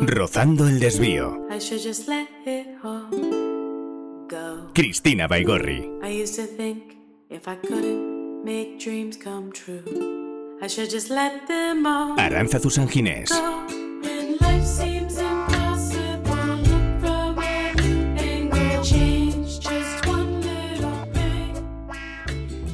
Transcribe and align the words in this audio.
Rozando 0.00 0.66
el 0.66 0.80
desvío. 0.80 1.46
I 1.50 1.58
should 1.60 1.82
just 1.82 2.08
let 2.08 2.28
it 2.46 2.66
all 2.82 3.10
go. 4.28 4.70
Cristina 4.74 5.28
Baigorri. 5.28 5.90
I 6.02 6.22
used 6.22 6.36
to 6.36 6.46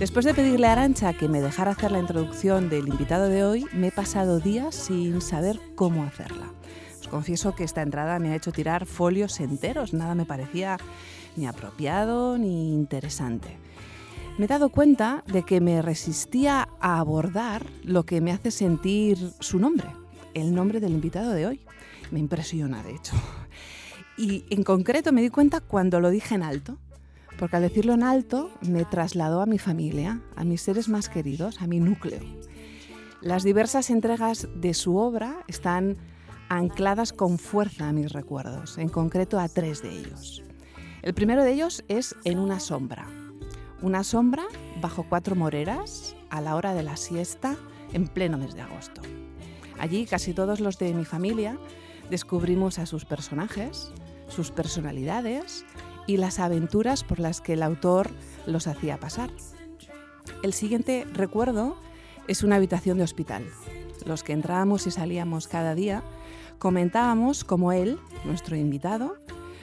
Después 0.01 0.25
de 0.25 0.33
pedirle 0.33 0.67
a 0.67 0.73
Arancha 0.73 1.13
que 1.13 1.29
me 1.29 1.43
dejara 1.43 1.73
hacer 1.73 1.93
la 1.93 1.99
introducción 1.99 2.71
del 2.71 2.89
invitado 2.89 3.29
de 3.29 3.45
hoy, 3.45 3.67
me 3.75 3.89
he 3.89 3.93
pasado 3.93 4.41
días 4.41 4.75
sin 4.75 5.21
saber 5.21 5.61
cómo 5.75 6.05
hacerla. 6.05 6.55
Os 6.99 7.07
confieso 7.07 7.55
que 7.55 7.65
esta 7.65 7.83
entrada 7.83 8.19
me 8.19 8.31
ha 8.31 8.35
hecho 8.35 8.51
tirar 8.51 8.87
folios 8.87 9.39
enteros, 9.41 9.93
nada 9.93 10.15
me 10.15 10.25
parecía 10.25 10.79
ni 11.37 11.47
apropiado 11.47 12.39
ni 12.39 12.73
interesante. 12.73 13.59
Me 14.39 14.47
he 14.47 14.49
dado 14.49 14.71
cuenta 14.71 15.23
de 15.27 15.43
que 15.43 15.61
me 15.61 15.83
resistía 15.83 16.67
a 16.81 16.99
abordar 16.99 17.67
lo 17.85 18.07
que 18.07 18.23
me 18.23 18.33
hace 18.33 18.51
sentir 18.51 19.19
su 19.39 19.59
nombre, 19.59 19.89
el 20.33 20.55
nombre 20.55 20.81
del 20.81 20.93
invitado 20.93 21.33
de 21.33 21.47
hoy. 21.47 21.61
Me 22.11 22.21
impresiona, 22.21 22.83
de 22.83 22.95
hecho. 22.95 23.13
Y 24.17 24.47
en 24.49 24.63
concreto 24.63 25.13
me 25.13 25.21
di 25.21 25.29
cuenta 25.29 25.61
cuando 25.61 26.01
lo 26.01 26.09
dije 26.09 26.37
en 26.37 26.43
alto 26.43 26.79
porque 27.41 27.57
al 27.57 27.63
decirlo 27.63 27.95
en 27.95 28.03
alto 28.03 28.51
me 28.61 28.85
trasladó 28.85 29.41
a 29.41 29.47
mi 29.47 29.59
familia, 29.59 30.21
a 30.37 30.45
mis 30.45 30.61
seres 30.61 30.91
más 30.91 31.09
queridos, 31.09 31.63
a 31.63 31.67
mi 31.67 31.81
núcleo. 31.81 32.21
Las 33.23 33.45
diversas 33.45 33.89
entregas 33.89 34.47
de 34.55 34.75
su 34.75 34.99
obra 34.99 35.43
están 35.49 35.97
ancladas 36.51 37.15
con 37.15 37.39
fuerza 37.39 37.89
a 37.89 37.93
mis 37.95 38.13
recuerdos, 38.13 38.77
en 38.77 38.91
concreto 38.91 39.41
a 39.41 39.49
tres 39.49 39.83
de 39.83 39.89
ellos. 39.89 40.43
El 41.01 41.15
primero 41.15 41.43
de 41.43 41.53
ellos 41.53 41.83
es 41.89 42.15
En 42.25 42.39
una 42.39 42.61
sombra. 42.61 43.07
Una 43.81 44.05
sombra 44.05 44.45
bajo 44.83 45.07
cuatro 45.09 45.35
moreras 45.35 46.15
a 46.29 46.43
la 46.43 46.57
hora 46.57 46.75
de 46.75 46.83
la 46.83 46.99
siesta 46.99 47.57
en 47.95 48.07
pleno 48.07 48.37
mes 48.37 48.55
de 48.55 48.61
agosto. 48.61 49.01
Allí 49.79 50.05
casi 50.05 50.35
todos 50.35 50.61
los 50.61 50.79
de 50.79 50.93
mi 50.93 51.07
familia 51.07 51.57
descubrimos 52.11 52.79
a 52.79 52.85
sus 52.85 53.07
personajes, 53.07 53.91
sus 54.29 54.51
personalidades 54.51 55.65
y 56.11 56.17
las 56.17 56.41
aventuras 56.41 57.05
por 57.05 57.21
las 57.21 57.41
que 57.41 57.53
el 57.53 57.63
autor 57.63 58.11
los 58.45 58.67
hacía 58.67 58.99
pasar. 58.99 59.31
El 60.43 60.53
siguiente 60.53 61.07
recuerdo 61.13 61.77
es 62.27 62.43
una 62.43 62.57
habitación 62.57 62.99
de 62.99 63.05
hospital. 63.05 63.47
Los 64.05 64.25
que 64.25 64.33
entrábamos 64.33 64.89
y 64.89 64.91
salíamos 64.91 65.47
cada 65.47 65.75
día 65.77 66.03
comentábamos 66.59 67.45
cómo 67.45 67.71
él, 67.71 67.99
nuestro 68.25 68.57
invitado, 68.57 69.19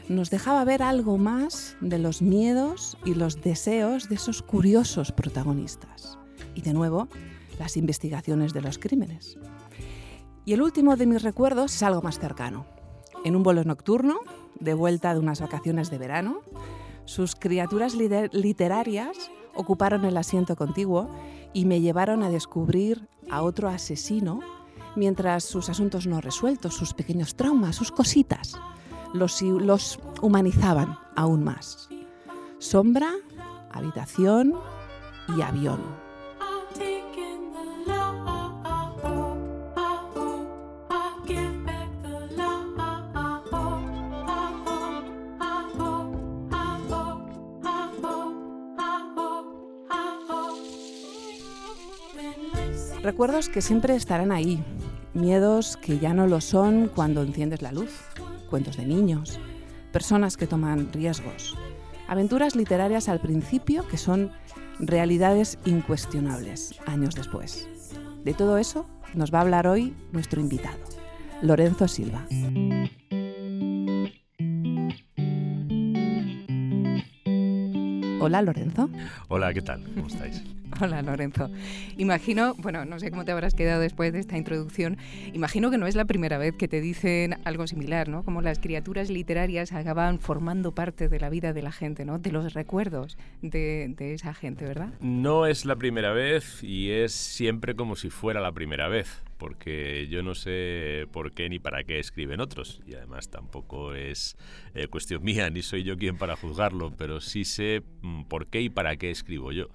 nos 0.08 0.30
dejaba 0.30 0.64
ver 0.64 0.82
algo 0.84 1.18
más 1.18 1.76
de 1.82 2.00
los 2.00 2.22
miedos 2.22 2.98
y 3.04 3.14
los 3.14 3.42
deseos 3.42 4.08
de 4.08 4.16
esos 4.16 4.42
curiosos 4.42 5.12
protagonistas. 5.12 6.18
Y 6.56 6.62
de 6.62 6.74
nuevo, 6.74 7.10
las 7.60 7.76
investigaciones 7.76 8.54
de 8.54 8.62
los 8.62 8.80
crímenes. 8.80 9.38
Y 10.46 10.54
el 10.54 10.62
último 10.62 10.96
de 10.96 11.08
mis 11.08 11.24
recuerdos 11.24 11.76
es 11.76 11.84
algo 11.84 12.02
más 12.02 12.20
cercano. 12.20 12.66
En 13.26 13.36
un 13.36 13.44
vuelo 13.44 13.66
nocturno, 13.66 14.22
de 14.60 14.74
vuelta 14.74 15.14
de 15.14 15.20
unas 15.20 15.42
vacaciones 15.42 15.90
de 15.90 15.98
verano, 15.98 16.42
sus 17.06 17.36
criaturas 17.36 17.96
liter- 17.96 18.34
literarias 18.34 19.32
ocuparon 19.56 20.06
el 20.06 20.18
asiento 20.18 20.56
contiguo 20.56 21.10
y 21.54 21.66
me 21.66 21.82
llevaron 21.82 22.24
a 22.24 22.30
descubrir 22.30 23.08
a 23.30 23.42
otro 23.42 23.70
asesino 23.70 24.42
mientras 24.96 25.44
sus 25.44 25.70
asuntos 25.70 26.08
no 26.08 26.22
resueltos, 26.22 26.76
sus 26.76 26.94
pequeños 26.94 27.36
traumas, 27.36 27.76
sus 27.76 27.92
cositas, 27.92 28.60
los, 29.14 29.42
los 29.42 30.00
humanizaban 30.22 30.98
aún 31.16 31.44
más. 31.44 31.90
Sombra, 32.60 33.12
habitación 33.72 34.54
y 35.36 35.42
avión. 35.42 36.07
Recuerdos 53.08 53.48
que 53.48 53.62
siempre 53.62 53.96
estarán 53.96 54.34
ahí, 54.34 54.62
miedos 55.14 55.78
que 55.78 55.98
ya 55.98 56.14
no 56.14 56.28
lo 56.28 56.42
son 56.42 56.92
cuando 56.94 57.24
enciendes 57.24 57.62
la 57.62 57.72
luz, 57.72 58.02
cuentos 58.50 58.76
de 58.76 58.86
niños, 58.86 59.40
personas 59.94 60.36
que 60.36 60.46
toman 60.46 60.92
riesgos, 60.92 61.58
aventuras 62.10 62.58
literarias 62.58 63.08
al 63.08 63.22
principio 63.22 63.88
que 63.88 63.96
son 63.96 64.34
realidades 64.80 65.58
incuestionables 65.64 66.76
años 66.86 67.16
después. 67.16 67.70
De 68.26 68.34
todo 68.34 68.58
eso 68.58 68.86
nos 69.14 69.34
va 69.34 69.38
a 69.38 69.44
hablar 69.44 69.68
hoy 69.68 69.96
nuestro 70.12 70.42
invitado, 70.42 70.78
Lorenzo 71.42 71.88
Silva. 71.88 72.28
Hola 78.20 78.42
Lorenzo. 78.42 78.90
Hola, 79.30 79.54
¿qué 79.54 79.62
tal? 79.62 79.82
¿Cómo 79.96 80.08
estáis? 80.08 80.44
Hola 80.80 81.02
Lorenzo. 81.02 81.50
Imagino, 81.98 82.54
bueno, 82.56 82.86
no 82.86 83.00
sé 83.00 83.10
cómo 83.10 83.26
te 83.26 83.32
habrás 83.32 83.56
quedado 83.56 83.82
después 83.82 84.14
de 84.14 84.20
esta 84.20 84.38
introducción, 84.38 84.98
imagino 85.34 85.72
que 85.72 85.78
no 85.78 85.88
es 85.88 85.96
la 85.96 86.06
primera 86.06 86.38
vez 86.38 86.56
que 86.56 86.68
te 86.68 86.82
dicen 86.82 87.38
algo 87.46 87.66
similar, 87.66 88.10
¿no? 88.10 88.24
Como 88.24 88.42
las 88.42 88.60
criaturas 88.60 89.10
literarias 89.10 89.72
acaban 89.72 90.20
formando 90.20 90.74
parte 90.74 91.10
de 91.10 91.20
la 91.20 91.30
vida 91.30 91.54
de 91.54 91.62
la 91.64 91.72
gente, 91.72 92.06
¿no? 92.06 92.20
De 92.20 92.32
los 92.32 92.54
recuerdos 92.54 93.18
de, 93.42 93.96
esa 93.98 94.34
gente, 94.34 94.66
¿verdad? 94.66 94.94
No 95.00 95.48
es 95.48 95.66
la 95.66 95.76
primera 95.76 96.12
vez 96.12 96.64
y 96.64 96.92
es 96.92 97.12
siempre 97.12 97.76
como 97.76 97.96
si 97.96 98.10
fuera 98.10 98.40
la 98.40 98.52
primera 98.52 98.88
vez, 98.88 99.24
porque 99.38 100.08
yo 100.10 100.22
no 100.22 100.36
sé 100.36 101.08
por 101.12 101.32
qué 101.32 101.50
ni 101.50 101.58
para 101.58 101.84
qué 101.84 102.00
escriben 102.00 102.40
otros 102.40 102.82
y 102.86 102.94
además 102.94 103.30
tampoco 103.30 103.96
es 103.96 104.38
eh, 104.76 104.88
cuestión 104.88 105.24
mía 105.24 105.50
ni 105.50 105.64
soy 105.64 105.84
yo 105.84 105.98
quien 105.98 106.18
para 106.18 106.36
juzgarlo, 106.36 106.94
pero 106.96 107.20
sí 107.20 107.46
sé 107.46 107.82
mm, 108.02 108.26
por 108.26 108.48
qué 108.48 108.62
y 108.62 108.70
para 108.70 108.96
qué 108.98 109.10
escribo 109.10 109.52
yo. 109.52 109.70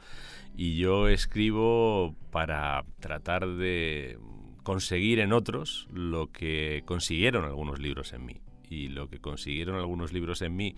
Y 0.56 0.76
yo 0.76 1.08
escribo 1.08 2.14
para 2.30 2.84
tratar 3.00 3.46
de 3.46 4.18
conseguir 4.62 5.20
en 5.20 5.32
otros 5.32 5.88
lo 5.92 6.30
que 6.30 6.82
consiguieron 6.84 7.44
algunos 7.44 7.78
libros 7.78 8.12
en 8.12 8.26
mí. 8.26 8.40
Y 8.68 8.88
lo 8.88 9.08
que 9.08 9.18
consiguieron 9.18 9.76
algunos 9.76 10.12
libros 10.12 10.40
en 10.42 10.56
mí 10.56 10.74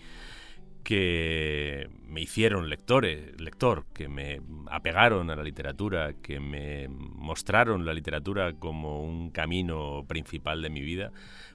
que 0.85 1.89
me 2.07 2.21
hicieron 2.21 2.69
lectores, 2.69 3.41
lector, 3.41 3.87
que 3.95 4.07
me 4.07 4.41
apegaron 4.71 5.31
a 5.31 5.37
la 5.37 5.43
literatura, 5.43 6.13
que 6.23 6.39
me 6.39 6.89
mostraron 6.89 7.87
la 7.87 7.95
literatura 7.95 8.53
como 8.53 9.03
un 9.03 9.31
camino 9.31 10.05
principal 10.07 10.61
de 10.61 10.71
mi 10.71 10.83
vida, 10.83 11.11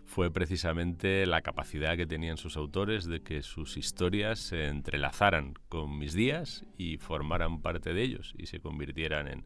fue 0.10 0.32
precisamente 0.32 1.28
la 1.28 1.42
capacidad 1.42 1.96
que 1.96 2.08
tenían 2.08 2.38
sus 2.38 2.58
autores 2.58 3.06
de 3.06 3.22
que 3.22 3.44
sus 3.44 3.78
historias 3.78 4.40
se 4.40 4.66
entrelazaran 4.66 5.54
con 5.70 6.00
mis 6.00 6.14
días 6.14 6.66
y 6.80 6.98
formaran 6.98 7.62
parte 7.62 7.94
de 7.94 8.02
ellos 8.02 8.34
y 8.36 8.48
se 8.48 8.60
convirtieran 8.60 9.28
en 9.28 9.44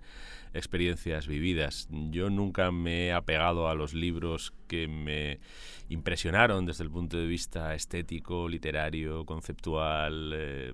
experiencias 0.53 1.27
vividas. 1.27 1.89
Yo 1.91 2.29
nunca 2.29 2.71
me 2.71 3.07
he 3.07 3.13
apegado 3.13 3.67
a 3.67 3.75
los 3.75 3.93
libros 3.93 4.53
que 4.69 4.87
me 4.87 5.41
impresionaron 5.89 6.65
desde 6.65 6.85
el 6.85 6.91
punto 6.91 7.17
de 7.17 7.27
vista 7.27 7.75
estético, 7.75 8.47
literario, 8.47 9.25
conceptual, 9.25 10.31
eh, 10.33 10.73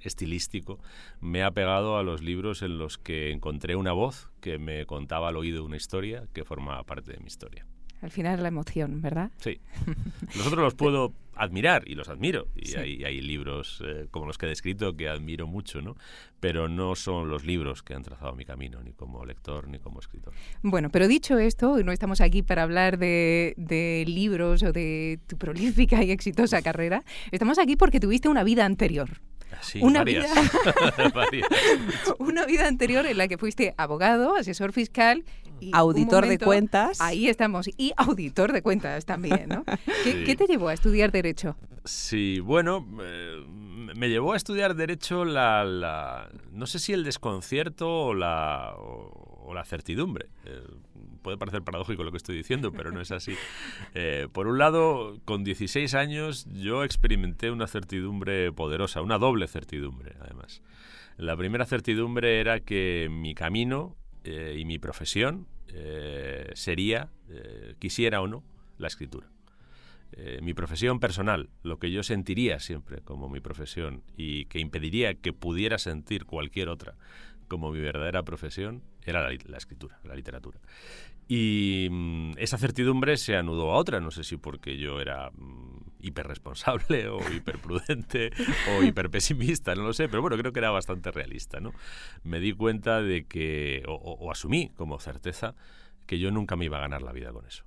estilístico. 0.00 0.80
Me 1.20 1.40
he 1.40 1.42
apegado 1.42 1.98
a 1.98 2.02
los 2.02 2.22
libros 2.22 2.62
en 2.62 2.78
los 2.78 2.96
que 2.96 3.32
encontré 3.32 3.76
una 3.76 3.92
voz 3.92 4.30
que 4.40 4.58
me 4.58 4.86
contaba 4.86 5.28
al 5.28 5.36
oído 5.36 5.62
una 5.62 5.76
historia 5.76 6.26
que 6.32 6.44
formaba 6.44 6.84
parte 6.84 7.12
de 7.12 7.20
mi 7.20 7.26
historia. 7.26 7.66
Al 8.02 8.10
final 8.10 8.42
la 8.42 8.48
emoción, 8.48 9.02
¿verdad? 9.02 9.30
Sí. 9.38 9.60
Los 10.36 10.46
otros 10.46 10.62
los 10.62 10.74
puedo 10.74 11.12
admirar 11.40 11.84
y 11.86 11.94
los 11.94 12.08
admiro. 12.08 12.48
Y 12.54 12.66
sí. 12.66 12.76
hay, 12.76 13.04
hay, 13.04 13.20
libros 13.22 13.82
eh, 13.86 14.06
como 14.10 14.26
los 14.26 14.36
que 14.36 14.44
he 14.44 14.48
descrito 14.48 14.94
que 14.94 15.08
admiro 15.08 15.46
mucho, 15.46 15.80
¿no? 15.80 15.96
Pero 16.38 16.68
no 16.68 16.94
son 16.94 17.30
los 17.30 17.44
libros 17.44 17.82
que 17.82 17.94
han 17.94 18.02
trazado 18.02 18.34
mi 18.34 18.44
camino, 18.44 18.82
ni 18.82 18.92
como 18.92 19.24
lector 19.24 19.66
ni 19.68 19.78
como 19.78 20.00
escritor. 20.00 20.34
Bueno, 20.62 20.90
pero 20.90 21.08
dicho 21.08 21.38
esto, 21.38 21.82
no 21.82 21.92
estamos 21.92 22.20
aquí 22.20 22.42
para 22.42 22.62
hablar 22.62 22.98
de, 22.98 23.54
de 23.56 24.04
libros 24.06 24.62
o 24.62 24.72
de 24.72 25.18
tu 25.26 25.38
prolífica 25.38 26.04
y 26.04 26.10
exitosa 26.10 26.60
carrera. 26.60 27.02
Estamos 27.30 27.58
aquí 27.58 27.76
porque 27.76 28.00
tuviste 28.00 28.28
una 28.28 28.44
vida 28.44 28.66
anterior. 28.66 29.08
Sí, 29.62 29.80
una. 29.82 30.04
Vida, 30.04 30.26
una 32.18 32.46
vida 32.46 32.66
anterior 32.66 33.06
en 33.06 33.18
la 33.18 33.28
que 33.28 33.38
fuiste 33.38 33.74
abogado, 33.76 34.36
asesor 34.36 34.72
fiscal 34.72 35.24
y 35.60 35.70
auditor 35.72 36.22
momento, 36.22 36.44
de 36.44 36.44
cuentas. 36.44 37.00
Ahí 37.00 37.28
estamos, 37.28 37.68
y 37.76 37.92
auditor 37.96 38.52
de 38.52 38.62
cuentas 38.62 39.04
también, 39.04 39.48
¿no? 39.48 39.64
¿Qué, 40.04 40.12
sí. 40.12 40.24
¿Qué, 40.24 40.36
te 40.36 40.46
llevó 40.46 40.68
a 40.68 40.74
estudiar 40.74 41.12
Derecho? 41.12 41.56
Sí, 41.84 42.40
bueno, 42.40 42.86
eh, 43.02 43.44
me 43.94 44.08
llevó 44.08 44.32
a 44.32 44.36
estudiar 44.36 44.74
Derecho 44.74 45.24
la, 45.24 45.64
la, 45.64 46.28
no 46.52 46.66
sé 46.66 46.78
si 46.78 46.92
el 46.92 47.04
desconcierto 47.04 48.06
o 48.06 48.14
la, 48.14 48.74
o, 48.76 49.46
o 49.46 49.54
la 49.54 49.64
certidumbre. 49.64 50.28
Eh, 50.44 50.62
puede 51.22 51.36
parecer 51.36 51.62
paradójico 51.62 52.02
lo 52.02 52.10
que 52.10 52.16
estoy 52.16 52.36
diciendo, 52.36 52.72
pero 52.72 52.90
no 52.92 53.00
es 53.00 53.10
así. 53.10 53.34
Eh, 53.94 54.28
por 54.32 54.46
un 54.46 54.58
lado, 54.58 55.18
con 55.24 55.42
16 55.42 55.94
años 55.94 56.46
yo 56.52 56.84
experimenté 56.84 57.50
una 57.50 57.66
certidumbre 57.66 58.52
poderosa, 58.52 59.02
una 59.02 59.18
doble 59.18 59.48
certidumbre, 59.48 60.14
además. 60.20 60.62
La 61.16 61.36
primera 61.36 61.66
certidumbre 61.66 62.40
era 62.40 62.60
que 62.60 63.08
mi 63.10 63.34
camino 63.34 63.96
eh, 64.24 64.56
y 64.58 64.64
mi 64.64 64.78
profesión 64.78 65.46
eh, 65.68 66.50
sería, 66.54 67.08
eh, 67.28 67.74
quisiera 67.78 68.20
o 68.20 68.28
no, 68.28 68.42
la 68.78 68.88
escritura. 68.88 69.28
Mi 70.42 70.54
profesión 70.54 70.98
personal, 70.98 71.50
lo 71.62 71.78
que 71.78 71.92
yo 71.92 72.02
sentiría 72.02 72.58
siempre 72.58 73.00
como 73.00 73.28
mi 73.28 73.38
profesión 73.38 74.02
y 74.16 74.46
que 74.46 74.58
impediría 74.58 75.14
que 75.14 75.32
pudiera 75.32 75.78
sentir 75.78 76.24
cualquier 76.24 76.68
otra 76.68 76.96
como 77.46 77.70
mi 77.70 77.78
verdadera 77.78 78.24
profesión, 78.24 78.82
era 79.04 79.22
la, 79.22 79.38
la 79.46 79.56
escritura, 79.56 80.00
la 80.02 80.16
literatura. 80.16 80.58
Y 81.28 81.86
mm, 81.88 82.32
esa 82.38 82.58
certidumbre 82.58 83.16
se 83.16 83.36
anudó 83.36 83.70
a 83.70 83.76
otra, 83.76 84.00
no 84.00 84.10
sé 84.10 84.24
si 84.24 84.36
porque 84.36 84.78
yo 84.78 85.00
era 85.00 85.30
mm, 85.30 85.89
hiperresponsable 86.02 87.08
o 87.08 87.18
hiperprudente 87.32 88.30
o 88.70 88.82
hiperpesimista, 88.82 89.74
no 89.74 89.82
lo 89.82 89.92
sé, 89.92 90.08
pero 90.08 90.22
bueno, 90.22 90.36
creo 90.36 90.52
que 90.52 90.58
era 90.60 90.70
bastante 90.70 91.10
realista, 91.10 91.60
¿no? 91.60 91.72
Me 92.22 92.40
di 92.40 92.52
cuenta 92.52 93.02
de 93.02 93.24
que, 93.26 93.82
o, 93.86 93.94
o- 93.94 94.14
o 94.26 94.30
asumí 94.30 94.70
como 94.76 94.98
certeza, 95.00 95.54
que 96.06 96.18
yo 96.18 96.30
nunca 96.30 96.56
me 96.56 96.64
iba 96.64 96.78
a 96.78 96.80
ganar 96.80 97.02
la 97.02 97.12
vida 97.12 97.32
con 97.32 97.46
eso. 97.46 97.64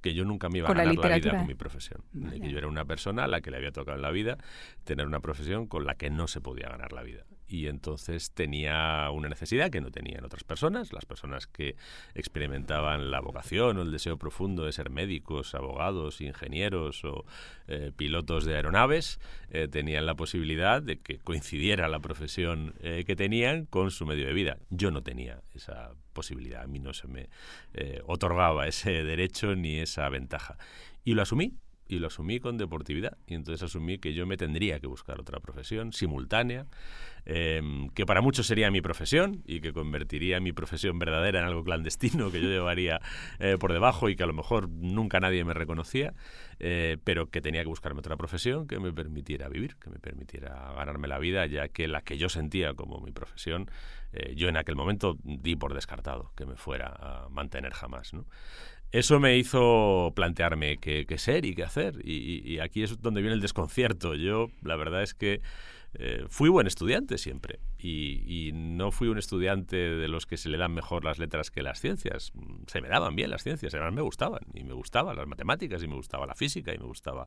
Que 0.00 0.12
yo 0.12 0.24
nunca 0.24 0.48
me 0.50 0.58
iba 0.58 0.66
a 0.66 0.68
¿Con 0.68 0.76
la 0.76 0.84
ganar 0.84 0.96
la, 1.10 1.16
vida 1.16 1.30
con 1.38 1.46
mi 1.46 1.54
profesión. 1.54 2.02
De 2.12 2.38
que 2.40 2.50
yo 2.50 2.58
era 2.58 2.66
una 2.68 2.84
persona 2.84 3.24
a 3.24 3.28
la 3.28 3.40
que 3.40 3.50
le 3.50 3.56
había 3.56 3.72
tocado 3.72 3.96
en 3.96 4.02
la 4.02 4.10
vida 4.10 4.36
tener 4.84 5.06
una 5.06 5.20
profesión 5.20 5.66
con 5.66 5.86
la 5.86 5.94
que 5.94 6.10
no 6.10 6.26
se 6.28 6.40
podía 6.42 6.68
ganar 6.68 6.92
la 6.92 7.02
vida. 7.02 7.24
Y 7.54 7.68
entonces 7.68 8.32
tenía 8.32 9.08
una 9.12 9.28
necesidad 9.28 9.70
que 9.70 9.80
no 9.80 9.92
tenían 9.92 10.24
otras 10.24 10.42
personas, 10.42 10.92
las 10.92 11.04
personas 11.04 11.46
que 11.46 11.76
experimentaban 12.16 13.12
la 13.12 13.20
vocación 13.20 13.78
o 13.78 13.82
el 13.82 13.92
deseo 13.92 14.16
profundo 14.16 14.64
de 14.64 14.72
ser 14.72 14.90
médicos, 14.90 15.54
abogados, 15.54 16.20
ingenieros 16.20 17.04
o 17.04 17.24
eh, 17.68 17.92
pilotos 17.96 18.44
de 18.44 18.56
aeronaves, 18.56 19.20
eh, 19.50 19.68
tenían 19.68 20.04
la 20.04 20.16
posibilidad 20.16 20.82
de 20.82 20.98
que 20.98 21.20
coincidiera 21.20 21.86
la 21.86 22.00
profesión 22.00 22.74
eh, 22.80 23.04
que 23.06 23.14
tenían 23.14 23.66
con 23.66 23.92
su 23.92 24.04
medio 24.04 24.26
de 24.26 24.32
vida. 24.32 24.58
Yo 24.70 24.90
no 24.90 25.04
tenía 25.04 25.40
esa 25.54 25.92
posibilidad, 26.12 26.62
a 26.62 26.66
mí 26.66 26.80
no 26.80 26.92
se 26.92 27.06
me 27.06 27.28
eh, 27.74 28.00
otorgaba 28.06 28.66
ese 28.66 29.04
derecho 29.04 29.54
ni 29.54 29.78
esa 29.78 30.08
ventaja. 30.08 30.56
Y 31.04 31.14
lo 31.14 31.22
asumí, 31.22 31.52
y 31.88 31.98
lo 31.98 32.08
asumí 32.08 32.40
con 32.40 32.56
deportividad. 32.56 33.16
Y 33.26 33.34
entonces 33.34 33.62
asumí 33.62 33.98
que 33.98 34.14
yo 34.14 34.26
me 34.26 34.36
tendría 34.36 34.80
que 34.80 34.86
buscar 34.86 35.20
otra 35.20 35.40
profesión 35.40 35.92
simultánea, 35.92 36.66
eh, 37.26 37.62
que 37.94 38.04
para 38.04 38.20
muchos 38.20 38.46
sería 38.46 38.70
mi 38.70 38.80
profesión 38.80 39.42
y 39.46 39.60
que 39.60 39.72
convertiría 39.72 40.40
mi 40.40 40.52
profesión 40.52 40.98
verdadera 40.98 41.40
en 41.40 41.46
algo 41.46 41.64
clandestino 41.64 42.30
que 42.30 42.40
yo 42.40 42.48
llevaría 42.50 43.00
eh, 43.38 43.56
por 43.58 43.72
debajo 43.72 44.08
y 44.08 44.16
que 44.16 44.22
a 44.22 44.26
lo 44.26 44.34
mejor 44.34 44.68
nunca 44.68 45.20
nadie 45.20 45.44
me 45.44 45.54
reconocía, 45.54 46.14
eh, 46.60 46.98
pero 47.04 47.30
que 47.30 47.40
tenía 47.40 47.62
que 47.62 47.68
buscarme 47.68 48.00
otra 48.00 48.16
profesión 48.16 48.66
que 48.66 48.78
me 48.78 48.92
permitiera 48.92 49.48
vivir, 49.48 49.76
que 49.76 49.90
me 49.90 49.98
permitiera 49.98 50.72
ganarme 50.76 51.08
la 51.08 51.18
vida, 51.18 51.46
ya 51.46 51.68
que 51.68 51.88
la 51.88 52.02
que 52.02 52.18
yo 52.18 52.28
sentía 52.28 52.74
como 52.74 53.00
mi 53.00 53.12
profesión, 53.12 53.70
eh, 54.12 54.34
yo 54.36 54.48
en 54.48 54.56
aquel 54.56 54.76
momento 54.76 55.18
di 55.24 55.56
por 55.56 55.74
descartado 55.74 56.32
que 56.36 56.46
me 56.46 56.56
fuera 56.56 56.94
a 56.98 57.28
mantener 57.30 57.72
jamás. 57.72 58.12
Eso 58.94 59.18
me 59.18 59.36
hizo 59.36 60.12
plantearme 60.14 60.76
qué, 60.78 61.04
ser 61.18 61.44
y 61.46 61.54
qué 61.56 61.64
hacer. 61.64 62.00
Y, 62.04 62.12
y- 62.44 62.54
y 62.54 62.58
aquí 62.60 62.84
es 62.84 63.00
donde 63.02 63.22
viene 63.22 63.34
el 63.34 63.40
desconcierto. 63.40 64.14
Yo, 64.14 64.50
la 64.62 64.76
verdad 64.76 65.02
es 65.02 65.14
que 65.14 65.40
eh, 65.94 66.24
fui 66.28 66.48
buen 66.48 66.68
estudiante 66.68 67.18
siempre. 67.18 67.58
Y, 67.86 68.48
y 68.48 68.52
no 68.52 68.90
fui 68.90 69.08
un 69.08 69.18
estudiante 69.18 69.76
de 69.76 70.08
los 70.08 70.24
que 70.24 70.38
se 70.38 70.48
le 70.48 70.56
dan 70.56 70.72
mejor 70.72 71.04
las 71.04 71.18
letras 71.18 71.50
que 71.50 71.62
las 71.62 71.82
ciencias. 71.82 72.32
Se 72.66 72.80
me 72.80 72.88
daban 72.88 73.14
bien 73.14 73.28
las 73.28 73.42
ciencias, 73.42 73.74
además 73.74 73.92
me 73.92 74.00
gustaban. 74.00 74.40
Y 74.54 74.64
me 74.64 74.72
gustaban 74.72 75.14
las 75.16 75.26
matemáticas, 75.26 75.82
y 75.82 75.86
me 75.86 75.94
gustaba 75.94 76.26
la 76.26 76.34
física, 76.34 76.72
y 76.74 76.78
me 76.78 76.86
gustaba 76.86 77.26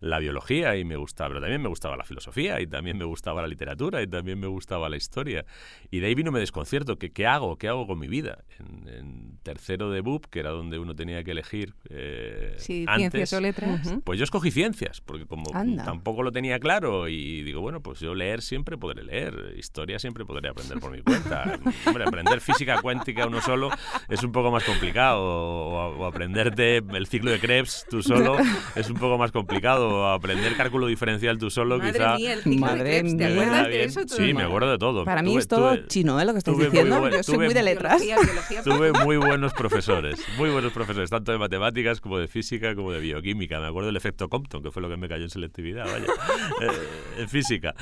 la 0.00 0.18
biología, 0.18 0.76
y 0.76 0.84
me 0.84 0.96
gustaba, 0.96 1.28
pero 1.30 1.40
también 1.40 1.62
me 1.62 1.70
gustaba 1.70 1.96
la 1.96 2.04
filosofía, 2.04 2.60
y 2.60 2.66
también 2.66 2.98
me 2.98 3.06
gustaba 3.06 3.40
la 3.40 3.48
literatura, 3.48 4.02
y 4.02 4.06
también 4.06 4.38
me 4.38 4.48
gustaba 4.48 4.90
la 4.90 4.98
historia. 4.98 5.46
Y 5.90 6.00
de 6.00 6.08
ahí 6.08 6.14
vino 6.14 6.30
mi 6.30 6.40
desconcierto, 6.40 6.98
que 6.98 7.12
qué 7.12 7.26
hago, 7.26 7.56
qué 7.56 7.68
hago 7.68 7.86
con 7.86 7.98
mi 7.98 8.08
vida. 8.08 8.44
En, 8.58 8.88
en 8.88 9.38
tercero 9.42 9.90
de 9.90 10.02
BUP, 10.02 10.26
que 10.26 10.40
era 10.40 10.50
donde 10.50 10.78
uno 10.78 10.94
tenía 10.94 11.24
que 11.24 11.30
elegir 11.30 11.72
eh, 11.88 12.54
Sí, 12.58 12.84
antes, 12.86 13.12
ciencias 13.12 13.32
o 13.32 13.40
letras. 13.40 13.94
Pues 14.04 14.18
yo 14.18 14.24
escogí 14.24 14.50
ciencias, 14.50 15.00
porque 15.00 15.24
como 15.24 15.44
Anda. 15.54 15.84
tampoco 15.84 16.22
lo 16.22 16.32
tenía 16.32 16.58
claro 16.58 17.08
y 17.08 17.42
digo, 17.44 17.62
bueno, 17.62 17.80
pues 17.80 18.00
yo 18.00 18.14
leer 18.14 18.42
siempre 18.42 18.76
podré 18.76 19.02
leer, 19.02 19.54
historia 19.56 19.85
siempre 19.98 20.24
podré 20.24 20.48
aprender 20.48 20.78
por 20.78 20.90
mi 20.90 21.00
cuenta. 21.02 21.58
Hombre, 21.86 22.04
aprender 22.04 22.40
física 22.40 22.80
cuántica 22.82 23.26
uno 23.26 23.40
solo 23.40 23.70
es 24.08 24.22
un 24.22 24.32
poco 24.32 24.50
más 24.50 24.64
complicado, 24.64 25.22
o, 25.22 25.96
o 25.98 26.06
aprenderte 26.06 26.78
el 26.78 27.06
ciclo 27.06 27.30
de 27.30 27.38
Krebs 27.40 27.86
tú 27.88 28.02
solo 28.02 28.36
es 28.74 28.90
un 28.90 28.96
poco 28.96 29.18
más 29.18 29.32
complicado, 29.32 29.88
o 29.88 30.06
aprender 30.08 30.56
cálculo 30.56 30.86
diferencial 30.86 31.38
tú 31.38 31.50
solo 31.50 31.78
Madre 31.78 31.92
quizá... 31.92 32.16
mía, 32.16 32.32
el 32.34 32.42
ciclo 32.42 32.54
de 32.54 32.60
Madre 32.60 32.80
Krebs, 33.00 33.16
¿te 33.16 33.24
mía. 33.24 33.28
acuerdas 33.32 33.66
de 33.68 33.84
eso? 33.84 34.00
Sí, 34.08 34.34
me 34.34 34.42
acuerdo 34.42 34.70
de 34.72 34.78
todo. 34.78 35.04
Para 35.04 35.22
mí 35.22 35.32
Tuve- 35.34 35.38
es 35.40 35.48
todo 35.48 35.74
tuve- 35.74 35.86
chino, 35.88 36.20
¿eh? 36.20 36.24
Lo 36.24 36.34
que 36.34 36.40
muy 36.50 36.64
diciendo. 36.66 37.00
buen- 37.00 37.12
Yo 37.12 37.22
soy 37.22 37.34
tuve 37.36 37.44
muy 37.46 37.54
de 37.54 37.62
letras. 37.62 38.02
Biología, 38.02 38.16
biología. 38.32 38.62
Tuve 38.64 38.92
muy 39.04 39.16
buenos 39.16 39.52
profesores, 39.54 40.24
muy 40.36 40.50
buenos 40.50 40.72
profesores, 40.72 41.08
tanto 41.10 41.32
de 41.32 41.38
matemáticas 41.38 42.00
como 42.00 42.18
de 42.18 42.26
física 42.28 42.74
como 42.74 42.92
de 42.92 43.00
bioquímica. 43.00 43.60
Me 43.60 43.66
acuerdo 43.68 43.86
del 43.86 43.96
efecto 43.96 44.28
Compton, 44.28 44.62
que 44.62 44.70
fue 44.70 44.82
lo 44.82 44.88
que 44.88 44.96
me 44.96 45.08
cayó 45.08 45.24
en 45.24 45.30
selectividad, 45.30 45.84
vaya, 45.84 46.06
eh, 46.60 47.20
en 47.20 47.28
física. 47.28 47.74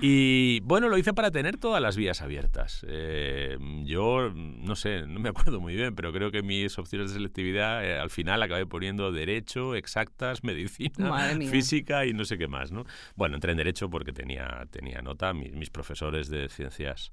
Y 0.00 0.60
bueno, 0.60 0.88
lo 0.88 0.98
hice 0.98 1.12
para 1.12 1.30
tener 1.30 1.51
todas 1.58 1.80
las 1.82 1.96
vías 1.96 2.22
abiertas. 2.22 2.84
Eh, 2.88 3.56
yo, 3.84 4.30
no 4.34 4.76
sé, 4.76 5.06
no 5.06 5.20
me 5.20 5.28
acuerdo 5.28 5.60
muy 5.60 5.74
bien, 5.74 5.94
pero 5.94 6.12
creo 6.12 6.30
que 6.30 6.42
mis 6.42 6.78
opciones 6.78 7.10
de 7.10 7.14
selectividad 7.14 7.84
eh, 7.84 7.98
al 7.98 8.10
final 8.10 8.42
acabé 8.42 8.66
poniendo 8.66 9.12
derecho, 9.12 9.74
exactas, 9.74 10.44
medicina, 10.44 11.10
física 11.50 12.06
y 12.06 12.12
no 12.12 12.24
sé 12.24 12.38
qué 12.38 12.48
más, 12.48 12.72
¿no? 12.72 12.84
Bueno, 13.16 13.34
entré 13.36 13.52
en 13.52 13.58
derecho 13.58 13.88
porque 13.90 14.12
tenía, 14.12 14.66
tenía 14.70 15.02
nota. 15.02 15.32
Mi- 15.34 15.50
mis 15.50 15.70
profesores 15.70 16.28
de 16.28 16.48
ciencias 16.48 17.12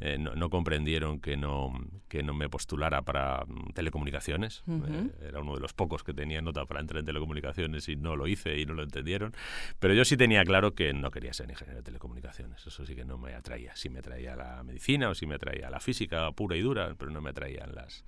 eh, 0.00 0.16
no, 0.18 0.34
no 0.34 0.48
comprendieron 0.50 1.20
que 1.20 1.36
no, 1.36 1.72
que 2.08 2.22
no 2.22 2.34
me 2.34 2.48
postulara 2.48 3.02
para 3.02 3.44
mm, 3.46 3.72
telecomunicaciones. 3.74 4.62
Eh, 4.68 5.10
era 5.28 5.40
uno 5.40 5.54
de 5.54 5.60
los 5.60 5.72
pocos 5.72 6.04
que 6.04 6.14
tenía 6.14 6.40
nota 6.40 6.64
para 6.66 6.80
entrar 6.80 7.00
en 7.00 7.06
telecomunicaciones 7.06 7.88
y 7.88 7.96
no 7.96 8.16
lo 8.16 8.26
hice 8.26 8.58
y 8.58 8.66
no 8.66 8.74
lo 8.74 8.82
entendieron. 8.82 9.34
Pero 9.78 9.94
yo 9.94 10.04
sí 10.04 10.16
tenía 10.16 10.44
claro 10.44 10.74
que 10.74 10.92
no 10.92 11.10
quería 11.10 11.32
ser 11.32 11.50
ingeniero 11.50 11.78
de 11.78 11.82
telecomunicaciones. 11.82 12.66
Eso 12.66 12.86
sí 12.86 12.94
que 12.94 13.04
no 13.04 13.18
me 13.18 13.34
atraía. 13.34 13.74
Sí 13.74 13.88
me 13.88 13.98
atraía 13.98 14.36
la 14.36 14.62
medicina 14.62 15.08
o 15.08 15.14
sí 15.14 15.26
me 15.26 15.34
atraía 15.34 15.70
la 15.70 15.80
física 15.80 16.30
pura 16.32 16.56
y 16.56 16.60
dura, 16.60 16.94
pero 16.96 17.10
no 17.10 17.20
me 17.20 17.30
atraían 17.30 17.74
las, 17.74 18.04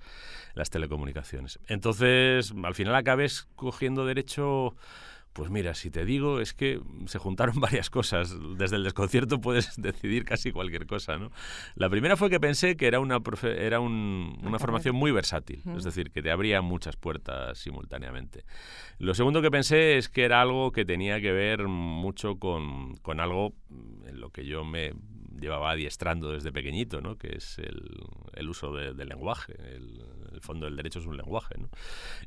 las 0.54 0.70
telecomunicaciones. 0.70 1.58
Entonces, 1.66 2.54
al 2.62 2.74
final 2.74 2.94
acabé 2.94 3.24
escogiendo 3.24 4.06
derecho 4.06 4.76
pues 5.32 5.48
mira, 5.50 5.74
si 5.74 5.90
te 5.90 6.04
digo, 6.04 6.40
es 6.40 6.52
que 6.54 6.80
se 7.06 7.18
juntaron 7.18 7.54
varias 7.60 7.88
cosas. 7.90 8.36
Desde 8.58 8.76
el 8.76 8.84
desconcierto 8.84 9.40
puedes 9.40 9.76
decidir 9.80 10.24
casi 10.24 10.50
cualquier 10.52 10.86
cosa, 10.86 11.16
¿no? 11.18 11.30
La 11.76 11.88
primera 11.88 12.16
fue 12.16 12.30
que 12.30 12.40
pensé 12.40 12.76
que 12.76 12.86
era 12.86 12.98
una, 13.00 13.20
profe- 13.20 13.56
era 13.58 13.78
un- 13.80 14.36
una 14.42 14.58
formación 14.58 14.96
muy 14.96 15.12
versátil, 15.12 15.62
es 15.76 15.84
decir, 15.84 16.10
que 16.10 16.22
te 16.22 16.30
abría 16.30 16.62
muchas 16.62 16.96
puertas 16.96 17.58
simultáneamente. 17.58 18.44
Lo 18.98 19.14
segundo 19.14 19.40
que 19.40 19.50
pensé 19.50 19.96
es 19.98 20.08
que 20.08 20.24
era 20.24 20.40
algo 20.40 20.72
que 20.72 20.84
tenía 20.84 21.20
que 21.20 21.32
ver 21.32 21.68
mucho 21.68 22.36
con, 22.38 22.96
con 22.96 23.20
algo 23.20 23.54
en 24.06 24.20
lo 24.20 24.30
que 24.30 24.44
yo 24.46 24.64
me 24.64 24.92
llevaba 25.40 25.70
adiestrando 25.70 26.32
desde 26.32 26.52
pequeñito, 26.52 27.00
¿no? 27.00 27.16
que 27.16 27.36
es 27.36 27.58
el, 27.58 27.80
el 28.34 28.48
uso 28.48 28.74
de- 28.74 28.92
del 28.94 29.08
lenguaje. 29.08 29.54
El, 29.58 30.02
el 30.34 30.40
fondo 30.42 30.66
del 30.66 30.76
derecho 30.76 30.98
es 30.98 31.06
un 31.06 31.16
lenguaje, 31.16 31.54
¿no? 31.58 31.68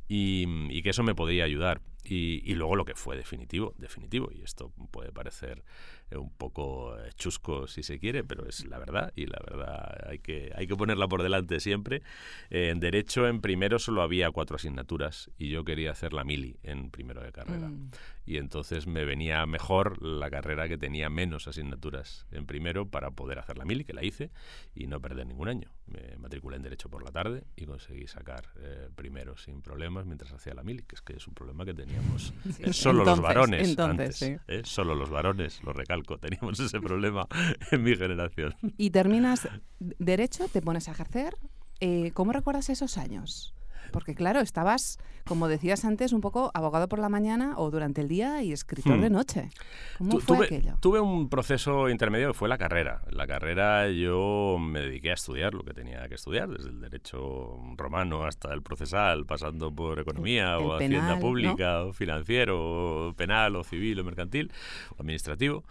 y, 0.08 0.46
y 0.76 0.82
que 0.82 0.90
eso 0.92 1.04
me 1.04 1.14
podía 1.16 1.44
ayudar. 1.44 1.82
Y, 2.04 2.44
y 2.46 2.56
luego 2.56 2.76
lo 2.76 2.86
que 2.86 2.96
fue 2.96 3.16
definitivo, 3.16 3.74
definitivo, 3.78 4.30
y 4.34 4.42
esto 4.42 4.72
puede 4.92 5.12
parecer 5.12 5.64
eh, 6.12 6.18
un 6.18 6.32
poco 6.32 6.98
eh, 7.00 7.10
chusco 7.16 7.68
si 7.68 7.82
se 7.82 8.00
quiere, 8.00 8.24
pero 8.24 8.48
es 8.48 8.66
la 8.66 8.78
verdad, 8.78 9.14
y 9.16 9.26
la 9.26 9.40
verdad 9.46 10.10
hay 10.10 10.20
que, 10.20 10.52
hay 10.56 10.68
que 10.68 10.76
ponerla 10.76 11.08
por 11.08 11.24
delante 11.24 11.60
siempre. 11.60 12.02
Eh, 12.50 12.70
en 12.70 12.80
Derecho, 12.80 13.28
en 13.28 13.42
primero 13.42 13.80
solo 13.80 14.02
había 14.02 14.30
cuatro 14.32 14.56
asignaturas, 14.58 15.32
y 15.38 15.50
yo 15.50 15.64
quería 15.64 15.92
hacer 15.92 16.14
la 16.14 16.24
mili 16.24 16.58
en 16.64 16.92
primero 16.92 17.22
de 17.22 17.32
carrera. 17.32 17.70
Mm. 17.70 17.92
Y 18.26 18.38
entonces 18.38 18.88
me 18.88 19.04
venía 19.06 19.46
mejor 19.46 20.02
la 20.02 20.30
carrera 20.30 20.68
que 20.70 20.78
tenía 20.78 21.10
menos 21.10 21.48
asignaturas 21.48 22.26
en 22.32 22.46
primero 22.46 22.88
para 22.88 23.12
poder 23.12 23.40
hacer 23.40 23.58
la 23.58 23.66
mili, 23.66 23.84
que 23.84 23.94
la 23.94 24.04
hice, 24.04 24.32
y 24.76 24.88
no 24.88 25.02
perder 25.02 25.28
ningún 25.28 25.50
año. 25.50 25.72
Me 25.88 26.16
matriculé 26.18 26.56
en 26.58 26.64
Derecho 26.64 26.90
por 26.90 27.04
la 27.04 27.12
tarde 27.12 27.44
y 27.56 27.66
conseguí 27.66 28.08
sacar 28.08 28.46
eh, 28.60 28.90
primero 28.96 29.36
sin 29.38 29.62
problemas 29.62 30.06
mientras 30.06 30.32
hacía 30.32 30.54
la 30.54 30.64
mili, 30.64 30.84
que 30.84 30.96
es 30.96 31.02
que 31.02 31.14
es 31.14 31.28
un 31.28 31.34
problema 31.34 31.66
que 31.66 31.74
teníamos 31.94 32.34
Sí, 32.44 32.64
eh, 32.64 32.74
solo 32.74 33.06
los 33.06 33.22
varones 33.22 33.70
entonces, 33.70 34.00
antes. 34.00 34.16
sí. 34.18 34.36
¿eh? 34.48 34.62
Solo 34.66 34.96
los 34.96 35.10
varones, 35.10 35.62
lo 35.64 35.74
recalco, 35.74 36.18
teníamos 36.18 36.60
ese 36.60 36.80
problema 36.82 37.28
en 37.72 37.84
mi 37.84 37.96
generación. 37.96 38.56
Y 38.78 38.90
terminas 38.90 39.48
derecho, 39.80 40.48
te 40.48 40.62
pones 40.62 40.88
a 40.90 40.92
ejercer. 40.92 41.36
Eh, 41.80 42.12
¿Cómo 42.14 42.32
recuerdas 42.34 42.70
esos 42.70 42.98
años? 42.98 43.54
Porque 43.94 44.14
claro, 44.14 44.42
estabas, 44.42 44.98
como 45.26 45.48
decías 45.48 45.86
antes, 45.86 46.12
un 46.12 46.20
poco 46.20 46.52
abogado 46.54 46.90
por 46.90 47.00
la 47.00 47.08
mañana 47.08 47.54
o 47.58 47.72
durante 47.72 48.02
el 48.02 48.10
día 48.10 48.44
y 48.44 48.52
escritor 48.52 48.98
Hmm. 48.98 49.02
de 49.02 49.10
noche. 49.10 49.50
¿Cómo 49.98 50.10
Tu- 50.12 50.20
fue 50.20 50.36
tuve, 50.36 50.46
aquello? 50.48 50.76
tuve 50.82 51.00
un 51.00 51.30
proceso 51.30 51.88
intermedio 51.90 52.30
que 52.30 52.34
fue 52.34 52.50
la 52.50 52.58
carrera. 52.58 53.02
La 53.12 53.26
carrera 53.26 53.90
yo 53.90 54.58
me 54.60 54.82
dediqué 54.82 55.12
a 55.12 55.14
estudiar 55.14 55.54
lo 55.54 55.64
que 55.64 55.74
tenía 55.74 56.06
que 56.10 56.16
estudiar, 56.16 56.50
desde 56.50 56.70
el 56.70 56.82
derecho 56.82 57.58
romano 57.78 58.26
hasta 58.26 58.54
el 58.54 58.62
procesal, 58.62 59.26
pasando 59.26 59.72
por 59.74 60.00
economía 60.00 60.56
El 60.56 60.64
o 60.66 60.78
penal, 60.78 60.98
hacienda 61.00 61.16
¿no? 61.16 61.20
pública 61.22 61.84
o 61.84 61.94
financiero 61.94 63.10
o 63.10 63.14
penal 63.14 63.56
o 63.56 63.64
civil 63.64 64.00
o 64.00 64.04
mercantil 64.04 64.52
o 64.98 65.02
administrativo. 65.02 65.64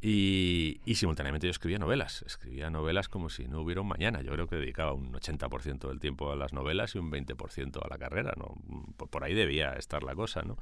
Y, 0.00 0.80
y 0.84 0.94
simultáneamente 0.94 1.46
yo 1.46 1.50
escribía 1.50 1.78
novelas. 1.78 2.22
Escribía 2.26 2.70
novelas 2.70 3.08
como 3.08 3.28
si 3.28 3.48
no 3.48 3.60
hubiera 3.60 3.80
un 3.80 3.88
mañana. 3.88 4.22
Yo 4.22 4.32
creo 4.32 4.46
que 4.46 4.56
dedicaba 4.56 4.92
un 4.92 5.12
80% 5.12 5.88
del 5.88 5.98
tiempo 5.98 6.30
a 6.30 6.36
las 6.36 6.52
novelas 6.52 6.94
y 6.94 6.98
un 6.98 7.10
20% 7.10 7.84
a 7.84 7.88
la 7.88 7.98
carrera. 7.98 8.34
¿no? 8.36 8.54
Por, 8.96 9.24
ahí 9.24 9.34
debía 9.34 9.72
estar 9.72 10.02
la 10.02 10.14
cosa. 10.14 10.42
¿no? 10.42 10.56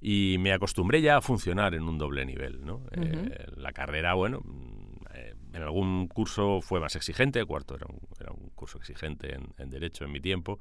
Y 0.00 0.36
me 0.38 0.52
acostumbré 0.52 1.00
ya 1.00 1.16
a 1.16 1.20
funcionar 1.22 1.74
en 1.74 1.84
un 1.84 1.98
doble 1.98 2.26
nivel. 2.26 2.64
¿no? 2.64 2.82
Eh, 2.92 3.46
la 3.56 3.72
carrera, 3.72 4.14
bueno, 4.14 4.42
en 5.54 5.62
algún 5.62 6.08
curso 6.08 6.60
fue 6.60 6.80
más 6.80 6.96
exigente, 6.96 7.44
cuarto 7.44 7.76
era 7.76 7.86
un, 7.86 8.00
era 8.20 8.32
un 8.32 8.50
curso 8.50 8.78
exigente 8.78 9.34
en, 9.34 9.54
en 9.56 9.70
Derecho 9.70 10.04
en 10.04 10.10
mi 10.10 10.20
tiempo, 10.20 10.58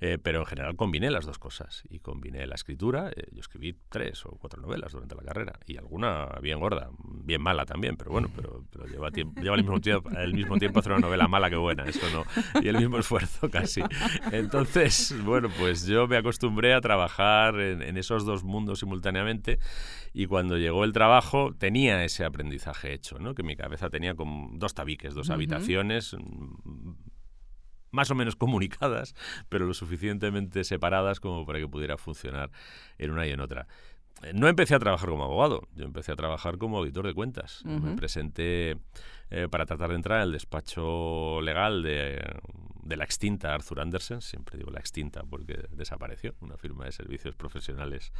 eh, 0.00 0.18
pero 0.20 0.40
en 0.40 0.46
general 0.46 0.76
combiné 0.76 1.10
las 1.10 1.26
dos 1.26 1.38
cosas. 1.38 1.82
Y 1.90 1.98
combiné 1.98 2.46
la 2.46 2.54
escritura, 2.54 3.10
eh, 3.14 3.26
yo 3.32 3.40
escribí 3.40 3.76
tres 3.90 4.24
o 4.24 4.30
cuatro 4.40 4.62
novelas 4.62 4.92
durante 4.92 5.14
la 5.14 5.22
carrera, 5.22 5.52
y 5.66 5.76
alguna 5.76 6.26
bien 6.40 6.58
gorda, 6.58 6.88
bien 7.04 7.42
mala 7.42 7.66
también, 7.66 7.96
pero 7.96 8.12
bueno, 8.12 8.30
pero, 8.34 8.64
pero 8.70 8.86
lleva, 8.86 9.10
tiempo, 9.10 9.40
lleva 9.40 9.56
el, 9.56 9.62
mismo 9.62 9.80
tiempo, 9.80 10.10
el 10.10 10.32
mismo 10.32 10.56
tiempo 10.56 10.80
hacer 10.80 10.92
una 10.92 11.02
novela 11.02 11.28
mala 11.28 11.50
que 11.50 11.56
buena, 11.56 11.84
eso 11.84 12.06
no, 12.10 12.24
y 12.62 12.68
el 12.68 12.78
mismo 12.78 12.96
esfuerzo 12.96 13.50
casi. 13.50 13.82
Entonces, 14.32 15.14
bueno, 15.22 15.50
pues 15.58 15.86
yo 15.86 16.08
me 16.08 16.16
acostumbré 16.16 16.72
a 16.72 16.80
trabajar 16.80 17.60
en, 17.60 17.82
en 17.82 17.98
esos 17.98 18.24
dos 18.24 18.42
mundos 18.42 18.78
simultáneamente, 18.78 19.58
y 20.12 20.26
cuando 20.26 20.56
llegó 20.56 20.84
el 20.84 20.92
trabajo 20.92 21.54
tenía 21.56 22.04
ese 22.04 22.24
aprendizaje 22.24 22.92
hecho, 22.92 23.18
¿no? 23.18 23.34
que 23.34 23.42
mi 23.42 23.54
cabeza 23.54 23.90
tenía 23.90 24.14
como 24.14 24.29
dos 24.52 24.74
tabiques, 24.74 25.14
dos 25.14 25.30
habitaciones 25.30 26.14
mm, 26.14 26.90
más 27.90 28.10
o 28.10 28.14
menos 28.14 28.36
comunicadas, 28.36 29.14
pero 29.48 29.66
lo 29.66 29.74
suficientemente 29.74 30.64
separadas 30.64 31.20
como 31.20 31.44
para 31.46 31.58
que 31.58 31.68
pudiera 31.68 31.96
funcionar 31.96 32.50
en 32.98 33.10
una 33.10 33.26
y 33.26 33.30
en 33.30 33.40
otra. 33.40 33.66
Eh, 34.22 34.32
No 34.34 34.48
empecé 34.48 34.74
a 34.74 34.78
trabajar 34.78 35.08
como 35.08 35.24
abogado, 35.24 35.68
yo 35.74 35.84
empecé 35.84 36.12
a 36.12 36.16
trabajar 36.16 36.58
como 36.58 36.78
auditor 36.78 37.06
de 37.06 37.14
cuentas. 37.14 37.62
Me 37.64 37.96
presenté 37.96 38.76
eh, 39.30 39.48
para 39.50 39.66
tratar 39.66 39.90
de 39.90 39.96
entrar 39.96 40.18
en 40.18 40.24
el 40.28 40.32
despacho 40.32 41.40
legal 41.42 41.82
de, 41.82 42.20
de 42.82 42.96
la 42.96 43.04
extinta 43.04 43.54
Arthur 43.54 43.80
Andersen, 43.80 44.20
siempre 44.20 44.58
digo 44.58 44.70
la 44.70 44.80
extinta 44.80 45.22
porque 45.22 45.66
desapareció, 45.70 46.34
una 46.40 46.56
firma 46.56 46.84
de 46.86 46.92
servicios 46.92 47.34
profesionales 47.36 48.12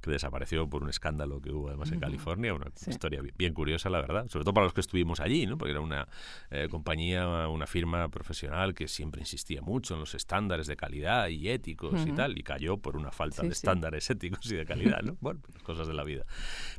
que 0.00 0.10
desapareció 0.10 0.68
por 0.68 0.82
un 0.82 0.88
escándalo 0.90 1.40
que 1.40 1.50
hubo 1.50 1.68
además 1.68 1.90
en 1.92 1.98
California, 2.00 2.54
una 2.54 2.66
Sí. 2.74 2.90
historia 2.90 3.20
bi- 3.22 3.32
bien 3.36 3.54
curiosa, 3.54 3.90
la 3.90 4.00
verdad, 4.00 4.28
sobre 4.28 4.44
todo 4.44 4.54
para 4.54 4.64
los 4.64 4.74
que 4.74 4.80
estuvimos 4.80 5.18
allí, 5.20 5.46
¿no? 5.46 5.58
porque 5.58 5.72
era 5.72 5.80
una 5.80 6.06
eh, 6.50 6.68
compañía, 6.70 7.48
una 7.48 7.66
firma 7.66 8.08
profesional 8.08 8.74
que 8.74 8.86
siempre 8.86 9.20
insistía 9.20 9.60
mucho 9.62 9.94
en 9.94 10.00
los 10.00 10.14
estándares 10.14 10.66
de 10.68 10.76
calidad 10.76 11.28
y 11.28 11.48
éticos 11.48 12.02
y 12.06 12.10
Ujú. 12.10 12.14
tal, 12.16 12.38
y 12.38 12.42
cayó 12.42 12.76
por 12.76 12.96
una 12.96 13.10
falta 13.10 13.42
Sí, 13.42 13.48
de 13.48 13.54
sí. 13.54 13.58
estándares 13.58 14.08
éticos 14.10 14.46
y 14.50 14.54
de 14.54 14.64
calidad, 14.64 15.02
¿no? 15.02 15.16
Bueno, 15.20 15.40
pues 15.40 15.62
cosas 15.62 15.86
de 15.88 15.94
la 15.94 16.04
vida. 16.04 16.24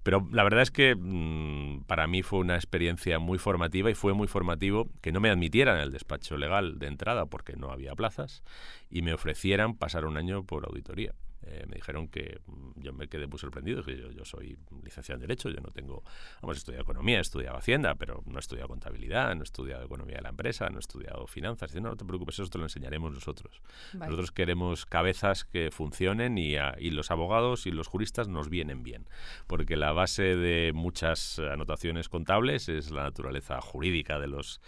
Pero 0.04 0.28
la 0.32 0.44
verdad 0.44 0.62
es 0.62 0.72
que 0.72 0.96
mm, 0.96 1.84
para 1.86 2.08
mí 2.08 2.22
fue 2.24 2.40
una 2.40 2.56
experiencia 2.56 3.20
muy 3.20 3.38
formativa 3.38 3.73
y 3.74 3.96
fue 3.96 4.14
muy 4.14 4.28
formativo 4.28 4.90
que 5.02 5.12
no 5.12 5.20
me 5.20 5.30
admitieran 5.30 5.80
el 5.80 5.92
despacho 5.92 6.38
legal 6.38 6.80
de 6.80 6.88
entrada 6.88 7.26
porque 7.26 7.56
no 7.56 7.72
había 7.72 7.96
plazas 7.96 8.44
y 8.90 9.02
me 9.02 9.14
ofrecieran 9.14 9.76
pasar 9.76 10.06
un 10.06 10.18
año 10.18 10.44
por 10.44 10.66
auditoría. 10.66 11.14
Eh, 11.46 11.66
me 11.68 11.76
dijeron 11.76 12.08
que 12.08 12.40
mm, 12.46 12.82
yo 12.82 12.94
me 12.94 13.08
quedé 13.08 13.28
muy 13.28 13.38
sorprendido, 13.40 13.84
que 13.84 13.98
yo, 13.98 14.12
yo 14.12 14.26
soy 14.26 14.58
licenciado 14.84 15.18
en 15.18 15.22
Derecho, 15.28 15.50
yo 15.50 15.60
no 15.62 15.70
tengo, 15.70 16.04
vamos, 16.42 16.58
he 16.58 16.60
estudiado 16.60 16.84
Economía, 16.84 17.18
he 17.18 17.22
estudiado 17.22 17.58
Hacienda, 17.58 17.96
pero 17.96 18.24
no 18.26 18.38
he 18.38 18.40
estudiado 18.40 18.68
Contabilidad, 18.70 19.34
no 19.36 19.42
he 19.42 19.44
estudiado 19.44 19.84
Economía 19.86 20.16
de 20.18 20.22
la 20.24 20.30
Empresa, 20.30 20.70
no 20.70 20.78
he 20.78 20.80
estudiado 20.80 21.28
Finanzas. 21.28 21.72
Dice, 21.72 21.82
no, 21.82 21.90
no 21.90 21.96
te 21.98 22.06
preocupes, 22.06 22.36
eso 22.40 22.50
te 22.50 22.58
lo 22.58 22.64
enseñaremos 22.66 23.12
nosotros. 23.14 23.62
Vale. 23.94 24.06
Nosotros 24.12 24.32
queremos 24.32 24.86
cabezas 24.86 25.44
que 25.46 25.70
funcionen 25.72 26.38
y, 26.38 26.56
a- 26.56 26.76
y 26.80 26.92
los 26.92 27.12
abogados 27.12 27.66
y 27.68 27.72
los 27.72 27.88
juristas 27.88 28.28
nos 28.28 28.50
vienen 28.50 28.84
bien, 28.84 29.08
porque 29.48 29.76
la 29.76 29.92
base 29.92 30.36
de 30.36 30.72
muchas 30.74 31.40
anotaciones 31.40 32.10
contables 32.10 32.70
es 32.70 32.92
la 32.92 33.04
naturaleza 33.04 33.60
jurídica 33.62 34.20
de 34.20 34.28
los 34.28 34.62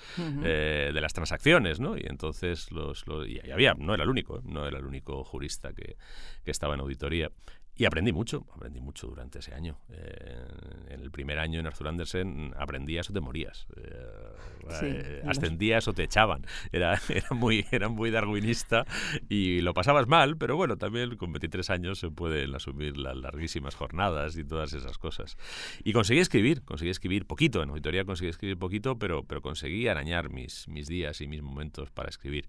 eh, 0.43 0.91
de 0.93 1.01
las 1.01 1.13
transacciones, 1.13 1.79
¿no? 1.79 1.97
Y 1.97 2.03
entonces 2.05 2.71
los, 2.71 3.05
los- 3.07 3.27
y 3.27 3.39
había, 3.51 3.73
no 3.75 3.93
era 3.93 4.03
el 4.03 4.09
único, 4.09 4.39
¿eh? 4.39 4.41
no 4.45 4.65
era 4.67 4.77
el 4.79 4.85
único 4.85 5.23
jurista 5.23 5.73
que, 5.73 5.97
que 6.43 6.51
estaba 6.51 6.64
en 6.73 6.79
auditoría. 6.81 7.31
Y 7.77 7.85
aprendí 7.85 8.13
mucho, 8.13 8.45
aprendí 8.53 8.79
mucho 8.79 9.07
durante 9.07 9.39
ese 9.39 9.53
año. 9.53 9.77
Eh, 9.89 10.47
en 10.89 11.01
el 11.01 11.11
primer 11.11 11.39
año 11.39 11.59
en 11.59 11.67
Arthur 11.67 11.89
Andersen 11.89 12.53
aprendías 12.57 13.09
o 13.09 13.13
te 13.13 13.19
morías. 13.19 13.67
Eh, 13.75 13.83
Sí, 14.69 14.87
eh, 14.87 15.21
ascendías 15.27 15.87
o 15.87 15.93
te 15.93 16.03
echaban. 16.03 16.45
Era, 16.71 16.99
era, 17.09 17.29
muy, 17.31 17.65
era 17.71 17.89
muy 17.89 18.11
darwinista 18.11 18.85
y 19.29 19.61
lo 19.61 19.73
pasabas 19.73 20.07
mal, 20.07 20.37
pero 20.37 20.55
bueno, 20.55 20.77
también 20.77 21.17
con 21.17 21.31
23 21.31 21.69
años 21.69 21.99
se 21.99 22.09
pueden 22.09 22.55
asumir 22.55 22.97
las 22.97 23.15
larguísimas 23.15 23.75
jornadas 23.75 24.37
y 24.37 24.43
todas 24.43 24.73
esas 24.73 24.97
cosas. 24.97 25.37
Y 25.83 25.93
conseguí 25.93 26.19
escribir, 26.19 26.63
conseguí 26.63 26.89
escribir 26.89 27.25
poquito, 27.25 27.61
en 27.61 27.69
auditoría 27.69 28.05
conseguí 28.05 28.29
escribir 28.29 28.57
poquito, 28.57 28.97
pero, 28.97 29.23
pero 29.23 29.41
conseguí 29.41 29.87
arañar 29.87 30.29
mis, 30.29 30.67
mis 30.67 30.87
días 30.87 31.21
y 31.21 31.27
mis 31.27 31.41
momentos 31.41 31.91
para 31.91 32.09
escribir. 32.09 32.47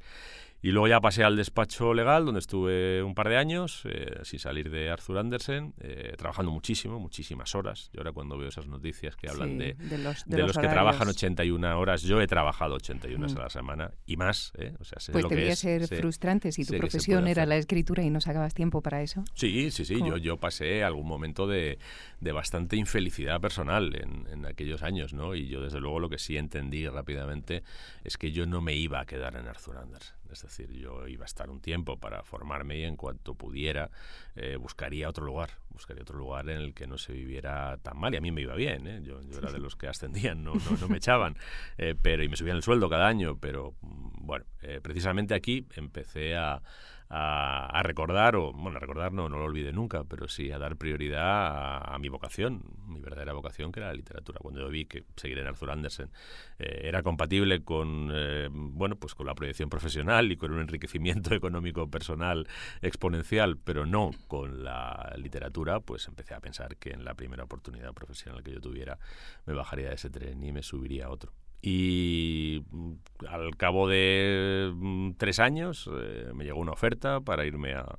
Y 0.63 0.71
luego 0.71 0.89
ya 0.89 1.01
pasé 1.01 1.23
al 1.23 1.37
despacho 1.37 1.93
legal, 1.93 2.25
donde 2.25 2.41
estuve 2.41 3.03
un 3.03 3.15
par 3.15 3.29
de 3.29 3.37
años, 3.37 3.83
eh, 3.85 4.21
sin 4.23 4.39
salir 4.39 4.71
de 4.71 4.91
Arthur 4.91 5.16
Andersen, 5.19 5.75
eh, 5.81 6.15
trabajando 6.17 6.51
muchísimo, 6.51 6.99
muchísimas 7.01 7.55
horas. 7.55 7.91
Yo 7.93 8.01
ahora 8.01 8.13
cuando 8.13 8.37
veo 8.39 8.49
esas 8.49 8.67
noticias 8.67 9.17
que 9.17 9.29
hablan 9.29 9.51
Sí, 9.51 9.57
de, 9.59 9.75
de 9.75 9.99
los, 9.99 10.25
de 10.27 10.39
los, 10.39 10.53
que 10.53 10.59
horarios. 10.59 10.73
trabajan 10.73 11.09
81 11.09 11.79
horas, 11.79 12.03
yo 12.03 12.21
he 12.21 12.27
trabajado 12.27 12.75
81 12.77 13.19
horas 13.25 13.35
Mm. 13.35 13.39
a 13.39 13.43
la 13.43 13.51
semana 13.51 13.91
y 14.07 14.17
más, 14.17 14.53
¿eh? 14.59 14.75
O 14.81 14.85
sea, 14.85 15.01
sé 15.01 15.13
Pues 15.13 15.23
lo 15.25 15.29
que 15.29 15.49
es, 15.49 15.59
ser 15.59 15.87
sé- 15.87 15.97
frustrante 15.97 16.53
si 16.53 16.65
tu 16.65 16.73
que 16.75 16.79
profesión 16.79 17.27
era 17.29 17.47
la 17.47 17.57
escritura 17.57 18.03
y 18.03 18.11
no 18.11 18.21
sacabas 18.21 18.55
tiempo 18.55 18.83
para 18.83 19.03
eso. 19.03 19.25
Sí, 19.35 19.71
sí, 19.71 19.85
sí. 19.85 19.95
¿Cómo? 19.99 20.11
Yo, 20.13 20.17
yo 20.17 20.37
pasé 20.39 20.85
algún 20.85 21.07
momento 21.07 21.47
de, 21.47 21.79
de 22.21 22.33
bastante 22.33 22.77
infelicidad 22.77 23.41
personal 23.41 23.95
en, 23.95 24.27
en 24.33 24.47
aquellos 24.47 24.83
años, 24.83 25.13
¿no? 25.13 25.35
Y 25.35 25.49
yo, 25.49 25.61
desde 25.61 25.81
luego, 25.81 26.01
lo 26.01 26.09
que 26.09 26.19
sí 26.19 26.37
entendí 26.37 26.89
rápidamente 26.89 27.63
es 28.05 28.17
que 28.17 28.33
yo 28.33 28.47
no 28.47 28.61
me 28.61 28.75
iba 28.75 29.01
a 29.01 29.07
quedar 29.07 29.37
en 29.37 29.47
Arthur 29.49 29.79
Andersen. 29.79 30.16
Es 30.33 30.43
decir, 30.43 30.71
yo 30.73 31.07
iba 31.09 31.25
a 31.25 31.27
estar 31.27 31.51
un 31.51 31.61
tiempo 31.61 31.99
para 31.99 32.23
formarme 32.23 32.79
y 32.79 32.85
en 32.85 32.97
cuanto 32.97 33.35
pudiera 33.35 33.91
eh, 34.35 34.57
buscaría 34.57 35.09
otro 35.09 35.25
lugar. 35.25 35.51
Buscaría 35.71 36.03
otro 36.03 36.19
lugar 36.19 36.49
en 36.49 36.59
el 36.59 36.75
que 36.75 36.87
no 36.87 36.99
se 36.99 37.13
viviera 37.13 37.77
tan 37.79 37.99
mal. 37.99 38.15
Y 38.15 38.17
a 38.17 38.21
mí 38.21 38.33
me 38.33 38.43
iba 38.43 38.55
bien, 38.55 38.87
¿eh? 38.87 39.01
Yo, 39.03 39.21
yo 39.23 39.39
era 39.39 39.53
de 39.53 39.59
los 39.59 39.77
que 39.77 39.89
ascendían, 39.89 40.43
no, 40.43 40.55
no, 40.81 40.89
me 40.89 40.99
echaban. 40.99 41.37
Eh, 41.79 41.95
pero, 42.01 42.23
y 42.23 42.29
me 42.29 42.37
subían 42.37 42.57
el 42.57 42.63
sueldo 42.63 42.89
cada 42.89 43.07
año. 43.07 43.39
Pero, 43.39 43.75
mm, 43.83 44.27
bueno, 44.27 44.47
precisamente 44.83 45.35
aquí 45.35 45.67
empecé 45.77 46.37
a 46.37 46.63
a, 47.09 47.67
a 47.67 47.83
recordar, 47.83 48.37
o 48.37 48.53
bueno, 48.53 48.77
a 48.77 48.81
recordar 48.81 49.13
no, 49.13 49.29
no 49.29 49.39
lo 49.39 49.45
olvidé 49.45 49.73
nunca, 49.73 50.05
pero 50.05 50.29
sí 50.29 50.51
a 50.51 50.59
dar 50.59 50.77
prioridad 50.77 51.23
a, 51.25 51.95
a 51.95 51.99
mi 51.99 52.09
vocación, 52.09 52.63
mi 52.87 53.01
verdadera 53.01 53.33
vocación, 53.33 53.73
que 53.73 53.81
era 53.81 53.89
la 53.89 53.95
literatura. 53.95 54.39
Cuando 54.41 54.61
yo 54.61 54.69
vi 54.69 54.87
que 54.87 55.05
seguir 55.17 55.39
en 55.39 55.47
Arthur 55.47 55.71
Andersen 55.71 56.11
eh, 56.59 56.83
era 56.85 57.03
compatible 57.03 57.63
con, 57.65 58.11
eh, 58.13 58.49
bueno, 58.51 58.97
pues 58.97 59.15
con 59.15 59.27
la 59.27 59.35
proyección 59.35 59.71
profesional 59.71 60.31
y 60.33 60.37
con 60.37 60.53
un 60.53 60.61
enriquecimiento 60.61 61.35
económico 61.35 61.91
personal 61.91 62.49
exponencial, 62.83 63.57
pero 63.57 63.87
no 63.87 64.11
con 64.29 64.65
la 64.65 65.15
literatura, 65.17 65.81
pues 65.81 66.09
empecé 66.09 66.35
a 66.35 66.41
pensar 66.41 66.77
que 66.77 66.91
en 66.91 67.05
la 67.05 67.15
primera 67.15 67.45
oportunidad 67.45 67.93
profesional 67.95 68.43
que 68.43 68.53
yo 68.53 68.61
tuviera 68.61 68.99
me 69.47 69.55
bajaría 69.55 69.89
de 69.89 69.95
ese 69.95 70.11
tren 70.11 70.43
y 70.43 70.53
me 70.53 70.63
subiría 70.63 71.07
a 71.07 71.11
otro. 71.11 71.33
Y 71.69 72.63
mm, 72.71 72.93
al 73.29 73.57
cabo 73.57 73.89
de 73.89 74.71
mm, 74.73 75.15
tres 75.19 75.41
años 75.41 75.91
eh, 75.93 76.31
me 76.33 76.45
llegó 76.45 76.61
una 76.61 76.71
oferta 76.71 77.21
para 77.21 77.45
irme 77.45 77.75
a, 77.75 77.99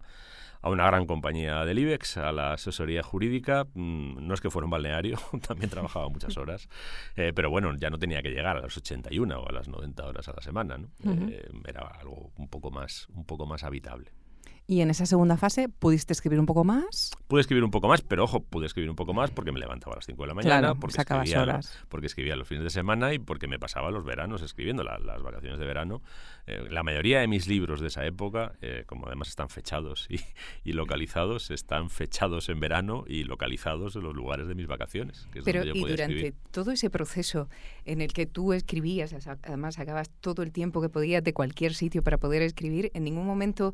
a 0.62 0.70
una 0.70 0.88
gran 0.88 1.06
compañía 1.06 1.66
del 1.66 1.80
IBEX, 1.80 2.16
a 2.16 2.32
la 2.32 2.54
asesoría 2.54 3.04
jurídica. 3.04 3.66
Mm, 3.74 4.26
No 4.26 4.34
es 4.34 4.40
que 4.40 4.50
fuera 4.50 4.64
un 4.64 4.72
balneario, 4.72 5.18
también 5.46 5.70
trabajaba 5.70 6.08
muchas 6.08 6.38
horas, 6.38 6.70
eh, 7.18 7.34
pero 7.36 7.50
bueno, 7.50 7.76
ya 7.78 7.90
no 7.90 8.00
tenía 8.00 8.22
que 8.22 8.30
llegar 8.30 8.56
a 8.56 8.62
las 8.62 8.78
81 8.78 9.38
o 9.38 9.50
a 9.50 9.52
las 9.52 9.68
90 9.68 10.06
horas 10.06 10.30
a 10.30 10.34
la 10.34 10.42
semana. 10.42 10.78
¿no? 10.78 10.88
Eh, 11.30 11.50
era 11.68 11.82
algo 11.88 12.32
un 12.38 12.48
poco 12.48 12.72
más, 12.72 13.10
un 13.10 13.26
poco 13.26 13.46
más 13.46 13.66
habitable. 13.66 14.12
Y 14.70 14.82
en 14.82 14.90
esa 14.90 15.06
segunda 15.06 15.38
fase 15.38 15.70
pudiste 15.70 16.12
escribir 16.12 16.42
un 16.42 16.46
poco 16.46 16.66
más. 16.66 17.12
Pude 17.30 17.40
escribir 17.40 17.64
un 17.64 17.72
poco 17.72 17.88
más, 17.88 18.02
pero 18.02 18.26
ojo, 18.26 18.42
pude 18.42 18.66
escribir 18.66 18.90
un 18.90 18.98
poco 18.98 19.14
más 19.14 19.32
porque 19.32 19.54
me 19.54 19.60
levantaba 19.62 19.94
a 19.94 19.96
las 19.96 20.06
5 20.06 20.22
de 20.24 20.28
la 20.28 20.34
mañana, 20.34 20.60
Claro, 20.60 20.76
porque, 20.78 21.00
escribía, 21.00 21.42
horas. 21.42 21.86
porque 21.88 22.08
escribía 22.08 22.36
los 22.36 22.50
fines 22.50 22.66
de 22.66 22.70
semana 22.70 23.14
y 23.14 23.20
porque 23.20 23.48
me 23.48 23.60
pasaba 23.60 23.92
los 23.92 24.04
veranos 24.04 24.42
escribiendo, 24.42 24.84
la- 24.84 25.00
las 25.00 25.24
vacaciones 25.24 25.58
de 25.60 25.66
verano. 25.66 26.02
Eh, 26.48 26.68
la 26.70 26.84
mayoría 26.84 27.22
de 27.22 27.28
mis 27.30 27.48
libros 27.48 27.80
de 27.80 27.88
esa 27.88 28.06
época, 28.06 28.54
eh, 28.62 28.84
como 28.88 29.08
además 29.08 29.30
están 29.30 29.48
fechados 29.48 30.06
y, 30.10 30.20
y 30.66 30.74
localizados, 30.74 31.50
están 31.50 31.90
fechados 31.90 32.50
en 32.50 32.60
verano 32.60 33.06
y 33.08 33.24
localizados 33.24 33.96
en 33.96 34.04
los 34.04 34.14
lugares 34.16 34.50
de 34.50 34.56
mis 34.56 34.68
vacaciones. 34.68 35.28
Que 35.32 35.40
es 35.40 35.46
Pero 35.46 35.60
donde 35.60 35.74
yo 35.74 35.78
y 35.78 35.82
podía 35.82 35.96
durante 35.96 36.14
escribir. 36.16 36.36
todo 36.52 36.72
ese 36.72 36.90
proceso 36.90 37.48
en 37.86 38.02
el 38.02 38.12
que 38.12 38.26
tú 38.26 38.52
escribías, 38.52 39.14
además 39.44 39.76
sacabas 39.76 40.10
todo 40.20 40.44
el 40.44 40.52
tiempo 40.52 40.82
que 40.82 40.90
podías 40.90 41.24
de 41.24 41.34
cualquier 41.34 41.74
sitio 41.74 42.02
para 42.04 42.18
poder 42.18 42.42
escribir, 42.42 42.92
en 42.94 43.06
ningún 43.06 43.26
momento 43.26 43.74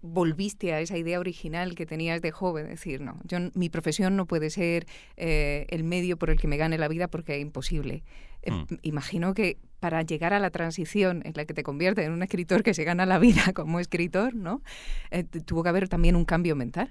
volviste 0.00 0.72
a 0.72 0.80
esa 0.80 0.98
idea 0.98 1.20
original 1.20 1.74
que 1.74 1.86
tenías 1.86 2.20
de 2.20 2.32
joven, 2.32 2.68
decir, 2.68 3.00
no, 3.00 3.20
yo, 3.24 3.38
mi 3.54 3.68
profesión 3.68 4.16
no 4.16 4.26
puede 4.26 4.50
ser 4.50 4.86
eh, 5.16 5.66
el 5.70 5.84
medio 5.84 6.16
por 6.16 6.30
el 6.30 6.38
que 6.38 6.48
me 6.48 6.56
gane 6.56 6.78
la 6.78 6.88
vida 6.88 7.08
porque 7.08 7.36
es 7.36 7.42
imposible. 7.42 8.02
Eh, 8.42 8.50
Mm. 8.52 8.64
Imagino 8.82 9.34
que 9.34 9.58
para 9.80 10.02
llegar 10.02 10.32
a 10.32 10.38
la 10.38 10.50
transición 10.50 11.22
en 11.24 11.32
la 11.36 11.44
que 11.44 11.54
te 11.54 11.62
convierte 11.62 12.04
en 12.04 12.12
un 12.12 12.22
escritor 12.22 12.62
que 12.62 12.74
se 12.74 12.84
gana 12.84 13.06
la 13.06 13.18
vida 13.18 13.42
como 13.54 13.80
escritor, 13.80 14.34
¿no? 14.34 14.62
Eh, 15.10 15.24
tuvo 15.24 15.62
que 15.62 15.68
haber 15.68 15.88
también 15.88 16.16
un 16.16 16.24
cambio 16.24 16.56
mental. 16.56 16.90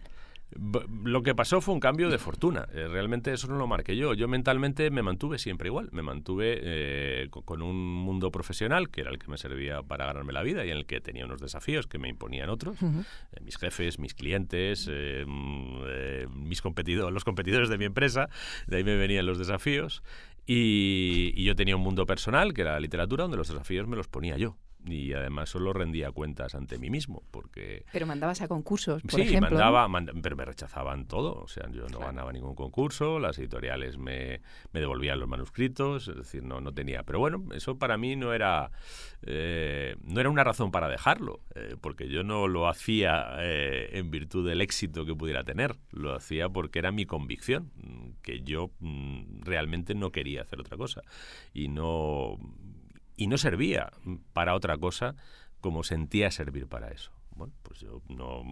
Lo 1.04 1.24
que 1.24 1.34
pasó 1.34 1.62
fue 1.62 1.74
un 1.74 1.80
cambio 1.80 2.10
de 2.10 2.18
fortuna. 2.18 2.68
Eh, 2.74 2.88
realmente 2.90 3.32
eso 3.34 3.48
no 3.48 3.56
lo 3.58 3.68
marqué 3.68 3.96
yo. 3.96 4.14
Yo 4.14 4.28
mentalmente 4.28 4.90
me 4.92 5.02
mantuve 5.02 5.38
siempre 5.40 5.70
igual. 5.70 5.90
Me 5.92 6.02
mantuve 6.02 6.60
eh, 6.62 7.28
co- 7.30 7.44
con 7.44 7.62
un 7.62 7.76
mundo 7.96 8.32
profesional 8.32 8.90
que 8.90 9.02
era 9.02 9.12
el 9.12 9.20
que 9.20 9.28
me 9.28 9.38
servía 9.38 9.82
para 9.82 10.06
ganarme 10.08 10.34
la 10.34 10.44
vida 10.44 10.66
y 10.66 10.72
en 10.72 10.78
el 10.78 10.86
que 10.86 11.00
tenía 11.02 11.26
unos 11.26 11.40
desafíos 11.42 11.88
que 11.88 11.98
me 12.00 12.10
imponían 12.10 12.50
otros. 12.50 12.78
Eh, 12.82 13.40
mis 13.42 13.58
jefes, 13.58 13.98
mis 14.00 14.14
clientes, 14.14 14.88
mm, 14.90 15.82
eh, 15.88 16.28
mis 16.34 16.62
competidores, 16.62 17.14
los 17.14 17.24
competidores 17.24 17.70
de 17.70 17.78
mi 17.78 17.86
empresa. 17.86 18.30
De 18.68 18.78
ahí 18.78 18.84
me 18.84 18.98
venían 18.98 19.26
los 19.26 19.38
desafíos. 19.38 20.04
Y, 20.46 21.32
y 21.36 21.44
yo 21.46 21.56
tenía 21.56 21.76
un 21.76 21.82
mundo 21.84 22.06
personal, 22.06 22.54
que 22.54 22.62
era 22.62 22.74
la 22.74 22.80
literatura, 22.80 23.24
donde 23.24 23.38
los 23.38 23.48
desafíos 23.48 23.88
me 23.88 23.96
los 23.96 24.08
ponía 24.08 24.38
yo. 24.38 24.58
Y 24.86 25.14
además 25.14 25.50
solo 25.50 25.74
rendía 25.74 26.12
cuentas 26.12 26.56
ante 26.56 26.80
mí 26.80 26.90
mismo, 26.90 27.22
porque 27.30 27.86
Pero 27.92 28.08
mandabas 28.08 28.42
a 28.42 28.48
concursos, 28.48 29.04
por 29.04 29.12
sí, 29.12 29.22
ejemplo. 29.22 29.50
¿no? 29.52 29.56
mandaba, 29.58 29.88
manda- 29.88 30.14
pero 30.24 30.36
me 30.36 30.44
rechazaban 30.44 31.06
todo. 31.08 31.36
O 31.36 31.48
sea, 31.48 31.70
yo 31.70 31.82
no 31.84 31.88
Claro. 32.00 32.06
ganaba 32.08 32.32
ningún 32.34 32.56
concurso, 32.56 33.20
las 33.20 33.38
editoriales 33.38 33.98
me, 34.00 34.42
me 34.74 34.80
devolvían 34.80 35.20
los 35.20 35.30
manuscritos, 35.30 36.08
es 36.08 36.16
decir, 36.16 36.44
no, 36.44 36.62
no 36.62 36.74
tenía. 36.74 37.04
Pero 37.04 37.20
bueno, 37.20 37.44
eso 37.54 37.78
para 37.78 37.98
mí 37.98 38.16
no 38.16 38.34
era, 38.34 38.72
eh, 39.22 39.96
no 40.04 40.20
era 40.20 40.30
una 40.30 40.44
razón 40.44 40.72
para 40.72 40.90
dejarlo, 40.90 41.42
eh, 41.56 41.76
porque 41.80 42.10
yo 42.10 42.24
no 42.24 42.48
lo 42.48 42.68
hacía 42.68 43.36
eh, 43.40 43.90
en 43.94 44.10
virtud 44.10 44.48
del 44.48 44.62
éxito 44.62 45.06
que 45.06 45.14
pudiera 45.16 45.44
tener, 45.44 45.76
lo 45.92 46.16
hacía 46.16 46.50
porque 46.50 46.80
era 46.80 46.92
mi 46.92 47.06
convicción, 47.06 47.72
que 48.24 48.42
yo 48.42 48.72
mm, 48.80 49.42
realmente 49.42 49.94
no 49.94 50.12
quería 50.12 50.42
hacer 50.42 50.60
otra 50.60 50.78
cosa. 50.78 51.02
Y 51.54 51.68
no, 51.68 52.38
y 53.22 53.28
no 53.28 53.38
servía 53.38 53.92
para 54.34 54.56
otra 54.56 54.80
cosa 54.80 55.16
como 55.60 55.84
sentía 55.84 56.32
servir 56.32 56.66
para 56.66 56.90
eso. 56.90 57.12
Bueno, 57.36 57.54
pues 57.64 57.80
yo 57.80 58.02
no, 58.10 58.44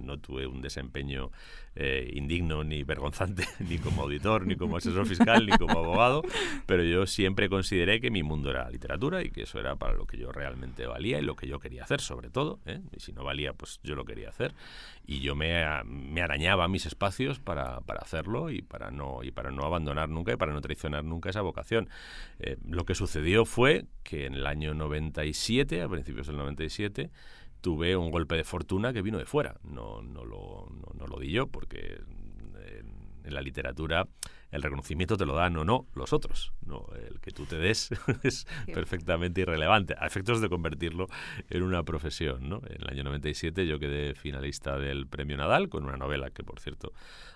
no 0.00 0.18
tuve 0.18 0.46
un 0.46 0.62
desempeño 0.62 1.30
eh, 1.74 2.10
indigno 2.14 2.64
ni 2.64 2.82
vergonzante, 2.82 3.44
ni 3.68 3.78
como 3.78 4.02
auditor, 4.02 4.46
ni 4.46 4.56
como 4.56 4.76
asesor 4.76 5.06
fiscal, 5.06 5.46
ni 5.46 5.56
como 5.56 5.78
abogado, 5.78 6.22
pero 6.66 6.82
yo 6.82 7.06
siempre 7.06 7.48
consideré 7.48 8.00
que 8.00 8.10
mi 8.10 8.22
mundo 8.22 8.50
era 8.50 8.64
la 8.64 8.70
literatura 8.70 9.22
y 9.22 9.30
que 9.30 9.42
eso 9.42 9.60
era 9.60 9.76
para 9.76 9.94
lo 9.94 10.06
que 10.06 10.16
yo 10.16 10.32
realmente 10.32 10.86
valía 10.86 11.18
y 11.18 11.22
lo 11.22 11.36
que 11.36 11.46
yo 11.46 11.60
quería 11.60 11.84
hacer, 11.84 12.00
sobre 12.00 12.30
todo. 12.30 12.60
¿eh? 12.66 12.80
Y 12.96 13.00
si 13.00 13.12
no 13.12 13.24
valía, 13.24 13.52
pues 13.52 13.80
yo 13.82 13.94
lo 13.94 14.04
quería 14.04 14.28
hacer. 14.28 14.54
Y 15.06 15.20
yo 15.20 15.34
me, 15.34 15.64
me 15.84 16.22
arañaba 16.22 16.68
mis 16.68 16.86
espacios 16.86 17.38
para, 17.38 17.80
para 17.80 18.00
hacerlo 18.00 18.50
y 18.50 18.62
para, 18.62 18.90
no, 18.90 19.22
y 19.22 19.30
para 19.30 19.50
no 19.50 19.64
abandonar 19.64 20.08
nunca 20.08 20.32
y 20.32 20.36
para 20.36 20.52
no 20.52 20.60
traicionar 20.60 21.04
nunca 21.04 21.30
esa 21.30 21.42
vocación. 21.42 21.88
Eh, 22.38 22.56
lo 22.66 22.84
que 22.84 22.94
sucedió 22.94 23.44
fue 23.44 23.86
que 24.02 24.26
en 24.26 24.34
el 24.34 24.46
año 24.46 24.74
97, 24.74 25.82
a 25.82 25.88
principios 25.88 26.26
del 26.26 26.36
97, 26.36 27.10
tuve 27.62 27.96
un 27.96 28.10
golpe 28.10 28.36
de 28.36 28.44
fortuna 28.44 28.92
que 28.92 29.00
vino 29.00 29.16
de 29.16 29.24
fuera. 29.24 29.58
No, 29.62 30.02
no, 30.02 30.24
lo, 30.24 30.68
no, 30.70 30.92
no 30.94 31.06
lo 31.06 31.18
di 31.18 31.30
yo 31.30 31.46
porque 31.46 31.98
en, 32.58 33.22
en 33.24 33.34
la 33.34 33.40
literatura 33.40 34.06
el 34.50 34.62
reconocimiento 34.62 35.16
te 35.16 35.24
lo 35.24 35.34
dan 35.34 35.56
o 35.56 35.64
no 35.64 35.86
los 35.94 36.12
otros. 36.12 36.52
No, 36.64 36.86
el 37.08 37.20
que 37.20 37.30
tú 37.30 37.46
te 37.46 37.56
des 37.56 37.90
es 38.22 38.46
perfectamente 38.66 39.40
irrelevante 39.40 39.94
a 39.98 40.06
efectos 40.06 40.40
de 40.40 40.48
convertirlo 40.48 41.06
en 41.48 41.62
una 41.62 41.82
profesión. 41.82 42.48
¿no? 42.48 42.60
En 42.66 42.82
el 42.82 42.88
año 42.88 43.04
97 43.04 43.66
yo 43.66 43.78
quedé 43.78 44.14
finalista 44.14 44.78
del 44.78 45.06
Premio 45.06 45.38
Nadal 45.38 45.70
con 45.70 45.84
una 45.84 45.96
novela 45.96 46.30
que, 46.30 46.44
por 46.44 46.60
cierto, 46.60 46.92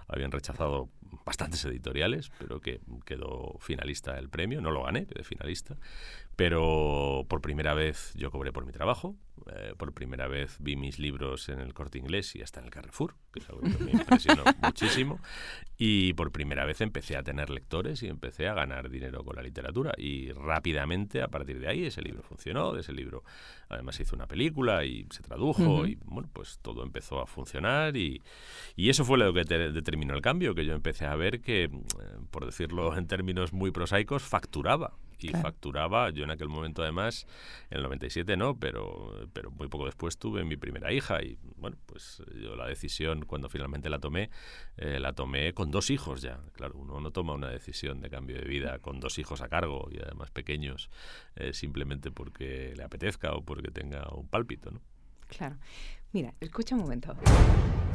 habían 0.08 0.30
rechazado 0.30 0.90
bastantes 1.24 1.64
editoriales, 1.64 2.30
pero 2.38 2.60
que 2.60 2.80
quedó 3.04 3.56
finalista 3.60 4.14
del 4.14 4.28
premio. 4.28 4.60
No 4.60 4.70
lo 4.70 4.84
gané, 4.84 5.06
quedé 5.06 5.24
finalista. 5.24 5.76
Pero 6.36 7.24
por 7.28 7.40
primera 7.40 7.72
vez 7.74 8.12
yo 8.14 8.30
cobré 8.30 8.52
por 8.52 8.66
mi 8.66 8.72
trabajo. 8.72 9.16
eh, 9.54 9.74
por 9.78 9.92
primera 9.92 10.28
vez 10.28 10.56
vi 10.60 10.76
mis 10.76 10.98
libros 10.98 11.48
en 11.48 11.60
el 11.60 11.72
corte 11.72 11.98
inglés 11.98 12.34
y 12.36 12.42
hasta 12.42 12.60
en 12.60 12.66
el 12.66 12.70
Carrefour, 12.72 13.14
que 13.32 13.40
es 13.40 13.48
algo 13.48 13.60
que 13.62 13.78
me 13.84 13.92
impresionó 13.92 14.42
muchísimo. 14.62 15.18
Y 15.78 16.12
por 16.14 16.32
primera 16.32 16.64
vez 16.66 16.80
empecé 16.82 17.16
a 17.16 17.22
tener 17.22 17.48
lectores 17.50 18.02
y 18.02 18.08
empecé 18.08 18.48
a 18.48 18.54
ganar 18.54 18.90
dinero 18.90 19.24
con 19.24 19.36
la 19.36 19.42
literatura. 19.42 19.92
Y 19.96 20.32
rápidamente, 20.32 21.22
a 21.22 21.28
partir 21.28 21.58
de 21.60 21.68
ahí, 21.68 21.84
ese 21.86 22.02
libro 22.02 22.22
funcionó. 22.22 22.72
De 22.72 22.80
ese 22.80 22.92
libro, 22.92 23.22
además, 23.68 23.96
se 23.96 24.02
hizo 24.02 24.16
una 24.16 24.26
película 24.26 24.84
y 24.84 25.06
se 25.10 25.22
tradujo. 25.22 25.86
Y 25.86 25.98
bueno, 26.04 26.28
pues 26.32 26.58
todo 26.60 26.82
empezó 26.82 27.20
a 27.20 27.26
funcionar. 27.26 27.96
Y, 27.96 28.22
y 28.74 28.90
eso 28.90 29.04
fue 29.04 29.16
lo 29.18 29.32
que 29.32 29.44
te- 29.44 29.70
determinó 29.72 30.14
el 30.14 30.20
cambio, 30.22 30.54
que 30.54 30.64
yo 30.66 30.74
empecé 30.74 31.06
a 31.06 31.14
ver 31.14 31.40
que, 31.40 31.64
eh, 31.64 31.70
por 32.30 32.44
decirlo 32.46 32.94
en 32.96 33.06
términos 33.06 33.52
muy 33.54 33.70
prosaicos, 33.70 34.22
facturaba. 34.22 34.96
Y 35.18 35.28
Claro. 35.28 35.42
facturaba, 35.42 36.10
yo 36.10 36.24
en 36.24 36.30
aquel 36.30 36.48
momento 36.48 36.82
además, 36.82 37.26
en 37.70 37.78
el 37.78 37.82
97 37.84 38.36
no, 38.36 38.58
pero, 38.58 39.28
pero 39.32 39.50
muy 39.50 39.68
poco 39.68 39.86
después 39.86 40.18
tuve 40.18 40.44
mi 40.44 40.56
primera 40.56 40.92
hija 40.92 41.22
y 41.22 41.38
bueno, 41.56 41.76
pues 41.86 42.22
yo 42.40 42.54
la 42.56 42.66
decisión 42.66 43.24
cuando 43.24 43.48
finalmente 43.48 43.88
la 43.88 43.98
tomé, 43.98 44.30
eh, 44.76 44.98
la 45.00 45.12
tomé 45.14 45.54
con 45.54 45.70
dos 45.70 45.90
hijos 45.90 46.22
ya. 46.22 46.40
Claro, 46.52 46.76
uno 46.78 47.00
no 47.00 47.10
toma 47.10 47.32
una 47.34 47.48
decisión 47.48 48.00
de 48.00 48.10
cambio 48.10 48.36
de 48.36 48.44
vida 48.46 48.78
con 48.80 49.00
dos 49.00 49.18
hijos 49.18 49.40
a 49.40 49.48
cargo 49.48 49.88
y 49.90 49.98
además 50.00 50.30
pequeños 50.30 50.90
eh, 51.36 51.52
simplemente 51.52 52.10
porque 52.10 52.74
le 52.76 52.82
apetezca 52.82 53.32
o 53.32 53.42
porque 53.42 53.70
tenga 53.70 54.08
un 54.14 54.28
pálpito, 54.28 54.70
¿no? 54.70 54.80
Claro. 55.28 55.56
Mira, 56.12 56.32
escucha 56.40 56.74
un 56.74 56.82
momento. 56.82 57.14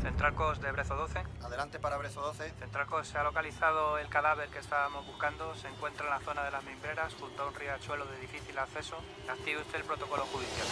Centralcos 0.02 0.62
de 0.62 0.72
Brezo 0.72 0.96
12. 0.96 1.24
Adelante 1.44 1.80
para 1.80 1.98
Brezo 1.98 2.22
12. 2.22 2.52
Centralcos 2.60 3.08
se 3.08 3.18
ha 3.18 3.24
localizado 3.24 3.98
el 3.98 4.08
cadáver 4.10 4.50
que 4.50 4.60
estábamos 4.60 5.06
buscando. 5.06 5.56
Se 5.56 5.68
encuentra 5.68 6.06
en 6.06 6.12
la 6.12 6.20
zona 6.20 6.44
de 6.44 6.52
las 6.52 6.64
mimbreras, 6.64 7.14
junto 7.20 7.44
a 7.44 7.48
un 7.48 7.56
riachuelo 7.56 8.06
de 8.06 8.20
difícil 8.20 8.58
acceso. 8.58 8.96
Active 9.30 9.62
usted 9.62 9.80
el 9.80 9.86
protocolo 9.86 10.24
judicial. 10.26 10.68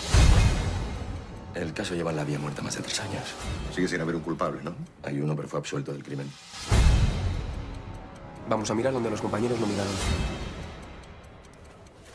El 1.55 1.73
caso 1.73 1.95
lleva 1.95 2.11
en 2.11 2.17
la 2.17 2.23
vía 2.23 2.39
muerta 2.39 2.61
más 2.61 2.75
de 2.75 2.83
tres 2.83 2.99
años. 2.99 3.23
Sigue 3.73 3.87
sin 3.87 4.01
haber 4.01 4.15
un 4.15 4.21
culpable, 4.21 4.61
¿no? 4.63 4.75
Hay 5.03 5.19
uno, 5.19 5.35
pero 5.35 5.47
fue 5.47 5.59
absuelto 5.59 5.91
del 5.91 6.03
crimen. 6.03 6.31
Vamos 8.47 8.69
a 8.69 8.75
mirar 8.75 8.93
donde 8.93 9.09
los 9.09 9.21
compañeros 9.21 9.59
no 9.59 9.67
miraron. 9.67 9.93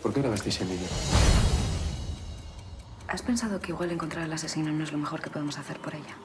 ¿Por 0.02 0.12
qué 0.12 0.20
grabasteis 0.20 0.60
el 0.60 0.68
vídeo? 0.68 0.88
¿Has 3.14 3.22
pensado 3.22 3.60
que 3.60 3.70
igual 3.70 3.92
encontrar 3.92 4.24
al 4.24 4.32
asesino 4.32 4.72
no 4.72 4.82
es 4.82 4.90
lo 4.90 4.98
mejor 4.98 5.20
que 5.22 5.30
podemos 5.30 5.56
hacer 5.56 5.78
por 5.78 5.94
ella? 5.94 6.16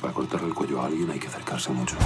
Para 0.00 0.12
cortarle 0.12 0.46
el 0.46 0.54
cuello 0.54 0.80
a 0.80 0.86
alguien 0.86 1.10
hay 1.10 1.18
que 1.18 1.26
acercarse 1.26 1.72
mucho. 1.72 1.96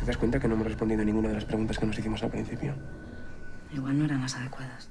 ¿Te 0.00 0.04
das 0.04 0.16
cuenta 0.16 0.40
que 0.40 0.48
no 0.48 0.54
hemos 0.54 0.66
respondido 0.66 1.02
a 1.02 1.04
ninguna 1.04 1.28
de 1.28 1.34
las 1.34 1.44
preguntas 1.44 1.78
que 1.78 1.86
nos 1.86 1.96
hicimos 1.96 2.24
al 2.24 2.30
principio? 2.32 2.74
Igual 3.72 3.96
no 4.00 4.06
eran 4.06 4.20
las 4.20 4.34
adecuadas. 4.34 4.90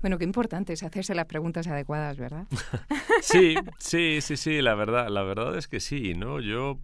Bueno, 0.00 0.16
qué 0.16 0.22
importante 0.22 0.74
es 0.74 0.84
hacerse 0.84 1.16
las 1.16 1.26
preguntas 1.26 1.66
adecuadas, 1.66 2.18
¿verdad? 2.18 2.46
Sí, 3.20 3.56
sí, 3.80 4.20
sí, 4.20 4.36
sí, 4.36 4.62
la 4.62 4.76
verdad, 4.76 5.08
la 5.08 5.24
verdad 5.24 5.58
es 5.58 5.66
que 5.66 5.80
sí, 5.80 6.14
¿no? 6.14 6.40
Yo 6.40 6.78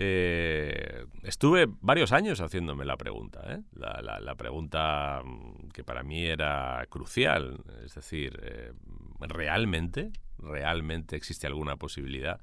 eh, 0.00 1.04
estuve 1.24 1.66
varios 1.80 2.12
años 2.12 2.40
haciéndome 2.40 2.84
la 2.84 2.96
pregunta, 2.96 3.42
¿eh? 3.52 3.60
la, 3.74 4.00
la- 4.20 4.34
pregunta 4.36 5.20
mm, 5.24 5.70
que 5.74 5.82
para 5.82 6.04
mí 6.04 6.24
era 6.24 6.86
crucial, 6.88 7.58
es 7.84 7.94
decir, 7.96 8.38
eh, 8.42 8.72
¿realmente, 9.20 10.12
realmente 10.38 11.16
existe 11.16 11.48
alguna 11.48 11.76
posibilidad 11.76 12.40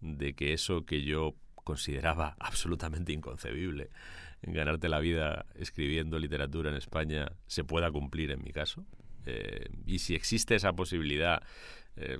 de 0.00 0.34
que 0.34 0.52
eso 0.52 0.86
que 0.86 1.02
yo 1.02 1.34
consideraba 1.64 2.36
absolutamente 2.40 3.12
inconcebible, 3.12 3.90
ganarte 4.42 4.88
la 4.88 5.00
vida 5.00 5.46
escribiendo 5.56 6.18
literatura 6.20 6.70
en 6.70 6.76
España, 6.76 7.32
se 7.48 7.64
pueda 7.64 7.90
cumplir 7.90 8.30
en 8.30 8.42
mi 8.42 8.52
caso? 8.52 8.84
Eh, 9.26 9.68
y 9.84 9.98
si 9.98 10.14
existe 10.14 10.54
esa 10.54 10.74
posibilidad, 10.74 11.42
eh, 11.96 12.18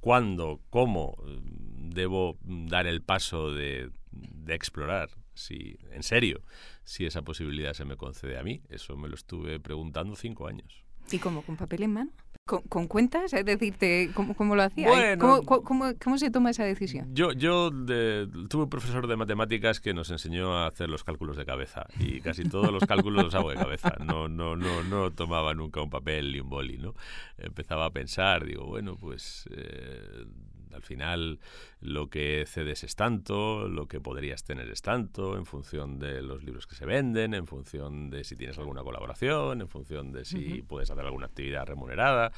¿cuándo, 0.00 0.60
cómo 0.70 1.16
eh, 1.26 1.40
debo 1.42 2.38
dar 2.42 2.86
el 2.86 3.02
paso 3.02 3.52
de, 3.52 3.90
de 4.10 4.54
explorar? 4.54 5.10
Si, 5.34 5.78
en 5.90 6.02
serio, 6.02 6.42
si 6.84 7.04
esa 7.04 7.22
posibilidad 7.22 7.74
se 7.74 7.84
me 7.84 7.96
concede 7.96 8.38
a 8.38 8.42
mí. 8.42 8.62
Eso 8.68 8.96
me 8.96 9.08
lo 9.08 9.14
estuve 9.14 9.60
preguntando 9.60 10.16
cinco 10.16 10.46
años. 10.46 10.84
¿Y 11.10 11.18
cómo? 11.18 11.42
¿Con 11.42 11.56
papel 11.56 11.84
en 11.84 11.92
mano? 11.92 12.10
¿Con, 12.46 12.62
con 12.62 12.86
cuentas? 12.86 13.32
Es 13.32 13.44
decir, 13.44 13.74
te- 13.76 14.12
¿cómo, 14.14 14.36
cómo 14.36 14.54
lo 14.54 14.62
hacía? 14.62 14.86
Bueno. 14.88 15.42
¿Cómo, 15.44 15.64
cómo- 15.98 16.16
se 16.18 16.30
toma 16.30 16.50
esa 16.50 16.62
decisión? 16.62 17.12
Yo, 17.12 17.32
yo 17.32 17.70
de- 17.72 18.28
tuve 18.48 18.62
un 18.62 18.70
profesor 18.70 19.08
de 19.08 19.16
matemáticas 19.16 19.80
que 19.80 19.92
nos 19.92 20.10
enseñó 20.10 20.56
a 20.56 20.68
hacer 20.68 20.88
los 20.88 21.02
cálculos 21.02 21.36
de 21.36 21.44
cabeza 21.44 21.86
y 21.98 22.20
casi 22.20 22.44
todos 22.48 22.70
los 22.70 22.84
cálculos 22.86 23.24
los 23.24 23.34
hago 23.34 23.50
de 23.50 23.56
cabeza. 23.56 23.96
No, 23.98 24.28
no, 24.28 24.54
no, 24.54 24.84
no 24.84 25.10
tomaba 25.12 25.54
nunca 25.54 25.82
un 25.82 25.90
papel 25.90 26.36
y 26.36 26.40
un 26.40 26.48
boli, 26.48 26.78
¿no? 26.78 26.94
Empezaba 27.36 27.86
a 27.86 27.90
pensar, 27.90 28.46
digo, 28.46 28.64
bueno, 28.66 28.96
pues 28.96 29.48
eh, 29.50 30.24
Al 30.72 30.82
final 30.82 31.38
lo 31.80 32.08
que 32.08 32.44
cedes 32.46 32.84
es 32.84 32.96
tanto, 32.96 33.68
lo 33.68 33.86
que 33.86 34.00
podrías 34.00 34.44
tener 34.44 34.68
es 34.70 34.82
tanto, 34.82 35.36
en 35.36 35.46
función 35.46 35.98
de 35.98 36.22
los 36.22 36.44
libros 36.44 36.66
que 36.66 36.74
se 36.74 36.86
venden, 36.86 37.34
en 37.34 37.46
función 37.46 38.10
de 38.10 38.24
si 38.24 38.36
tienes 38.36 38.58
alguna 38.58 38.82
colaboración, 38.82 39.60
en 39.60 39.68
función 39.68 40.12
de 40.12 40.24
si 40.24 40.62
puedes 40.62 40.90
hacer 40.90 41.04
alguna 41.04 41.26
actividad 41.26 41.66
remunerada. 41.66 42.32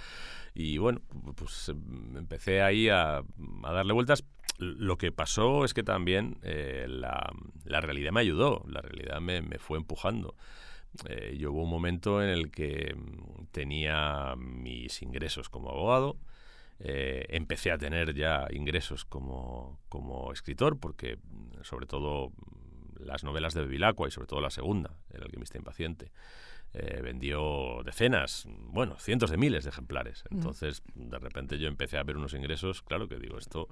Y 0.55 0.79
bueno, 0.79 1.01
pues 1.37 1.69
em, 1.69 2.17
empecé 2.17 2.63
ahí 2.63 2.89
a, 2.89 3.19
a 3.19 3.73
darle 3.73 3.93
vueltas. 3.93 4.25
Lo 4.59 4.99
que 4.99 5.13
pasó 5.13 5.65
es 5.65 5.73
que 5.73 5.85
también 5.85 6.39
eh, 6.43 6.87
la, 6.89 7.33
la 7.65 7.81
realidad 7.81 8.11
me 8.11 8.21
ayudó, 8.21 8.65
la 8.69 8.81
realidad 8.81 9.21
me, 9.21 9.41
me 9.41 9.59
fue 9.59 9.79
empujando. 9.79 10.35
Eh, 11.09 11.37
yo 11.39 11.53
hubo 11.53 11.63
un 11.63 11.71
momento 11.71 12.23
en 12.23 12.29
el 12.29 12.51
que 12.51 12.95
mm, 12.95 13.47
tenía 13.53 14.35
mis 14.37 15.03
ingresos 15.03 15.49
como 15.49 15.71
abogado, 15.71 16.17
eh, 16.81 17.27
empecé 17.31 17.73
a 17.73 17.79
tener 17.79 18.15
ya 18.15 18.47
ingresos 18.51 19.05
como, 19.05 19.81
como 19.89 20.33
escritor, 20.33 20.79
porque 20.79 21.17
mm, 21.17 21.63
sobre 21.63 21.87
todo 21.87 22.31
mm, 22.31 23.05
las 23.05 23.25
novelas 23.25 23.55
de 23.55 23.63
Bevilacqua 23.63 24.09
y 24.09 24.11
sobre 24.11 24.29
todo 24.29 24.41
la 24.41 24.51
segunda, 24.51 24.97
El 25.11 25.23
alquimista 25.23 25.59
impaciente, 25.59 26.13
eh, 26.75 27.01
vendió 27.03 27.83
decenas, 27.83 28.47
bueno, 28.47 28.99
cientos 28.99 29.31
de 29.31 29.39
miles 29.39 29.65
de 29.65 29.71
ejemplares. 29.71 30.25
Entonces, 30.31 30.83
de 30.95 31.19
repente 31.19 31.59
yo 31.59 31.67
empecé 31.67 31.97
a 31.97 32.03
ver 32.03 32.19
unos 32.19 32.35
ingresos, 32.35 32.83
claro 32.83 33.09
que 33.09 33.17
digo, 33.17 33.39
esto 33.39 33.69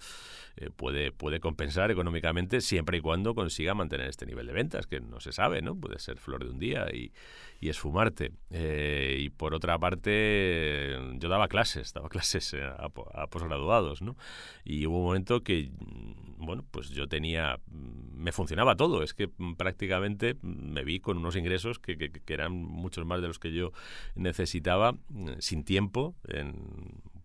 eh, 0.57 0.71
puede, 0.75 1.13
puede 1.13 1.39
compensar 1.39 1.91
económicamente 1.91 2.63
siempre 2.63 2.97
y 2.97 3.01
cuando 3.03 3.35
consiga 3.35 3.75
mantener 3.75 4.09
este 4.09 4.25
nivel 4.25 4.47
de 4.47 4.55
ventas, 4.55 4.87
que 4.87 5.01
no 5.01 5.21
se 5.21 5.33
sabe, 5.33 5.61
¿no? 5.61 5.79
Puede 5.79 5.99
ser 5.99 6.17
flor 6.17 6.45
de 6.45 6.51
un 6.51 6.59
día 6.59 6.87
y, 6.91 7.13
y 7.61 7.69
esfumarte. 7.69 8.33
Eh, 8.51 9.17
y 9.21 9.31
por 9.31 9.55
otra 9.55 9.79
parte, 9.79 10.97
yo 11.19 11.29
daba 11.29 11.49
clases, 11.49 11.93
daba 11.93 12.09
clases 12.11 12.55
a, 12.55 12.87
a 13.15 13.27
posgraduados, 13.29 14.03
¿no? 14.03 14.17
Y 14.65 14.87
hubo 14.87 14.99
un 14.99 15.05
momento 15.05 15.43
que, 15.43 15.71
mm, 15.79 16.45
bueno, 16.45 16.65
pues 16.71 16.91
yo 16.91 17.09
tenía, 17.09 17.59
mm, 17.69 18.23
me 18.23 18.33
funcionaba 18.33 18.77
todo, 18.77 19.03
es 19.03 19.15
que 19.15 19.31
mm, 19.37 19.55
prácticamente 19.55 20.37
me 20.43 20.85
vi 20.85 21.01
con 21.01 21.19
unos 21.19 21.37
ingresos 21.37 21.79
que, 21.79 21.97
que- 21.99 22.11
que 22.11 22.35
eran 22.35 22.53
muchos 22.53 23.07
más 23.07 23.21
de 23.23 23.29
los 23.29 23.39
que 23.39 23.53
yo 23.53 23.73
necesitaba, 24.15 24.97
sin 25.39 25.65
tiempo, 25.65 26.15
en, 26.29 26.55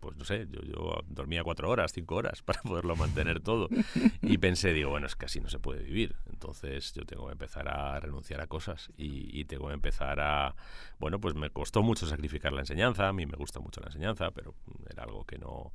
pues 0.02 0.16
no 0.16 0.24
sé, 0.24 0.48
yo, 0.50 0.60
yo 0.62 1.00
dormía 1.06 1.44
cuatro 1.44 1.70
horas, 1.70 1.92
cinco 1.92 2.16
horas 2.16 2.42
para 2.44 2.60
poderlo 2.60 2.96
mantener 2.96 3.40
todo. 3.40 3.68
Y 4.20 4.36
pensé, 4.38 4.72
digo, 4.72 4.90
bueno, 4.90 5.06
es 5.06 5.14
que 5.14 5.26
así 5.26 5.40
no 5.40 5.48
se 5.48 5.60
puede 5.60 5.84
vivir. 5.84 6.16
Entonces 6.28 6.92
yo 6.92 7.06
tengo 7.06 7.26
que 7.26 7.32
empezar 7.32 7.68
a 7.68 7.98
renunciar 8.00 8.40
a 8.40 8.48
cosas 8.48 8.90
y, 8.96 9.40
y 9.40 9.44
tengo 9.44 9.68
que 9.68 9.74
empezar 9.74 10.20
a... 10.20 10.56
Bueno, 10.98 11.20
pues 11.20 11.36
me 11.36 11.50
costó 11.50 11.82
mucho 11.82 12.06
sacrificar 12.06 12.52
la 12.52 12.60
enseñanza, 12.60 13.08
a 13.08 13.12
mí 13.12 13.26
me 13.26 13.36
gusta 13.36 13.60
mucho 13.60 13.80
la 13.80 13.86
enseñanza, 13.86 14.32
pero 14.32 14.54
era 14.90 15.04
algo 15.04 15.24
que 15.24 15.38
no, 15.38 15.72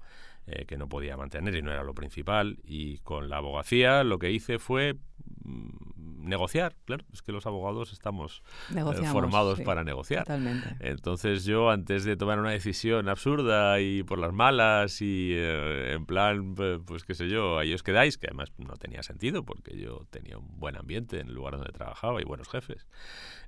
eh, 0.48 0.66
que 0.66 0.78
no 0.78 0.88
podía 0.88 1.18
mantener 1.18 1.56
y 1.56 1.62
no 1.62 1.72
era 1.72 1.84
lo 1.84 1.94
principal. 1.94 2.60
Y 2.64 3.00
con 3.00 3.30
la 3.30 3.38
abogacía 3.38 4.04
lo 4.04 4.18
que 4.20 4.32
hice 4.32 4.60
fue 4.60 4.96
mm, 5.44 5.98
negociar, 6.28 6.76
claro, 6.86 7.04
es 7.12 7.22
que 7.22 7.32
los 7.32 7.46
abogados 7.46 7.92
estamos 7.92 8.44
eh, 8.76 9.06
formados 9.12 9.58
sí, 9.58 9.64
para 9.64 9.84
negociar. 9.84 10.24
Totalmente. 10.24 10.76
Entonces 10.80 11.46
yo 11.46 11.70
antes 11.70 12.04
de 12.04 12.16
tomar 12.16 12.40
una 12.40 12.52
decisión 12.52 13.10
absurda 13.10 13.80
y 13.80 14.04
por 14.04 14.20
las 14.20 14.34
malas 14.34 15.02
y 15.02 15.32
eh, 15.34 15.94
en 15.94 16.06
plan, 16.06 16.56
pues 16.86 17.04
qué 17.04 17.16
sé 17.16 17.30
yo, 17.30 17.58
ahí 17.58 17.74
os 17.74 17.84
quedáis, 17.84 18.18
que 18.18 18.28
además 18.28 18.52
no 18.58 18.76
tenía 18.76 19.04
sentido 19.04 19.44
porque 19.44 19.78
yo 19.78 20.06
tenía 20.10 20.38
un 20.38 20.60
buen 20.60 20.78
ambiente 20.78 21.20
en 21.20 21.28
el 21.28 21.34
lugar 21.34 21.58
donde 21.58 21.72
trabajaba 21.72 22.22
y 22.22 22.26
buenos 22.26 22.50
jefes, 22.50 22.88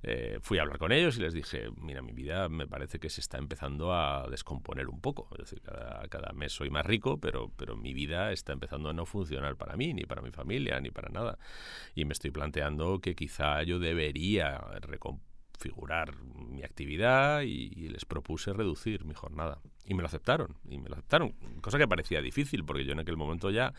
eh, 0.02 0.38
fui 0.40 0.58
a 0.58 0.62
hablar 0.62 0.78
con 0.78 0.92
ellos 0.92 1.18
y 1.18 1.20
les 1.20 1.34
dije, 1.34 1.68
mira, 1.76 2.02
mi 2.02 2.12
vida 2.12 2.48
me 2.48 2.66
parece 2.66 2.98
que 2.98 3.10
se 3.10 3.20
está 3.20 3.38
empezando 3.38 3.92
a 3.92 4.26
descomponer 4.30 4.88
un 4.88 5.00
poco. 5.00 5.28
Es 5.32 5.38
decir, 5.38 5.60
cada, 5.60 6.06
cada 6.08 6.32
mes 6.32 6.52
soy 6.52 6.70
más 6.70 6.86
rico, 6.90 7.18
pero, 7.18 7.50
pero 7.56 7.76
mi 7.76 7.94
vida 7.94 8.32
está 8.32 8.52
empezando 8.52 8.88
a 8.88 8.92
no 8.92 9.06
funcionar 9.06 9.56
para 9.56 9.76
mí, 9.76 9.94
ni 9.94 10.02
para 10.02 10.22
mi 10.22 10.30
familia, 10.30 10.80
ni 10.80 10.90
para 10.90 11.08
nada. 11.08 11.38
Y 11.94 12.04
me 12.04 12.12
estoy 12.12 12.30
planteando 12.30 13.00
que 13.00 13.14
quizá 13.14 13.62
yo 13.62 13.78
debería 13.78 14.58
reconfigurar 14.80 16.22
mi 16.22 16.62
actividad 16.62 17.42
y, 17.42 17.70
y 17.74 17.88
les 17.88 18.04
propuse 18.04 18.52
reducir 18.52 19.04
mi 19.04 19.14
jornada. 19.14 19.60
Y 19.90 19.94
me 19.94 20.02
lo 20.02 20.06
aceptaron, 20.06 20.54
y 20.68 20.78
me 20.78 20.88
lo 20.88 20.94
aceptaron. 20.94 21.34
Cosa 21.60 21.76
que 21.76 21.88
parecía 21.88 22.22
difícil, 22.22 22.64
porque 22.64 22.84
yo 22.84 22.92
en 22.92 23.00
aquel 23.00 23.16
momento 23.16 23.50
ya, 23.50 23.74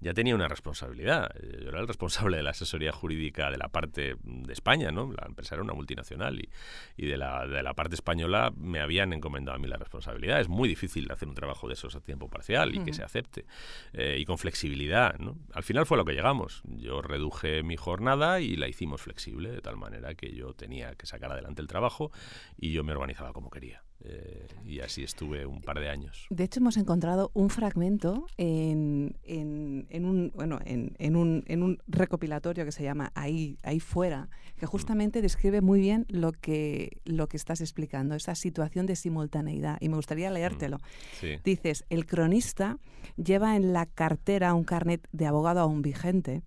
ya 0.00 0.12
tenía 0.12 0.34
una 0.34 0.48
responsabilidad. 0.48 1.32
Yo 1.40 1.68
era 1.68 1.78
el 1.78 1.86
responsable 1.86 2.36
de 2.38 2.42
la 2.42 2.50
asesoría 2.50 2.90
jurídica 2.90 3.48
de 3.48 3.58
la 3.58 3.68
parte 3.68 4.16
de 4.24 4.52
España, 4.52 4.90
¿no? 4.90 5.12
La 5.12 5.24
empresa 5.24 5.54
era 5.54 5.62
una 5.62 5.72
multinacional 5.72 6.40
y, 6.40 6.50
y 6.96 7.06
de, 7.06 7.16
la, 7.16 7.46
de 7.46 7.62
la 7.62 7.74
parte 7.74 7.94
española 7.94 8.52
me 8.56 8.80
habían 8.80 9.12
encomendado 9.12 9.54
a 9.54 9.60
mí 9.60 9.68
la 9.68 9.76
responsabilidad. 9.76 10.40
Es 10.40 10.48
muy 10.48 10.68
difícil 10.68 11.08
hacer 11.12 11.28
un 11.28 11.36
trabajo 11.36 11.68
de 11.68 11.74
esos 11.74 11.94
a 11.94 12.00
tiempo 12.00 12.28
parcial 12.28 12.74
y 12.74 12.82
que 12.82 12.92
se 12.92 13.04
acepte. 13.04 13.46
eh, 13.92 14.16
y 14.18 14.24
con 14.24 14.38
flexibilidad, 14.38 15.16
¿no? 15.20 15.38
Al 15.52 15.62
final 15.62 15.86
fue 15.86 15.96
a 15.96 15.98
lo 15.98 16.04
que 16.04 16.12
llegamos. 16.12 16.62
Yo 16.64 17.02
reduje 17.02 17.62
mi 17.62 17.76
jornada 17.76 18.40
y 18.40 18.56
la 18.56 18.66
hicimos 18.66 19.00
flexible, 19.00 19.52
de 19.52 19.60
tal 19.60 19.76
manera 19.76 20.16
que 20.16 20.34
yo 20.34 20.54
tenía 20.54 20.96
que 20.96 21.06
sacar 21.06 21.30
adelante 21.30 21.62
el 21.62 21.68
trabajo 21.68 22.10
y 22.56 22.72
yo 22.72 22.82
me 22.82 22.90
organizaba 22.90 23.32
como 23.32 23.48
quería. 23.48 23.84
Eh, 24.04 24.46
y 24.64 24.80
así 24.80 25.04
estuve 25.04 25.46
un 25.46 25.60
par 25.60 25.78
de 25.78 25.88
años. 25.88 26.26
De 26.28 26.42
hecho, 26.42 26.58
hemos 26.58 26.76
encontrado 26.76 27.30
un 27.34 27.50
fragmento 27.50 28.26
en, 28.36 29.16
en- 29.22 29.86
en 29.90 30.04
un, 30.04 30.32
bueno, 30.34 30.58
en, 30.64 30.96
en 30.98 31.14
un, 31.14 31.44
en 31.46 31.62
un 31.62 31.78
recopilatorio 31.86 32.64
que 32.64 32.72
se 32.72 32.82
llama 32.82 33.12
Ahí, 33.14 33.58
ahí 33.62 33.78
fuera, 33.78 34.28
que 34.56 34.66
justamente 34.66 35.22
describe 35.22 35.60
muy 35.60 35.80
bien 35.80 36.06
lo 36.08 36.32
que, 36.32 37.00
lo 37.04 37.28
que 37.28 37.36
estás 37.36 37.60
explicando, 37.60 38.16
esa 38.16 38.34
situación 38.34 38.86
de 38.86 38.96
simultaneidad. 38.96 39.78
Y 39.80 39.88
me 39.88 39.96
gustaría 39.96 40.30
leértelo. 40.30 40.78
Sí. 41.20 41.36
Dices, 41.44 41.84
el 41.88 42.04
cronista 42.06 42.78
lleva 43.16 43.54
en 43.56 43.72
la 43.72 43.86
cartera 43.86 44.52
un 44.54 44.64
carnet 44.64 45.06
de 45.12 45.26
abogado 45.26 45.60
aún 45.60 45.80
vigente. 45.82 46.42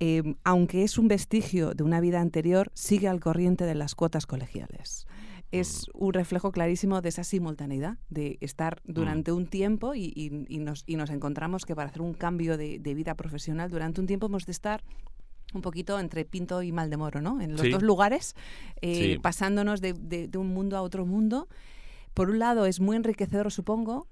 eh, 0.00 0.34
aunque 0.42 0.82
es 0.82 0.98
un 0.98 1.06
vestigio 1.06 1.74
de 1.74 1.84
una 1.84 2.00
vida 2.00 2.20
anterior, 2.20 2.72
sigue 2.74 3.06
al 3.06 3.20
corriente 3.20 3.64
de 3.64 3.76
las 3.76 3.94
cuotas 3.94 4.26
colegiales. 4.26 5.06
Es 5.52 5.86
un 5.94 6.12
reflejo 6.14 6.50
clarísimo 6.50 7.02
de 7.02 7.10
esa 7.10 7.24
simultaneidad, 7.24 7.98
de 8.08 8.38
estar 8.40 8.80
durante 8.84 9.32
un 9.32 9.46
tiempo 9.46 9.94
y, 9.94 10.12
y- 10.16 10.46
y 10.48 10.58
nos, 10.58 10.82
y 10.86 10.96
nos 10.96 11.10
encontramos 11.10 11.64
que 11.66 11.76
para 11.76 11.88
hacer 11.90 12.00
un 12.02 12.14
cambio 12.14 12.56
de, 12.56 12.78
de 12.78 12.94
vida 12.94 13.14
profesional 13.14 13.70
durante 13.70 14.00
un 14.00 14.06
tiempo 14.06 14.26
hemos 14.26 14.46
de 14.46 14.52
estar 14.52 14.82
un 15.54 15.60
poquito 15.60 16.00
entre 16.00 16.24
Pinto 16.24 16.62
y 16.62 16.72
Maldemoro, 16.72 17.20
¿no? 17.20 17.38
En 17.42 17.52
los 17.52 17.60
Sí. 17.60 17.68
dos 17.70 17.82
lugares, 17.82 18.34
eh, 18.80 18.94
Sí. 19.14 19.18
pasándonos 19.18 19.82
de, 19.82 19.92
de- 19.92 20.26
de 20.26 20.38
un 20.38 20.48
mundo 20.48 20.78
a 20.78 20.82
otro 20.82 21.04
mundo. 21.04 21.46
Por 22.14 22.30
un 22.30 22.38
lado 22.38 22.64
es 22.64 22.80
muy 22.80 22.96
enriquecedor, 22.96 23.52
supongo. 23.52 24.08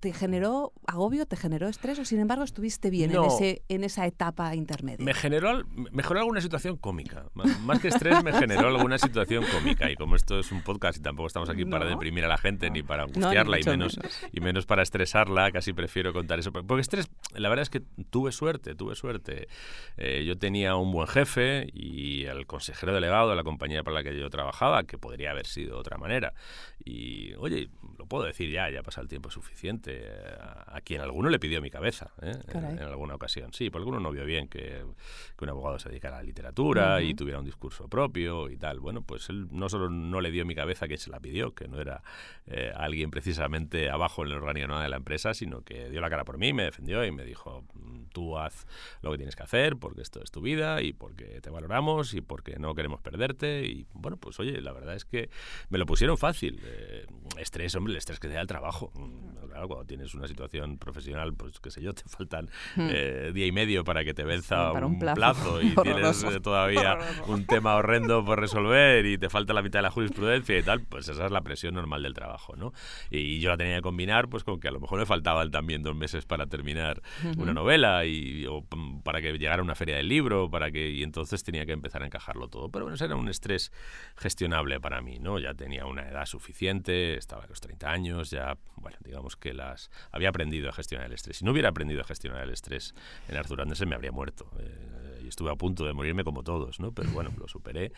¿Te 0.00 0.12
generó 0.12 0.72
agobio, 0.86 1.24
te 1.26 1.36
generó 1.36 1.68
estrés 1.68 1.98
o 1.98 2.04
sin 2.04 2.20
embargo 2.20 2.44
estuviste 2.44 2.90
bien 2.90 3.12
en, 3.12 3.24
ese, 3.24 3.62
en 3.68 3.82
esa 3.82 4.06
etapa 4.06 4.54
intermedia? 4.54 5.04
Me 5.04 5.14
generó, 5.14 5.64
me 5.74 6.02
generó 6.02 6.20
alguna 6.20 6.40
situación 6.42 6.76
cómica. 6.76 7.24
Más 7.34 7.80
que 7.80 7.88
estrés, 7.88 8.22
me 8.22 8.32
generó 8.32 8.68
alguna 8.68 8.98
situación 8.98 9.44
cómica. 9.50 9.90
Y 9.90 9.96
como 9.96 10.14
esto 10.14 10.38
es 10.38 10.52
un 10.52 10.62
podcast 10.62 10.98
y 10.98 11.02
tampoco 11.02 11.26
estamos 11.28 11.48
aquí 11.48 11.64
para 11.64 11.84
No. 11.86 11.90
deprimir 11.90 12.24
a 12.24 12.28
la 12.28 12.36
gente 12.36 12.68
ni 12.70 12.82
para 12.82 13.06
ni 13.06 13.12
angustiarla 13.12 13.58
y, 13.58 13.64
menos. 13.64 13.98
y 14.32 14.40
menos 14.40 14.66
para 14.66 14.82
estresarla, 14.82 15.50
casi 15.50 15.72
prefiero 15.72 16.12
contar 16.12 16.38
eso. 16.38 16.52
Porque 16.52 16.82
estrés, 16.82 17.08
la 17.34 17.48
verdad 17.48 17.62
es 17.62 17.70
que 17.70 17.80
tuve 18.10 18.32
suerte, 18.32 18.74
tuve 18.74 18.94
suerte. 18.96 19.48
Eh, 19.96 20.24
yo 20.26 20.36
tenía 20.36 20.76
un 20.76 20.92
buen 20.92 21.06
jefe 21.08 21.68
y 21.72 22.24
el 22.24 22.46
consejero 22.46 22.92
delegado 22.92 23.30
de 23.30 23.36
la 23.36 23.44
compañía 23.44 23.82
para 23.82 23.94
la 23.94 24.02
que 24.04 24.18
yo 24.18 24.28
trabajaba, 24.28 24.84
que 24.84 24.98
podría 24.98 25.30
haber 25.30 25.46
sido 25.46 25.74
de 25.76 25.80
otra 25.80 25.96
manera. 25.96 26.34
Y, 26.84 27.32
oye, 27.38 27.70
lo 27.98 28.06
puedo 28.06 28.24
decir 28.24 28.50
ya, 28.52 28.68
ya 28.70 28.82
pasa 28.82 29.00
el 29.00 29.08
tiempo 29.08 29.30
suficiente. 29.30 29.85
Eh, 29.86 30.36
A, 30.40 30.76
a 30.76 30.80
quien 30.82 31.00
alguno 31.00 31.28
le 31.30 31.38
pidió 31.38 31.60
mi 31.62 31.70
cabeza, 31.70 32.12
¿eh? 32.20 32.32
en, 32.52 32.78
alguna 32.80 33.14
ocasión. 33.14 33.52
Sí, 33.52 33.70
por 33.70 33.80
alguno 33.80 33.98
no 34.00 34.10
vio 34.10 34.24
bien 34.24 34.48
que, 34.48 34.84
que 35.36 35.44
un 35.44 35.48
abogado 35.50 35.78
se 35.78 35.88
dedicara 35.88 36.16
a 36.16 36.20
la 36.20 36.24
literatura 36.24 37.00
y 37.02 37.14
tuviera 37.14 37.38
un 37.38 37.44
discurso 37.44 37.88
propio 37.88 38.50
y 38.50 38.56
tal. 38.56 38.80
Bueno, 38.80 39.02
pues 39.02 39.28
él 39.30 39.46
no 39.50 39.68
solo 39.68 39.88
no 39.88 40.20
le 40.20 40.30
dio 40.30 40.44
mi 40.44 40.54
cabeza 40.54 40.86
que 40.88 40.98
se 40.98 41.10
la 41.10 41.20
pidió, 41.20 41.54
que 41.54 41.68
no 41.68 41.80
era 41.80 42.02
eh, 42.46 42.72
alguien 42.74 43.10
precisamente 43.10 43.88
abajo 43.90 44.22
en 44.22 44.28
el 44.32 44.34
organigrama 44.36 44.82
de 44.82 44.88
la 44.88 44.96
empresa, 44.96 45.32
sino 45.34 45.62
que 45.62 45.88
dio 45.88 46.00
la 46.00 46.10
cara 46.10 46.24
por 46.24 46.38
mí, 46.38 46.52
me 46.52 46.64
defendió 46.64 47.04
y 47.04 47.12
me 47.12 47.24
dijo, 47.24 47.64
"Mm, 47.74 48.04
tú 48.12 48.38
haz 48.38 48.66
lo 49.02 49.10
que 49.10 49.16
tienes 49.18 49.36
que 49.36 49.42
hacer 49.42 49.76
porque 49.76 50.02
esto 50.02 50.22
es 50.22 50.30
tu 50.30 50.40
vida 50.40 50.82
y 50.82 50.92
porque 50.92 51.40
te 51.40 51.50
valoramos 51.50 52.14
y 52.14 52.20
porque 52.20 52.58
no 52.58 52.74
queremos 52.74 53.00
perderte. 53.00 53.64
Y 53.66 53.86
bueno, 53.92 54.16
pues 54.16 54.38
oye, 54.40 54.60
la 54.60 54.72
verdad 54.72 54.94
es 54.94 55.04
que 55.04 55.30
me 55.70 55.78
lo 55.78 55.86
pusieron 55.86 56.18
fácil. 56.18 56.60
Eh, 56.64 57.06
estrés, 57.38 57.74
hombre, 57.74 57.92
el 57.92 57.98
estrés 57.98 58.20
que 58.20 58.28
te 58.28 58.34
da 58.34 58.40
el 58.40 58.46
trabajo. 58.46 58.90
Mm, 58.94 59.46
Claro, 59.56 59.68
cuando 59.76 59.86
tienes 59.88 60.14
una 60.14 60.26
situación 60.26 60.78
profesional, 60.78 61.34
pues 61.34 61.60
qué 61.60 61.70
sé 61.70 61.82
yo, 61.82 61.92
te 61.94 62.02
faltan 62.08 62.48
Hmm. 62.74 62.88
eh, 62.90 63.30
día 63.34 63.46
y 63.46 63.52
medio 63.52 63.84
para 63.84 64.04
que 64.04 64.14
te 64.14 64.24
venza 64.24 64.70
Sí, 64.72 64.76
un, 64.78 64.84
un 64.84 64.98
plazo. 64.98 65.14
plazo. 65.14 65.62
y 65.62 65.74
tienes 65.82 66.04
Horroroso. 66.22 66.30
eh, 66.32 66.40
todavía 66.40 66.92
Horroroso. 66.98 67.32
un 67.32 67.46
tema 67.46 67.74
horrendo 67.76 68.24
por 68.24 68.40
resolver 68.40 69.04
y 69.06 69.18
te 69.18 69.28
falta 69.28 69.52
la 69.52 69.62
mitad 69.62 69.78
de 69.78 69.82
la 69.84 69.90
jurisprudencia 69.90 70.58
y 70.58 70.62
tal, 70.62 70.82
pues 70.82 71.08
esa 71.08 71.26
es 71.26 71.30
la 71.32 71.40
presión 71.42 71.74
normal 71.74 72.02
del 72.02 72.14
trabajo, 72.14 72.56
¿no? 72.56 72.72
Y 73.10 73.40
yo 73.40 73.50
la 73.50 73.56
tenía 73.56 73.76
que 73.76 73.82
combinar 73.82 74.28
pues 74.28 74.44
con 74.44 74.60
que 74.60 74.68
a 74.68 74.70
lo 74.70 74.80
mejor 74.80 74.98
me 74.98 75.06
faltaban 75.06 75.50
también 75.50 75.82
dos 75.82 75.94
meses 75.94 76.24
para 76.26 76.46
terminar 76.46 77.02
Ujú. 77.30 77.42
una 77.42 77.52
novela 77.54 78.04
y 78.04 78.46
o 78.46 78.62
p- 78.62 78.76
para 79.04 79.20
que 79.20 79.32
llegara 79.38 79.62
una 79.62 79.74
feria 79.74 79.96
del 79.96 80.08
libro, 80.08 80.50
para 80.50 80.70
que 80.70 80.90
y 80.90 81.02
entonces 81.02 81.42
tenía 81.42 81.66
que 81.66 81.72
empezar 81.72 82.02
a 82.02 82.06
encajarlo 82.06 82.48
todo. 82.48 82.68
Pero 82.70 82.84
bueno, 82.86 82.94
ese 82.94 83.04
era 83.04 83.16
un 83.16 83.28
estrés 83.28 83.72
gestionable 84.16 84.80
para 84.80 85.00
mí, 85.02 85.18
¿no? 85.18 85.38
Ya 85.38 85.54
tenía 85.54 85.86
una 85.86 86.08
edad 86.08 86.26
suficiente, 86.26 87.16
estaba 87.16 87.44
a 87.44 87.46
los 87.46 87.60
30 87.60 87.90
años, 87.90 88.30
ya, 88.30 88.56
bueno, 88.76 88.96
digamos 89.04 89.36
que 89.36 89.52
la, 89.52 89.65
había 90.12 90.28
aprendido 90.28 90.68
a 90.68 90.72
gestionar 90.72 91.06
el 91.06 91.12
estrés. 91.12 91.38
Si 91.38 91.44
no 91.44 91.52
hubiera 91.52 91.68
aprendido 91.68 92.00
a 92.00 92.04
gestionar 92.04 92.42
el 92.42 92.50
estrés 92.50 92.94
en 93.28 93.36
Arthur 93.36 93.62
Andersen 93.62 93.88
me 93.88 93.94
habría 93.94 94.12
muerto. 94.12 94.50
Eh, 94.58 95.15
y 95.26 95.28
estuve 95.28 95.50
a 95.50 95.56
punto 95.56 95.84
de 95.84 95.92
morirme 95.92 96.24
como 96.24 96.42
todos, 96.42 96.80
¿no? 96.80 96.92
Pero 96.92 97.10
bueno, 97.10 97.30
lo 97.38 97.48
superé 97.48 97.92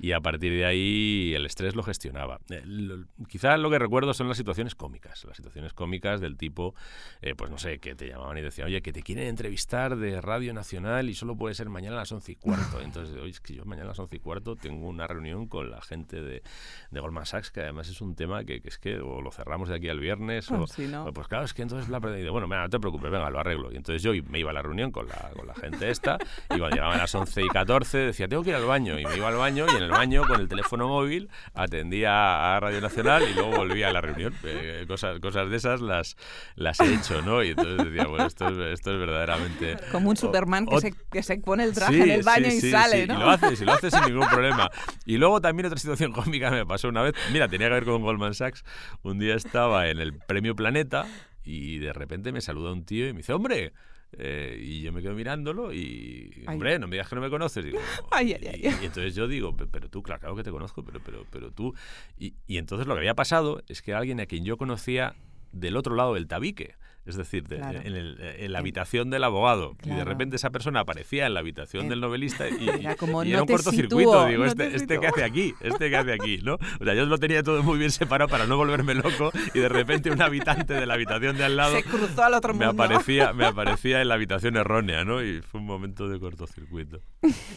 y 0.00 0.12
a 0.12 0.20
partir 0.20 0.52
de 0.52 0.64
ahí 0.66 1.32
el 1.34 1.46
estrés 1.46 1.76
lo 1.76 1.82
gestionaba. 1.82 2.40
Eh, 2.50 2.62
lo- 2.64 3.04
quizá 3.28 3.56
lo 3.56 3.70
que 3.70 3.78
recuerdo 3.78 4.12
son 4.14 4.28
las 4.28 4.36
situaciones 4.36 4.74
cómicas, 4.74 5.24
las 5.24 5.36
situaciones 5.36 5.72
cómicas 5.74 6.20
del 6.20 6.36
tipo, 6.36 6.74
eh, 7.22 7.34
pues 7.36 7.50
no 7.50 7.58
sé, 7.58 7.78
que 7.78 7.94
te 7.94 8.08
llamaban 8.08 8.38
y 8.38 8.40
decían, 8.42 8.66
oye, 8.68 8.82
que 8.82 8.92
te 8.92 9.02
quieren 9.02 9.26
entrevistar 9.28 9.96
de 9.96 10.20
Radio 10.20 10.52
Nacional 10.54 11.08
y 11.10 11.14
solo 11.14 11.36
puede 11.36 11.54
ser 11.54 11.68
mañana 11.68 11.96
a 11.96 11.98
las 12.00 12.12
once 12.12 12.32
y 12.32 12.36
cuarto. 12.36 12.80
Entonces, 12.82 13.16
oye, 13.16 13.30
es 13.30 13.40
que 13.40 13.54
yo 13.54 13.64
mañana 13.64 13.86
a 13.86 13.88
las 13.90 13.98
once 13.98 14.16
y 14.16 14.18
cuarto 14.20 14.56
tengo 14.56 14.88
una 14.88 15.06
reunión 15.06 15.46
con 15.46 15.70
la 15.70 15.80
gente 15.82 16.20
de, 16.22 16.42
de 16.90 17.00
Goldman 17.00 17.26
Sachs, 17.26 17.50
que 17.50 17.60
además 17.60 17.88
es 17.88 18.00
un 18.00 18.14
tema 18.14 18.44
que, 18.44 18.60
que 18.60 18.68
es 18.68 18.78
que 18.78 18.98
o 18.98 19.20
lo 19.20 19.30
cerramos 19.30 19.68
de 19.68 19.76
aquí 19.76 19.88
al 19.88 20.00
viernes 20.00 20.50
o, 20.50 20.64
Ah, 20.64 20.66
sí, 20.66 20.86
¿no? 20.88 21.04
o, 21.06 21.12
pues 21.12 21.28
claro, 21.28 21.44
es 21.44 21.54
que 21.54 21.62
entonces 21.62 21.88
la 21.88 21.98
bueno, 22.00 22.46
mira, 22.48 22.62
no 22.62 22.68
te 22.70 22.80
preocupes, 22.80 23.10
venga, 23.10 23.28
lo 23.30 23.38
arreglo. 23.40 23.70
Y 23.72 23.76
entonces 23.76 24.02
yo 24.02 24.12
me 24.28 24.38
iba 24.38 24.50
a 24.50 24.54
la 24.54 24.62
reunión 24.62 24.90
con 24.90 25.06
la, 25.06 25.30
con 25.36 25.46
la 25.46 25.54
gente 25.54 25.90
esta 25.90 26.18
y 26.54 26.58
cuando 26.58 26.69
llegaban 26.70 26.98
las 26.98 27.14
11 27.14 27.42
y 27.44 27.48
14 27.48 27.98
decía, 27.98 28.28
tengo 28.28 28.42
que 28.42 28.50
ir 28.50 28.56
al 28.56 28.64
baño. 28.64 28.98
Y 28.98 29.04
me 29.06 29.16
iba 29.16 29.28
al 29.28 29.36
baño 29.36 29.66
y 29.72 29.76
en 29.76 29.82
el 29.82 29.90
baño 29.90 30.22
con 30.26 30.40
el 30.40 30.48
teléfono 30.48 30.88
móvil 30.88 31.28
atendía 31.54 32.56
a 32.56 32.60
Radio 32.60 32.80
Nacional 32.80 33.24
y 33.30 33.34
luego 33.34 33.50
volvía 33.56 33.88
a 33.88 33.92
la 33.92 34.00
reunión. 34.00 34.34
Eh, 34.44 34.84
cosas, 34.88 35.20
cosas 35.20 35.50
de 35.50 35.56
esas 35.56 35.80
las, 35.80 36.16
las 36.54 36.80
he 36.80 36.94
hecho, 36.94 37.22
¿no? 37.22 37.42
Y 37.42 37.50
entonces 37.50 37.76
decía, 37.92 38.06
bueno, 38.06 38.26
esto 38.26 38.48
es, 38.48 38.78
esto 38.78 38.92
es 38.92 38.98
verdaderamente... 38.98 39.76
Como 39.92 40.10
un 40.10 40.16
o- 40.16 40.20
Superman 40.20 40.66
que, 40.66 40.80
se, 40.80 40.94
que 41.10 41.22
se 41.22 41.36
pone 41.38 41.64
el 41.64 41.72
traje 41.72 41.94
Sí, 41.94 42.00
en 42.02 42.10
el 42.10 42.22
baño 42.22 42.50
sí, 42.50 42.56
y 42.56 42.60
sí, 42.60 42.70
sale, 42.70 43.06
¿no? 43.06 43.14
Y 43.14 43.18
lo 43.18 43.30
hace, 43.30 43.54
y 43.54 43.64
lo 43.66 43.72
hace 43.72 43.90
sin 43.90 44.04
ningún 44.04 44.28
problema. 44.28 44.70
Y 45.06 45.16
luego 45.18 45.40
también 45.40 45.66
otra 45.66 45.78
situación 45.78 46.12
cómica 46.20 46.50
me 46.50 46.64
pasó 46.66 46.88
una 46.88 47.02
vez. 47.02 47.14
Mira, 47.32 47.48
tenía 47.48 47.68
que 47.68 47.74
ver 47.74 47.84
con 47.84 48.02
Goldman 48.02 48.34
Sachs. 48.34 48.64
Un 49.02 49.18
día 49.18 49.34
estaba 49.34 49.88
en 49.88 49.98
el 49.98 50.12
Premio 50.14 50.54
Planeta 50.54 51.06
y 51.44 51.78
de 51.78 51.92
repente 51.92 52.32
me 52.32 52.40
saluda 52.40 52.72
un 52.72 52.84
tío 52.84 53.08
y 53.08 53.12
me 53.12 53.18
dice, 53.18 53.32
hombre. 53.32 53.72
Eh, 54.18 54.58
y 54.60 54.82
yo 54.82 54.92
me 54.92 55.02
quedo 55.02 55.14
mirándolo 55.14 55.72
y, 55.72 56.30
Ay. 56.46 56.54
hombre, 56.54 56.78
no 56.78 56.86
me 56.88 56.96
digas 56.96 57.08
que 57.08 57.14
no 57.14 57.20
me 57.20 57.30
conoces. 57.30 57.64
Digo, 57.64 57.78
Ay, 58.10 58.32
ay, 58.34 58.60
y, 58.62 58.66
y 58.66 58.86
entonces 58.86 59.14
yo 59.14 59.28
digo, 59.28 59.56
"Pe- 59.56 59.66
pero 59.66 59.88
tú, 59.88 60.02
claro, 60.02 60.20
claro 60.20 60.36
que 60.36 60.42
te 60.42 60.50
conozco, 60.50 60.82
pero, 60.84 61.00
pero, 61.04 61.24
pero 61.30 61.50
tú. 61.50 61.74
Y, 62.18 62.34
y 62.46 62.58
entonces 62.58 62.86
lo 62.86 62.94
que 62.94 63.00
había 63.00 63.14
pasado 63.14 63.62
es 63.68 63.82
que 63.82 63.92
era 63.92 64.00
alguien 64.00 64.20
a 64.20 64.26
quien 64.26 64.44
yo 64.44 64.56
conocía 64.56 65.14
del 65.52 65.76
otro 65.76 65.94
lado 65.94 66.14
del 66.14 66.26
tabique. 66.28 66.74
Es 67.06 67.16
decir, 67.16 67.48
de- 67.48 67.56
en, 67.56 67.96
el- 67.96 68.18
en 68.20 68.52
la 68.52 68.58
habitación 68.58 69.08
del 69.10 69.24
abogado. 69.24 69.74
Y 69.84 69.88
de 69.90 70.04
repente 70.04 70.36
esa 70.36 70.50
persona 70.50 70.80
aparecía 70.80 71.26
en 71.26 71.34
la 71.34 71.40
habitación 71.40 71.84
En- 71.84 71.88
del 71.88 72.00
novelista 72.00 72.46
y, 72.48 72.68
Era 72.80 72.94
como, 72.94 73.24
y 73.24 73.28
"No 73.28 73.32
era 73.34 73.42
un 73.42 73.48
cortocircuito. 73.48 74.10
sitúo, 74.10 74.26
Digo, 74.26 74.44
no 74.44 74.50
este, 74.50 74.68
te 74.70 74.76
este 74.76 74.86
que 75.00 75.06
sitúo". 75.06 75.08
hace 75.08 75.24
aquí, 75.24 75.54
este 75.60 75.88
que 75.90 75.96
hace 75.96 76.12
aquí, 76.12 76.38
¿no? 76.42 76.54
O 76.80 76.84
sea, 76.84 76.94
yo 76.94 77.06
lo 77.06 77.18
tenía 77.18 77.42
todo 77.42 77.62
muy 77.62 77.78
bien 77.78 77.90
separado 77.90 78.28
para 78.28 78.46
no 78.46 78.56
volverme 78.58 78.94
loco 78.94 79.32
y 79.54 79.58
de 79.58 79.68
repente 79.68 80.10
un 80.10 80.20
habitante 80.22 80.74
de 80.74 80.86
la 80.86 80.94
habitación 80.94 81.36
de 81.38 81.44
al 81.44 81.56
lado 81.56 81.74
Se 81.76 81.82
cruzó 81.84 82.22
al 82.22 82.34
otro 82.34 82.52
me 82.54 82.66
mundo. 82.66 82.82
aparecía, 82.82 83.32
me 83.32 83.44
aparecía 83.46 84.02
en 84.02 84.08
la 84.08 84.14
habitación 84.14 84.56
errónea, 84.56 85.04
¿no? 85.04 85.22
Y 85.22 85.40
fue 85.40 85.60
un 85.60 85.66
momento 85.66 86.08
de 86.08 86.20
cortocircuito. 86.20 87.00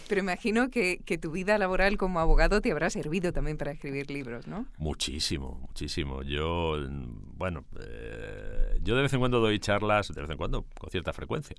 Pero 0.08 0.20
imagino 0.22 0.70
que, 0.70 1.00
que 1.06 1.18
tu 1.18 1.32
vida 1.32 1.58
laboral 1.58 1.98
como 1.98 2.20
abogado 2.20 2.62
te 2.62 2.72
habrá 2.72 2.90
servido 2.90 3.34
también 3.34 3.58
para 3.58 3.72
escribir 3.72 4.10
libros, 4.10 4.48
¿no? 4.48 4.66
Muchísimo, 4.78 5.60
muchísimo. 5.68 6.22
Yo, 6.24 6.78
mm, 6.90 7.38
bueno, 7.38 7.66
eh, 7.80 8.80
yo 8.84 8.96
de 8.96 9.02
vez 9.04 9.14
en 9.14 9.20
cuando 9.20 9.33
doy 9.40 9.60
charlas, 9.60 10.10
de 10.10 10.22
vez 10.22 10.30
en 10.30 10.38
cuando, 10.38 10.66
con 10.78 10.90
cierta 10.90 11.14
frecuencia, 11.14 11.56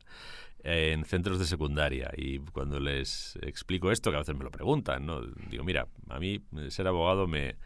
en 0.62 1.04
centros 1.04 1.38
de 1.38 1.44
secundaria. 1.44 2.10
Y 2.16 2.38
cuando 2.38 2.80
les 2.80 3.36
explico 3.42 3.90
esto, 3.90 4.10
que 4.10 4.16
a 4.16 4.20
veces 4.20 4.36
me 4.36 4.44
lo 4.44 4.50
preguntan, 4.50 5.06
¿no? 5.06 5.22
Digo, 5.50 5.64
mira, 5.64 5.88
a 6.08 6.18
mí 6.18 6.42
eh, 6.56 6.70
ser 6.70 6.86
abogado 6.86 7.26
me, 7.26 7.56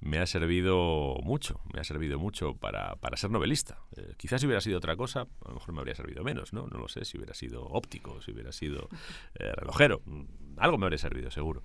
me 0.00 0.18
ha 0.18 0.26
servido 0.26 1.16
mucho, 1.22 1.60
me 1.72 1.80
ha 1.80 1.84
servido 1.84 2.18
mucho 2.18 2.54
para, 2.54 2.96
para 2.96 3.16
ser 3.16 3.30
novelista. 3.30 3.78
Eh, 3.96 4.14
quizás 4.16 4.40
si 4.40 4.46
hubiera 4.46 4.60
sido 4.60 4.78
otra 4.78 4.96
cosa, 4.96 5.22
a 5.22 5.48
lo 5.48 5.54
mejor 5.54 5.74
me 5.74 5.80
habría 5.80 5.94
servido 5.94 6.22
menos, 6.22 6.52
¿no? 6.52 6.66
No 6.66 6.78
lo 6.78 6.88
sé, 6.88 7.04
si 7.04 7.16
hubiera 7.16 7.34
sido 7.34 7.64
óptico, 7.64 8.20
si 8.22 8.32
hubiera 8.32 8.52
sido 8.52 8.88
eh, 9.34 9.52
relojero, 9.52 10.00
mm, 10.04 10.58
algo 10.58 10.78
me 10.78 10.86
habría 10.86 10.98
servido, 10.98 11.30
seguro. 11.30 11.62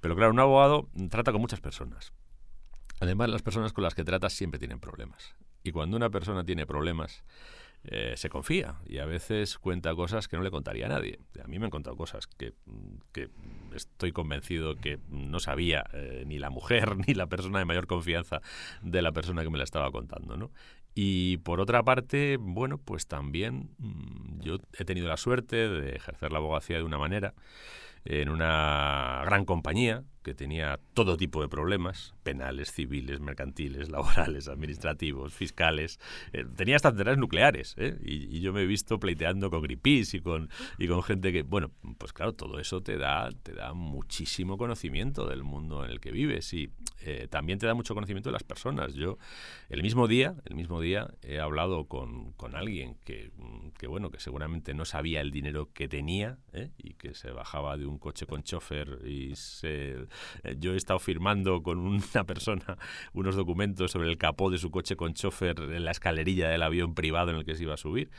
Pero 0.00 0.16
claro, 0.16 0.32
un 0.32 0.40
abogado 0.40 0.88
trata 1.10 1.32
con 1.32 1.40
muchas 1.40 1.60
personas. 1.60 2.12
Además, 3.00 3.28
las 3.28 3.42
personas 3.42 3.72
con 3.72 3.84
las 3.84 3.94
que 3.94 4.04
tratas 4.04 4.32
siempre 4.32 4.58
tienen 4.58 4.80
problemas. 4.80 5.34
Y 5.66 5.72
cuando 5.72 5.96
una 5.96 6.10
persona 6.10 6.44
tiene 6.44 6.64
problemas, 6.64 7.24
eh, 7.82 8.14
se 8.16 8.28
confía 8.28 8.76
y 8.86 8.98
a 8.98 9.04
veces 9.04 9.58
cuenta 9.58 9.94
cosas 9.94 10.28
que 10.28 10.36
no 10.36 10.44
le 10.44 10.50
contaría 10.50 10.86
a 10.86 10.88
nadie. 10.88 11.18
A 11.42 11.48
mí 11.48 11.58
me 11.58 11.64
han 11.64 11.70
contado 11.70 11.96
cosas 11.96 12.28
que, 12.28 12.52
que 13.12 13.30
estoy 13.74 14.12
convencido 14.12 14.76
que 14.76 15.00
no 15.08 15.40
sabía 15.40 15.84
eh, 15.92 16.22
ni 16.26 16.38
la 16.38 16.50
mujer 16.50 16.96
ni 17.06 17.14
la 17.14 17.26
persona 17.26 17.58
de 17.58 17.64
mayor 17.64 17.88
confianza 17.88 18.40
de 18.80 19.02
la 19.02 19.10
persona 19.10 19.42
que 19.42 19.50
me 19.50 19.58
la 19.58 19.64
estaba 19.64 19.90
contando, 19.90 20.36
¿no? 20.36 20.52
Y 20.94 21.38
por 21.38 21.60
otra 21.60 21.82
parte, 21.82 22.38
bueno, 22.40 22.78
pues 22.78 23.06
también 23.06 23.70
mm, 23.78 24.35
yo 24.46 24.58
he 24.78 24.84
tenido 24.84 25.08
la 25.08 25.16
suerte 25.16 25.68
de 25.68 25.96
ejercer 25.96 26.32
la 26.32 26.38
abogacía 26.38 26.78
de 26.78 26.84
una 26.84 26.98
manera 26.98 27.34
en 28.04 28.28
una 28.28 29.22
gran 29.24 29.44
compañía 29.44 30.04
que 30.22 30.34
tenía 30.34 30.80
todo 30.92 31.16
tipo 31.16 31.40
de 31.40 31.48
problemas, 31.48 32.14
penales, 32.24 32.72
civiles, 32.72 33.20
mercantiles, 33.20 33.88
laborales, 33.90 34.48
administrativos, 34.48 35.32
fiscales. 35.32 36.00
Eh, 36.32 36.44
tenía 36.56 36.74
hasta 36.74 36.90
centrales 36.90 37.18
nucleares. 37.18 37.76
¿eh? 37.78 37.96
Y, 38.02 38.36
y 38.36 38.40
yo 38.40 38.52
me 38.52 38.62
he 38.62 38.66
visto 38.66 38.98
pleiteando 38.98 39.50
con 39.50 39.62
Greenpeace 39.62 40.16
y 40.16 40.20
con, 40.20 40.50
y 40.78 40.88
con 40.88 41.04
gente 41.04 41.32
que, 41.32 41.42
bueno, 41.44 41.70
pues 41.96 42.12
claro, 42.12 42.32
todo 42.32 42.58
eso 42.58 42.80
te 42.80 42.96
da, 42.96 43.30
te 43.44 43.52
da 43.52 43.72
muchísimo 43.72 44.58
conocimiento 44.58 45.28
del 45.28 45.44
mundo 45.44 45.84
en 45.84 45.92
el 45.92 46.00
que 46.00 46.10
vives 46.10 46.52
y 46.54 46.70
eh, 47.02 47.28
también 47.30 47.60
te 47.60 47.66
da 47.66 47.74
mucho 47.74 47.94
conocimiento 47.94 48.30
de 48.30 48.32
las 48.32 48.42
personas. 48.42 48.94
Yo, 48.94 49.18
el 49.68 49.84
mismo 49.84 50.08
día, 50.08 50.34
el 50.44 50.56
mismo 50.56 50.80
día, 50.80 51.08
he 51.22 51.38
hablado 51.38 51.84
con, 51.84 52.32
con 52.32 52.56
alguien 52.56 52.96
que, 53.04 53.30
que, 53.78 53.86
bueno, 53.86 54.10
que 54.10 54.18
seguramente 54.18 54.35
no 54.74 54.84
sabía 54.84 55.20
el 55.20 55.30
dinero 55.30 55.72
que 55.72 55.88
tenía 55.88 56.38
¿eh? 56.52 56.70
y 56.78 56.94
que 56.94 57.14
se 57.14 57.30
bajaba 57.30 57.76
de 57.76 57.86
un 57.86 57.98
coche 57.98 58.26
con 58.26 58.42
chofer 58.42 59.00
y 59.06 59.34
se 59.36 60.06
eh, 60.42 60.56
yo 60.58 60.74
he 60.74 60.76
estado 60.76 60.98
firmando 60.98 61.62
con 61.62 61.78
una 61.78 62.24
persona 62.26 62.78
unos 63.12 63.36
documentos 63.36 63.90
sobre 63.92 64.08
el 64.08 64.18
capó 64.18 64.50
de 64.50 64.58
su 64.58 64.70
coche 64.70 64.96
con 64.96 65.14
chofer 65.14 65.58
en 65.60 65.84
la 65.84 65.90
escalerilla 65.90 66.48
del 66.48 66.62
avión 66.62 66.94
privado 66.94 67.30
en 67.30 67.36
el 67.38 67.44
que 67.44 67.54
se 67.54 67.62
iba 67.62 67.74
a 67.74 67.78
subir. 67.78 68.10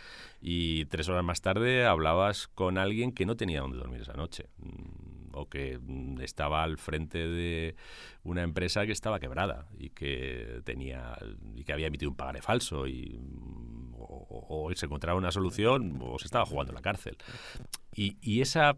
Y 0.41 0.85
tres 0.85 1.09
horas 1.09 1.23
más 1.23 1.41
tarde 1.41 1.85
hablabas 1.85 2.47
con 2.47 2.77
alguien 2.77 3.11
que 3.11 3.25
no 3.25 3.35
tenía 3.35 3.61
dónde 3.61 3.77
dormir 3.77 4.01
esa 4.01 4.13
noche. 4.13 4.49
mm, 4.57 5.33
O 5.33 5.47
que 5.49 5.79
mm, 5.79 6.21
estaba 6.21 6.63
al 6.63 6.77
frente 6.77 7.27
de 7.27 7.75
una 8.23 8.43
empresa 8.43 8.85
que 8.85 8.91
estaba 8.91 9.19
quebrada 9.19 9.67
y 9.77 9.89
que 9.89 10.61
tenía 10.65 11.17
y 11.55 11.63
que 11.63 11.73
había 11.73 11.87
emitido 11.87 12.11
un 12.11 12.17
pagaré 12.17 12.41
falso 12.41 12.87
y 12.87 13.19
mm, 13.19 13.86
o, 13.97 14.67
o 14.69 14.75
se 14.75 14.85
encontraba 14.85 15.17
una 15.17 15.31
solución 15.31 15.99
o 16.01 16.19
se 16.19 16.25
estaba 16.25 16.45
jugando 16.45 16.71
en 16.71 16.75
la 16.75 16.81
cárcel. 16.81 17.17
Y, 17.93 18.17
y 18.21 18.41
esa 18.41 18.77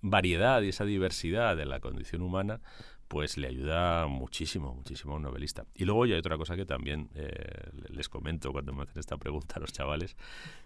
variedad 0.00 0.60
y 0.62 0.68
esa 0.68 0.84
diversidad 0.84 1.56
de 1.56 1.64
la 1.64 1.80
condición 1.80 2.22
humana 2.22 2.60
pues 3.08 3.36
le 3.36 3.48
ayuda 3.48 4.06
muchísimo, 4.06 4.74
muchísimo 4.74 5.12
a 5.12 5.16
un 5.16 5.22
novelista. 5.22 5.66
Y 5.74 5.84
luego 5.84 6.06
ya 6.06 6.14
hay 6.14 6.18
otra 6.18 6.36
cosa 6.36 6.56
que 6.56 6.66
también 6.66 7.10
eh, 7.14 7.70
les 7.90 8.08
comento 8.08 8.50
cuando 8.52 8.72
me 8.72 8.82
hacen 8.82 8.98
esta 8.98 9.16
pregunta 9.16 9.54
a 9.56 9.60
los 9.60 9.72
chavales, 9.72 10.16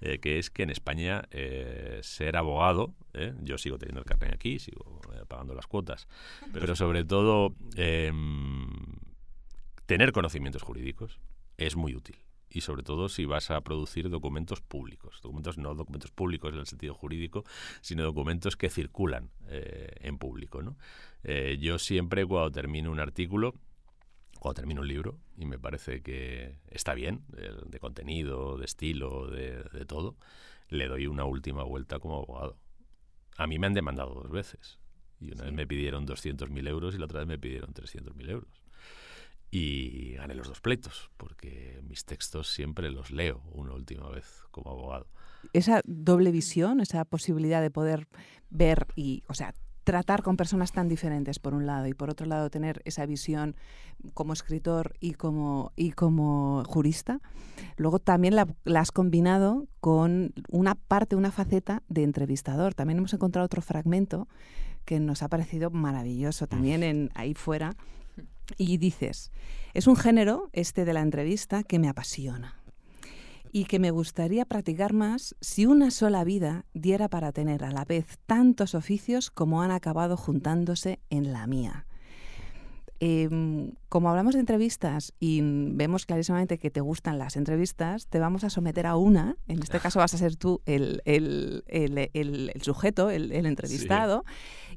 eh, 0.01 0.19
que 0.19 0.39
es 0.39 0.51
que 0.51 0.63
en 0.63 0.71
España 0.71 1.25
eh, 1.31 2.01
ser 2.03 2.37
abogado, 2.37 2.95
yo 3.43 3.59
sigo 3.59 3.79
teniendo 3.79 4.01
el 4.01 4.07
carnet 4.07 4.33
aquí, 4.33 4.59
sigo 4.61 5.01
pagando 5.27 5.55
las 5.55 5.67
cuotas, 5.67 6.07
pero 6.53 6.77
sobre 6.77 7.05
todo 7.05 7.55
em, 7.75 8.69
tener 9.87 10.13
conocimientos 10.13 10.63
jurídicos 10.63 11.19
es 11.57 11.75
muy 11.75 11.97
útil 11.97 12.17
y 12.51 12.63
sobre 12.63 12.83
todo 12.83 13.09
si 13.09 13.25
vas 13.25 13.51
a 13.51 13.61
producir 13.61 14.09
documentos 14.09 14.61
públicos, 14.61 15.21
documentos 15.23 15.59
no 15.59 15.75
documentos 15.75 16.11
públicos 16.11 16.53
en 16.53 16.61
el 16.61 16.67
sentido 16.67 16.95
jurídico, 16.95 17.45
sino 17.81 18.05
documentos 18.05 18.57
que 18.57 18.71
circulan 18.71 19.31
eh, 19.49 19.91
en 20.01 20.19
público. 20.19 20.63
¿no? 20.63 20.77
Eh, 21.25 21.59
yo 21.61 21.79
siempre 21.79 22.25
cuando 22.27 22.51
termino 22.51 22.91
un 22.91 23.01
artículo, 23.01 23.55
cuando 24.39 24.55
termino 24.55 24.83
un 24.83 24.89
libro 24.89 25.19
y 25.37 25.47
me 25.47 25.59
parece 25.59 26.03
que 26.03 26.59
está 26.71 26.95
bien, 26.95 27.25
de 27.29 27.81
contenido, 27.81 28.57
de 28.57 28.65
estilo, 28.65 29.27
de, 29.27 29.65
de 29.65 29.85
todo, 29.85 30.17
le 30.69 30.87
doy 30.87 31.07
una 31.07 31.25
última 31.25 31.65
vuelta 31.65 31.99
como 31.99 32.19
abogado. 32.19 32.57
A 33.37 33.47
mí 33.47 33.59
me 33.59 33.67
han 33.67 33.75
demandado 33.75 34.15
dos 34.15 34.31
veces. 34.31 34.79
Y 35.21 35.33
una 35.33 35.45
vez 35.45 35.53
me 35.53 35.67
pidieron 35.67 36.07
200.000 36.07 36.69
euros 36.69 36.95
y 36.95 36.99
la 36.99 37.07
otra 37.07 37.21
vez 37.21 37.29
me 37.29 37.39
pidieron 37.39 37.73
300.000 37.73 38.31
euros. 38.31 38.63
Y 39.51 40.15
gané 40.15 40.35
los 40.35 40.49
dos 40.49 40.61
pleitos, 40.61 41.11
porque 41.17 41.81
mis 41.89 42.05
textos 42.05 42.49
siempre 42.49 42.91
los 42.91 43.11
leo 43.11 43.43
una 43.53 43.73
última 43.73 44.09
vez 44.11 44.43
como 44.51 44.71
abogado. 44.71 45.07
Esa 45.53 45.81
doble 45.85 46.31
visión, 46.33 46.81
esa 46.81 47.05
posibilidad 47.05 47.63
de 47.63 47.71
poder 47.71 48.09
ver 48.51 48.87
y, 48.95 49.23
o 49.29 49.35
sea, 49.35 49.55
tratar 49.89 50.23
con 50.23 50.37
personas 50.37 50.73
tan 50.73 50.87
diferentes 50.87 51.39
por 51.39 51.55
un 51.55 51.65
lado 51.65 51.87
y 51.87 51.95
por 51.95 52.11
otro 52.11 52.27
lado 52.27 52.51
tener 52.51 52.83
esa 52.85 53.07
visión 53.07 53.57
como 54.13 54.35
escritor 54.35 54.93
y 55.01 55.15
como, 55.15 55.73
y 55.77 55.93
como 55.93 56.63
jurista, 56.67 57.21
luego 57.79 57.99
también 57.99 58.37
la, 58.37 58.47
la, 58.65 58.81
has 58.81 58.93
combinado 58.93 59.67
con 59.81 60.35
una 60.51 60.75
parte, 60.75 61.17
una 61.17 61.33
faceta 61.33 61.83
de 61.89 62.03
entrevistador. 62.03 62.75
También 62.75 62.99
hemos 62.99 63.15
encontrado 63.15 63.47
otro 63.47 63.63
fragmento 63.63 64.29
que 64.85 65.01
nos 65.01 65.23
ha 65.23 65.29
parecido 65.29 65.71
maravilloso 65.71 66.47
también 66.47 66.83
en 66.83 67.11
ahí 67.15 67.33
fuera. 67.33 67.75
Y 68.57 68.79
dices, 68.79 69.31
es 69.75 69.87
un 69.87 69.97
género, 69.97 70.51
este 70.53 70.85
de 70.85 70.93
la 70.93 71.01
entrevista, 71.01 71.63
que 71.63 71.79
me 71.79 71.89
apasiona. 71.89 72.55
y 73.51 73.65
que 73.65 73.79
me 73.79 73.91
gustaría 73.91 74.45
practicar 74.45 74.93
más 74.93 75.35
si 75.41 75.65
una 75.65 75.91
sola 75.91 76.23
vida 76.23 76.67
diera 76.75 77.09
para 77.09 77.33
tener 77.33 77.65
a 77.65 77.71
la 77.71 77.87
vez 77.87 78.19
tantos 78.27 78.75
oficios 78.75 79.31
como 79.31 79.63
han 79.63 79.71
acabado 79.71 80.19
juntándose 80.19 81.01
en 81.09 81.33
la 81.33 81.47
mía. 81.47 81.88
Em, 83.01 83.73
como 83.89 84.11
hablamos 84.11 84.35
de 84.35 84.41
entrevistas 84.41 85.13
y 85.21 85.41
vemos 85.43 86.05
clarísimamente 86.05 86.59
que 86.59 86.71
te 86.71 86.81
gustan 86.81 87.17
las 87.19 87.37
entrevistas, 87.37 88.07
te 88.09 88.19
vamos 88.19 88.43
a 88.43 88.51
someter 88.51 88.87
a 88.87 88.97
una. 88.97 89.37
En 89.47 89.63
este 89.63 89.79
caso 89.79 90.01
vas 90.01 90.15
a 90.15 90.19
ser 90.19 90.35
tú 90.35 90.61
el, 90.67 91.01
el- 91.05 91.63
el- 91.69 92.11
el- 92.13 92.51
el 92.55 92.63
sujeto, 92.63 93.11
el, 93.11 93.31
entrevistado, 93.47 94.25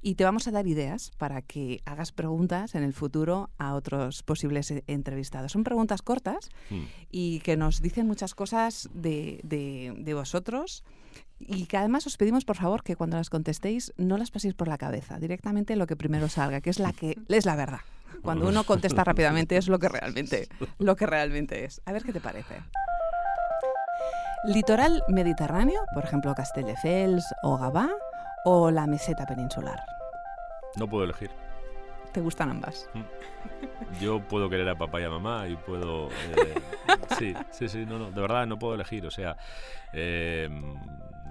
y 0.03 0.15
te 0.15 0.23
vamos 0.23 0.47
a 0.47 0.51
dar 0.51 0.67
ideas 0.67 1.11
para 1.17 1.41
que 1.41 1.81
hagas 1.85 2.11
preguntas 2.11 2.75
en 2.75 2.83
el 2.83 2.93
futuro 2.93 3.49
a 3.57 3.73
otros 3.73 4.21
posibles 4.21 4.69
eh, 4.69 4.83
entrevistados. 4.87 5.51
Son 5.53 5.63
preguntas 5.63 6.01
cortas 6.03 6.49
Hmm. 6.69 6.83
y 7.09 7.39
que 7.39 7.57
nos 7.57 7.81
dicen 7.81 8.05
muchas 8.05 8.35
cosas 8.35 8.87
de, 8.93 9.39
de- 9.43 9.95
de 9.97 10.13
vosotros. 10.13 10.83
Y 11.39 11.65
que 11.65 11.75
además 11.77 12.05
os 12.05 12.17
pedimos, 12.17 12.45
por 12.45 12.55
favor, 12.55 12.83
que 12.83 12.95
cuando 12.95 13.17
las 13.17 13.31
contestéis 13.31 13.93
no 13.97 14.17
las 14.19 14.29
paséis 14.29 14.53
por 14.53 14.67
la 14.67 14.77
cabeza, 14.77 15.17
directamente 15.19 15.75
lo 15.75 15.87
que 15.87 15.95
primero 15.95 16.29
salga, 16.29 16.61
que 16.61 16.69
es 16.69 16.77
la 16.77 16.93
que 16.93 17.17
es 17.29 17.45
la 17.47 17.55
verdad. 17.55 17.79
Cuando 18.21 18.47
uno 18.47 18.63
contesta 18.63 19.03
rápidamente 19.03 19.57
es 19.57 19.67
lo 19.67 19.79
que 19.79 19.89
realmente, 19.89 20.47
lo 20.79 20.95
que 20.95 21.05
realmente 21.05 21.65
es. 21.65 21.81
A 21.85 21.91
ver 21.91 22.03
qué 22.03 22.13
te 22.13 22.19
parece. 22.19 22.61
Litoral 24.45 25.03
mediterráneo, 25.07 25.81
por 25.93 26.03
ejemplo, 26.03 26.33
Castelldefels 26.33 27.25
o 27.43 27.57
Gavà, 27.57 27.89
o 28.43 28.71
la 28.71 28.87
meseta 28.87 29.25
peninsular. 29.25 29.79
No 30.75 30.87
puedo 30.87 31.03
elegir. 31.03 31.29
¿Te 32.11 32.21
gustan 32.21 32.49
ambas? 32.49 32.89
Yo 34.01 34.19
puedo 34.19 34.49
querer 34.49 34.67
a 34.67 34.77
papá 34.77 34.99
y 34.99 35.03
a 35.03 35.09
mamá 35.09 35.47
y 35.47 35.55
puedo... 35.55 36.09
eh, 36.09 36.55
sí, 37.17 37.33
sí, 37.51 37.69
sí, 37.69 37.85
no, 37.85 37.99
no, 37.99 38.11
de 38.11 38.21
verdad 38.21 38.45
no 38.47 38.57
puedo 38.59 38.73
elegir. 38.73 39.05
O 39.05 39.11
sea, 39.11 39.37
eh, 39.93 40.49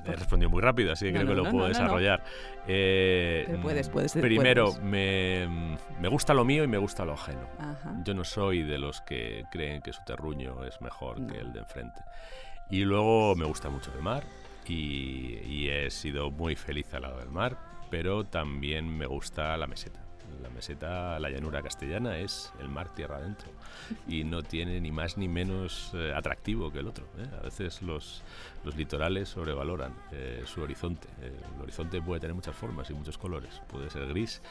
he 0.07 0.13
respondido 0.13 0.51
muy 0.51 0.63
rápido, 0.63 0.93
así 0.93 1.07
que 1.07 1.13
No, 1.13 1.21
creo 1.21 1.25
no, 1.25 1.31
que 1.31 1.37
lo 1.37 1.45
no, 1.45 1.51
puedo 1.51 1.69
desarrollar. 1.69 2.23
Eh, 2.67 3.45
Pero 3.47 3.61
puedes, 3.63 3.89
puedes, 3.89 4.13
Primero, 4.13 4.67
puedes. 4.67 4.83
Me, 4.83 5.77
me 6.01 6.09
gusta 6.09 6.35
lo 6.35 6.45
mío 6.45 6.65
y 6.65 6.69
me 6.69 6.79
gusta 6.79 7.05
lo 7.05 7.13
ajeno. 7.15 7.49
Ajá. 7.59 7.95
Yo 8.05 8.15
no 8.15 8.25
soy 8.25 8.63
de 8.63 8.79
los 8.79 9.01
que 9.03 9.45
creen 9.51 9.83
que 9.83 9.93
su 9.93 10.03
terruño 10.05 10.65
es 10.65 10.81
mejor 10.81 11.27
que 11.27 11.39
el 11.39 11.53
de 11.53 11.61
enfrente. 11.61 12.01
Y 12.71 12.85
luego 12.85 13.35
me 13.35 13.45
gusta 13.45 13.69
mucho 13.69 13.93
el 13.95 14.03
mar 14.03 14.25
y, 14.67 15.39
y 15.45 15.69
he 15.71 15.91
sido 15.91 16.31
muy 16.31 16.55
feliz 16.57 16.93
al 16.95 17.03
lado 17.03 17.19
del 17.19 17.31
mar, 17.31 17.57
pero 17.91 18.25
también 18.25 18.89
me 18.97 19.07
gusta 19.07 19.57
la 19.57 19.67
meseta. 19.67 20.01
La 20.43 20.49
meseta, 20.51 21.19
la 21.19 21.31
llanura 21.31 21.63
castellana, 21.63 22.19
es 22.19 22.53
el 22.61 22.69
mar 22.69 22.95
tierra 22.95 23.17
adentro 23.17 23.49
y 24.07 24.25
no 24.25 24.43
tiene 24.43 24.81
ni 24.81 24.91
más 24.91 25.17
ni 25.17 25.29
menos 25.29 25.91
eh, 25.95 26.13
atractivo 26.15 26.71
que 26.71 26.81
el 26.81 26.89
otro. 26.89 27.05
¿eh? 27.19 27.27
A 27.39 27.43
veces 27.43 27.83
los, 27.83 28.23
los 28.65 28.77
litorales 28.77 29.29
sobrevaloran 29.29 29.95
eh, 30.13 30.43
su 30.47 30.63
horizonte. 30.63 31.09
El 31.23 31.63
horizonte 31.63 32.01
puede 32.01 32.21
tener 32.21 32.35
muchas 32.35 32.55
formas 32.55 32.91
y 32.91 32.95
muchos 32.95 33.19
colores. 33.19 33.61
Puede 33.69 33.91
ser 33.91 34.07
gris 34.07 34.43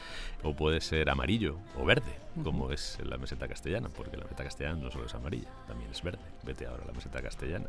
o 0.42 0.54
puede 0.54 0.80
ser 0.80 1.10
amarillo 1.10 1.58
o 1.78 1.84
verde, 1.84 2.18
como 2.42 2.70
es 2.70 2.98
la 3.04 3.18
meseta 3.18 3.48
castellana, 3.48 3.88
porque 3.88 4.16
la 4.16 4.24
meseta 4.24 4.44
castellana 4.44 4.76
no 4.76 4.90
solo 4.90 5.06
es 5.06 5.14
amarilla, 5.14 5.48
también 5.66 5.90
es 5.90 6.02
verde. 6.02 6.22
Vete 6.42 6.66
ahora 6.66 6.84
a 6.84 6.86
la 6.86 6.92
meseta 6.92 7.22
castellana 7.22 7.66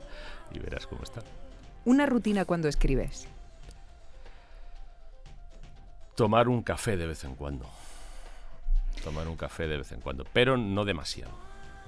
y 0.54 0.60
verás 0.60 0.88
cómo 0.88 1.04
está. 1.04 1.21
Una 1.86 2.06
rutina 2.06 2.45
cuando 2.45 2.67
escribes. 2.67 3.28
Tomar 6.15 6.47
un 6.47 6.62
café 6.62 6.97
de 6.97 7.08
vez 7.08 7.24
en 7.24 7.36
cuando. 7.36 7.65
Tomar 9.04 9.28
un 9.28 9.36
café 9.36 9.68
de 9.68 9.78
vez 9.78 9.92
en 9.92 10.02
cuando, 10.02 10.26
pero 10.32 10.58
no 10.58 10.86
demasiado. 10.86 11.32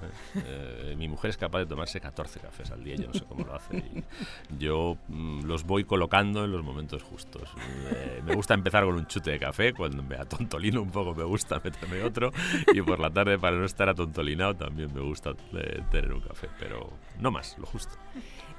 ¿eh? 0.02 0.40
Eh, 0.46 0.94
mi 0.96 1.08
mujer 1.08 1.30
es 1.30 1.36
capaz 1.36 1.60
de 1.60 1.66
tomarse 1.66 2.00
14 2.00 2.40
cafés 2.40 2.70
al 2.70 2.82
día, 2.82 2.96
yo 2.96 3.06
no 3.06 3.14
sé 3.14 3.24
cómo 3.24 3.44
lo 3.44 3.54
hace. 3.54 3.76
y 3.76 4.58
yo 4.58 4.96
mm, 5.08 5.44
los 5.44 5.64
voy 5.64 5.84
colocando 5.84 6.44
en 6.44 6.52
los 6.52 6.62
momentos 6.62 7.02
justos. 7.02 7.48
Eh, 7.90 8.22
me 8.24 8.34
gusta 8.34 8.54
empezar 8.54 8.84
con 8.84 8.94
un 8.94 9.06
chute 9.06 9.32
de 9.32 9.38
café, 9.38 9.72
cuando 9.72 10.02
me 10.02 10.16
atontolino 10.16 10.82
un 10.82 10.90
poco 10.90 11.14
me 11.14 11.24
gusta 11.24 11.60
meterme 11.62 12.02
otro, 12.02 12.32
y 12.72 12.82
por 12.82 12.98
la 12.98 13.10
tarde 13.10 13.38
para 13.38 13.56
no 13.56 13.64
estar 13.64 13.88
atontolinado 13.88 14.54
también 14.54 14.92
me 14.92 15.00
gusta 15.00 15.30
eh, 15.54 15.82
tener 15.90 16.12
un 16.12 16.20
café, 16.20 16.48
pero 16.58 16.92
no 17.18 17.30
más, 17.30 17.56
lo 17.58 17.66
justo. 17.66 17.94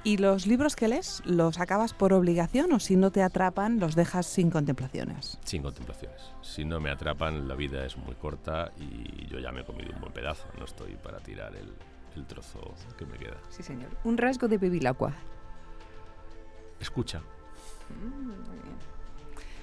¿Y 0.06 0.18
los 0.18 0.46
libros 0.46 0.76
que 0.76 0.86
lees 0.86 1.20
los 1.24 1.58
acabas 1.58 1.92
por 1.92 2.12
obligación 2.12 2.72
o 2.72 2.78
si 2.78 2.94
no 2.94 3.10
te 3.10 3.24
atrapan 3.24 3.80
los 3.80 3.96
dejas 3.96 4.24
sin 4.24 4.50
contemplaciones? 4.50 5.36
Sin 5.42 5.64
contemplaciones. 5.64 6.32
Si 6.42 6.64
no 6.64 6.78
me 6.78 6.92
atrapan, 6.92 7.48
la 7.48 7.56
vida 7.56 7.84
es 7.84 7.96
muy 7.96 8.14
corta 8.14 8.70
y 8.78 9.26
yo 9.26 9.40
ya 9.40 9.50
me 9.50 9.62
he 9.62 9.64
comido 9.64 9.92
un 9.92 10.00
buen 10.00 10.12
pedazo. 10.12 10.46
No 10.60 10.64
estoy 10.64 10.94
para 10.94 11.18
tirar 11.18 11.56
el, 11.56 11.74
el 12.14 12.24
trozo 12.24 12.72
que 12.96 13.04
me 13.04 13.18
queda. 13.18 13.36
Sí, 13.48 13.64
señor. 13.64 13.90
Un 14.04 14.16
rasgo 14.16 14.46
de 14.46 14.58
Bevilacqua. 14.58 15.12
Escucha. 16.78 17.20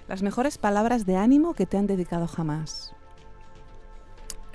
Las 0.10 0.24
mejores 0.24 0.58
palabras 0.58 1.06
de 1.06 1.16
ánimo 1.16 1.54
que 1.54 1.66
te 1.66 1.78
han 1.78 1.88
dedicado 1.88 2.28
jamás. 2.28 2.94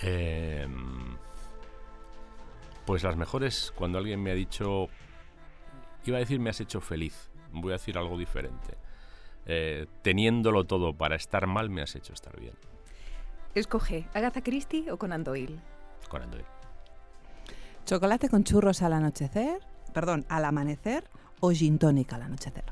Eh, 0.03 0.69
pues 2.85 3.03
las 3.05 3.17
mejores 3.17 3.73
cuando 3.75 3.97
alguien 3.97 4.23
me 4.23 4.33
ha 4.33 4.35
dicho, 4.35 4.89
iba 6.11 6.19
a 6.19 6.21
decir 6.21 6.41
me 6.41 6.51
has 6.51 6.61
hecho 6.61 6.81
feliz, 6.81 7.31
voy 7.53 7.73
a 7.73 7.75
decir 7.75 7.99
algo 7.99 8.19
diferente. 8.19 8.77
Eh, 9.47 9.87
teniéndolo 10.03 10.65
todo 10.65 10.93
para 10.93 11.17
estar 11.17 11.47
mal 11.47 11.71
me 11.71 11.83
has 11.83 11.97
hecho 11.97 12.13
estar 12.13 12.39
bien. 12.39 12.55
Escoge 13.55 14.07
Agatha 14.13 14.43
Christie 14.43 14.91
o 14.91 14.99
Conan 14.99 15.25
Doyle. 15.25 15.59
Con 16.09 16.23
Andoy. 16.23 16.45
¿Chocolate 17.85 18.29
con 18.29 18.45
churros 18.45 18.83
al 18.83 18.93
anochecer? 18.93 19.61
Perdón, 19.95 20.27
al 20.29 20.45
amanecer 20.45 21.05
o 21.41 21.51
gin 21.51 21.79
tonic 21.79 22.13
al 22.13 22.23
anochecer. 22.23 22.65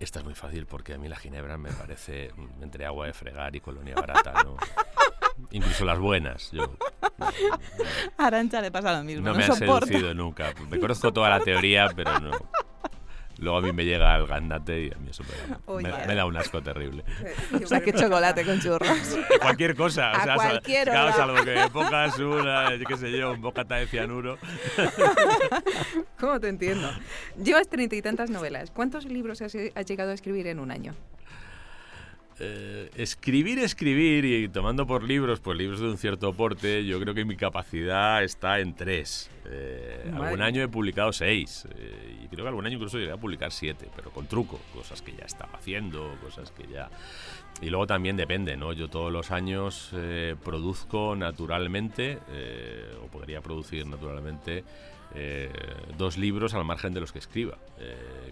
Esta 0.00 0.18
es 0.20 0.24
muy 0.24 0.34
fácil 0.34 0.66
porque 0.66 0.94
a 0.94 0.98
mí 0.98 1.08
la 1.08 1.16
ginebra 1.16 1.56
me 1.58 1.72
parece 1.72 2.32
mm, 2.36 2.62
entre 2.62 2.86
agua 2.86 3.06
de 3.06 3.12
fregar 3.12 3.54
y 3.54 3.60
colonia 3.60 3.94
barata, 3.94 4.42
¿no? 4.44 4.56
Incluso 5.52 5.84
las 5.84 5.98
buenas. 5.98 6.50
Yo, 6.52 6.76
A 8.16 8.26
Arancha 8.26 8.60
le 8.60 8.70
pasa 8.70 8.96
lo 8.96 9.04
mismo. 9.04 9.24
no 9.26 9.32
No, 9.32 9.38
me 9.38 9.46
soporta. 9.46 9.86
seducido 9.86 10.14
nunca. 10.14 10.52
Me 10.70 10.78
conozco 10.78 11.12
toda 11.12 11.30
la 11.30 11.40
teoría, 11.40 11.88
pero 11.94 12.18
no. 12.20 12.30
Luego 13.40 13.58
a 13.58 13.62
mí 13.62 13.72
me 13.72 13.84
llega 13.84 14.16
el 14.16 14.26
gandate 14.26 14.86
y 14.86 14.90
a 14.92 14.96
mí 14.96 15.10
eso 15.10 15.22
me 15.22 15.48
da, 15.48 15.60
Oye. 15.66 15.86
me- 15.88 16.06
me 16.08 16.14
da 16.16 16.26
un 16.26 16.36
asco 16.36 16.60
terrible. 16.60 17.04
O 17.62 17.66
sea, 17.68 17.80
que 17.80 17.92
chocolate 17.92 18.44
con 18.44 18.58
churros. 18.60 19.16
Cualquier 19.40 19.76
cosa. 19.76 20.10
A 20.10 20.18
o 20.18 20.24
sea, 20.24 20.34
cualquier 20.34 20.88
claro, 20.88 21.06
hora. 21.06 21.12
salvo 21.16 21.44
que 21.44 21.70
pongas 21.72 22.18
una, 22.18 22.74
yo 22.74 22.84
qué 22.84 22.96
sé 22.96 23.16
yo, 23.16 23.30
un 23.32 23.40
bocata 23.40 23.76
de 23.76 23.86
cianuro. 23.86 24.38
¿Cómo 26.18 26.40
te 26.40 26.48
entiendo? 26.48 26.90
Llevas 27.42 27.68
treinta 27.68 27.94
y 27.96 28.02
tantas 28.02 28.28
novelas. 28.30 28.70
¿Cuántos 28.72 29.04
libros 29.04 29.40
has, 29.42 29.54
has 29.74 29.86
llegado 29.86 30.10
a 30.10 30.14
escribir 30.14 30.46
en 30.48 30.58
un 30.58 30.72
año? 30.72 30.94
Eh, 32.40 32.90
escribir, 32.94 33.58
escribir 33.58 34.24
y 34.24 34.48
tomando 34.48 34.86
por 34.86 35.02
libros, 35.02 35.40
pues 35.40 35.58
libros 35.58 35.80
de 35.80 35.88
un 35.88 35.98
cierto 35.98 36.32
porte, 36.32 36.84
yo 36.84 37.00
creo 37.00 37.12
que 37.12 37.24
mi 37.24 37.36
capacidad 37.36 38.22
está 38.22 38.60
en 38.60 38.74
tres. 38.74 39.28
Eh, 39.46 40.08
algún 40.14 40.42
año 40.42 40.62
he 40.62 40.68
publicado 40.68 41.12
seis 41.12 41.66
eh, 41.74 42.20
y 42.22 42.28
creo 42.28 42.44
que 42.44 42.48
algún 42.48 42.64
año 42.64 42.76
incluso 42.76 42.98
llegué 42.98 43.10
a 43.10 43.16
publicar 43.16 43.50
siete, 43.50 43.88
pero 43.96 44.10
con 44.10 44.28
truco, 44.28 44.60
cosas 44.72 45.02
que 45.02 45.12
ya 45.16 45.24
estaba 45.24 45.58
haciendo, 45.58 46.16
cosas 46.22 46.52
que 46.52 46.68
ya... 46.68 46.90
Y 47.60 47.70
luego 47.70 47.88
también 47.88 48.16
depende, 48.16 48.56
¿no? 48.56 48.72
Yo 48.72 48.88
todos 48.88 49.12
los 49.12 49.32
años 49.32 49.90
eh, 49.94 50.36
produzco 50.44 51.16
naturalmente, 51.16 52.18
o 53.02 53.08
podría 53.08 53.40
producir 53.40 53.84
naturalmente, 53.84 54.62
dos 55.96 56.18
libros 56.18 56.54
al 56.54 56.64
margen 56.64 56.94
de 56.94 57.00
los 57.00 57.10
que 57.10 57.18
escriba, 57.18 57.58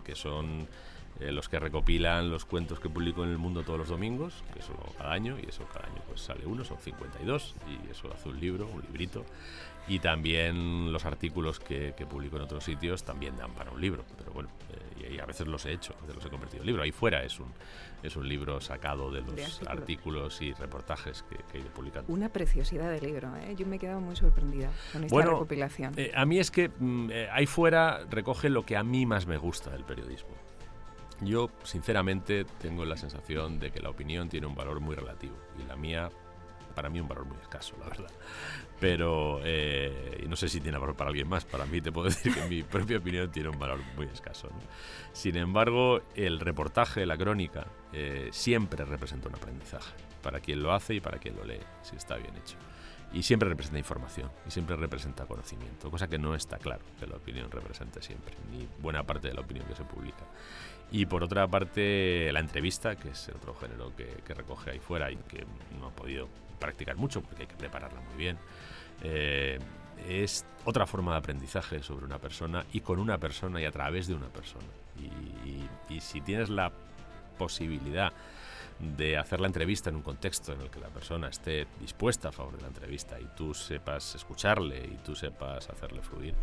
que 0.05 0.15
son 0.15 0.69
eh, 1.21 1.33
los 1.33 1.49
que 1.49 1.59
recopilan 1.59 2.31
los 2.31 2.45
cuentos 2.45 2.79
que 2.81 2.89
publico 2.91 3.25
en 3.25 3.31
el 3.31 3.39
mundo 3.39 3.63
todos 3.63 3.79
los 3.79 3.89
domingos, 3.89 4.45
que 4.53 4.59
eso 4.61 4.73
lo 4.75 4.81
hago 4.81 4.95
cada 4.99 5.13
año, 5.13 5.37
y 5.43 5.49
eso 5.49 5.65
cada 5.73 5.87
año 5.87 6.03
pues 6.07 6.21
sale 6.21 6.45
uno, 6.47 6.65
son 6.65 6.79
52, 6.79 7.55
y 7.69 7.91
eso 7.91 8.13
hace 8.13 8.29
un 8.29 8.41
libro, 8.41 8.67
un 8.67 8.83
librito. 8.83 9.25
Y 9.89 10.01
también 10.01 10.93
los 10.93 11.05
artículos 11.05 11.61
que, 11.61 11.95
que 11.97 12.07
publico 12.07 12.37
en 12.37 12.43
otros 12.43 12.65
sitios 12.65 13.05
también 13.05 13.37
dan 13.37 13.53
para 13.53 13.71
un 13.71 13.81
libro, 13.81 14.05
pero 14.19 14.33
bueno, 14.33 14.49
eh, 14.73 15.11
y, 15.13 15.15
y 15.15 15.21
a 15.21 15.27
veces 15.27 15.47
los 15.47 15.65
he 15.65 15.73
hecho, 15.73 15.95
a 15.97 16.01
veces 16.01 16.17
los 16.17 16.25
he 16.27 16.29
convertido 16.29 16.63
en 16.63 16.67
libro. 16.67 16.83
Ahí 16.83 16.91
fuera 16.91 17.23
es 17.23 17.39
un, 17.39 17.53
es 18.03 18.17
un 18.17 18.29
libro 18.29 18.61
sacado 18.61 19.13
de 19.13 19.21
los 19.21 19.35
De 19.37 19.45
artículos. 19.45 19.69
artículos 19.69 20.43
y 20.43 20.53
reportajes 20.55 21.23
que, 21.31 21.37
que 21.51 21.59
he 21.59 21.61
ido 21.61 21.71
publicando. 21.71 22.13
Una 22.13 22.29
preciosidad 22.31 22.91
de 22.91 23.01
libro, 23.01 23.31
¿eh? 23.37 23.55
Yo 23.57 23.65
me 23.67 23.77
he 23.77 23.79
quedado 23.79 24.01
muy 24.01 24.17
sorprendida 24.17 24.71
con 24.93 25.05
esta 25.05 25.15
Bueno, 25.15 25.31
recopilación. 25.31 25.95
Eh, 25.97 26.11
a 26.17 26.27
mí 26.27 26.41
es 26.41 26.51
que 26.51 26.69
mm, 26.69 27.11
eh, 27.13 27.29
ahí 27.31 27.47
fuera 27.47 28.05
recoge 28.11 28.49
lo 28.51 28.67
que 28.67 28.77
a 28.77 28.83
mí 28.83 29.07
más 29.07 29.27
me 29.29 29.37
gusta 29.37 29.71
del 29.71 29.85
periodismo. 29.85 30.31
Yo, 31.21 31.51
sinceramente, 31.65 32.45
tengo 32.61 32.85
la 32.85 32.97
sensación 32.97 33.59
de 33.59 33.71
que 33.71 33.81
la 33.81 33.91
opinión 33.91 34.29
tiene 34.29 34.47
un 34.47 34.55
valor 34.55 34.81
muy 34.81 34.95
relativo 34.95 35.35
y 35.59 35.67
la 35.67 35.77
mía, 35.77 36.11
para 36.75 36.91
mí, 36.91 37.01
un 37.01 37.09
valor 37.09 37.25
muy 37.25 37.39
escaso, 37.39 37.75
la 37.81 37.89
verdad. 37.89 38.11
Pero 38.79 39.41
eh, 39.43 40.25
no 40.29 40.37
sé 40.37 40.49
si 40.49 40.61
tiene 40.61 40.77
valor 40.77 40.95
para 40.95 41.09
alguien 41.09 41.27
más. 41.27 41.47
Para 41.47 41.65
mí, 41.65 41.81
te 41.81 41.91
puedo 41.91 42.09
decir 42.11 42.35
que 42.35 42.43
mi 42.49 42.63
propia 42.63 42.99
opinión 42.99 43.31
tiene 43.31 43.49
un 43.49 43.59
valor 43.59 43.81
muy 43.97 44.07
escaso. 44.07 44.49
¿no? 44.49 44.61
Sin 45.13 45.37
embargo, 45.37 46.03
el 46.15 46.39
reportaje, 46.39 47.07
la 47.07 47.17
crónica, 47.17 47.67
eh, 47.93 48.29
siempre 48.33 48.85
representa 48.85 49.29
un 49.29 49.37
aprendizaje 49.37 49.95
para 50.27 50.41
quien 50.41 50.61
lo 50.61 50.73
hace 50.73 50.95
y 50.95 51.01
para 51.01 51.19
quien 51.19 51.37
lo 51.37 51.45
lee, 51.45 51.61
si 51.83 51.95
está 51.95 52.17
bien 52.17 52.35
hecho. 52.37 52.57
y 53.13 53.23
siempre 53.23 53.49
representa 53.49 53.79
información 53.79 54.29
y 54.45 54.51
siempre 54.51 54.75
representa 54.75 55.25
conocimiento, 55.25 55.89
cosa 55.89 56.09
que 56.09 56.19
no 56.19 56.35
está 56.35 56.59
claro 56.59 56.83
que 56.99 57.07
la 57.07 57.15
opinión 57.15 57.49
represente 57.49 58.03
siempre, 58.03 58.35
ni 58.51 58.67
buena 58.83 59.05
parte 59.05 59.29
de 59.29 59.35
la 59.35 59.43
opinión 59.43 59.65
que 59.67 59.77
se 59.77 59.85
publica. 59.85 60.25
Y 60.93 61.07
por 61.07 61.23
otra 61.25 61.47
parte, 61.49 62.31
la 62.33 62.41
entrevista, 62.41 62.97
que 62.97 63.11
es 63.11 63.29
otro 63.29 63.55
género 63.57 63.95
que, 63.97 64.07
que 64.25 64.35
recoge 64.35 64.71
ahí 64.71 64.79
fuera 64.79 65.11
y 65.11 65.17
que 65.17 65.45
no 65.81 65.89
ha 65.89 65.91
podido 65.91 66.29
practicar 66.61 66.97
mucho 66.97 67.21
porque 67.23 67.43
hay 67.43 67.49
que 67.49 67.57
prepararla 67.57 68.01
muy 68.01 68.17
bien. 68.17 68.39
Eh, 69.03 69.59
es 70.09 70.45
otra 70.65 70.87
forma 70.87 71.13
de 71.13 71.19
aprendizaje 71.19 71.83
sobre 71.83 72.05
una 72.05 72.19
persona 72.19 72.65
y 72.73 72.81
con 72.81 72.99
una 72.99 73.19
persona 73.19 73.61
y 73.61 73.65
a 73.65 73.73
través 73.73 74.07
de 74.07 74.15
una 74.15 74.29
persona. 74.29 74.65
Y, 74.99 75.49
y- 75.49 75.69
y 75.97 76.01
si 76.01 76.21
tienes 76.21 76.49
la 76.51 76.71
posibilidad 77.39 78.13
de 78.79 79.17
hacer 79.17 79.41
la 79.41 79.47
entrevista 79.47 79.89
en 79.91 79.97
un 79.97 80.03
contexto 80.03 80.53
en 80.53 80.61
el 80.61 80.71
que 80.71 80.79
la 80.81 80.89
persona 80.89 81.29
esté 81.29 81.67
dispuesta 81.81 82.29
a 82.29 82.33
favor 82.33 82.57
de 82.57 82.63
la 82.63 82.69
entrevista 82.69 83.19
y 83.19 83.25
tú 83.37 83.55
sepas 83.55 84.15
escucharle 84.15 84.79
y 84.85 84.97
tú 85.05 85.15
sepas 85.15 85.69
hacerle 85.71 86.03
fluir, 86.03 86.35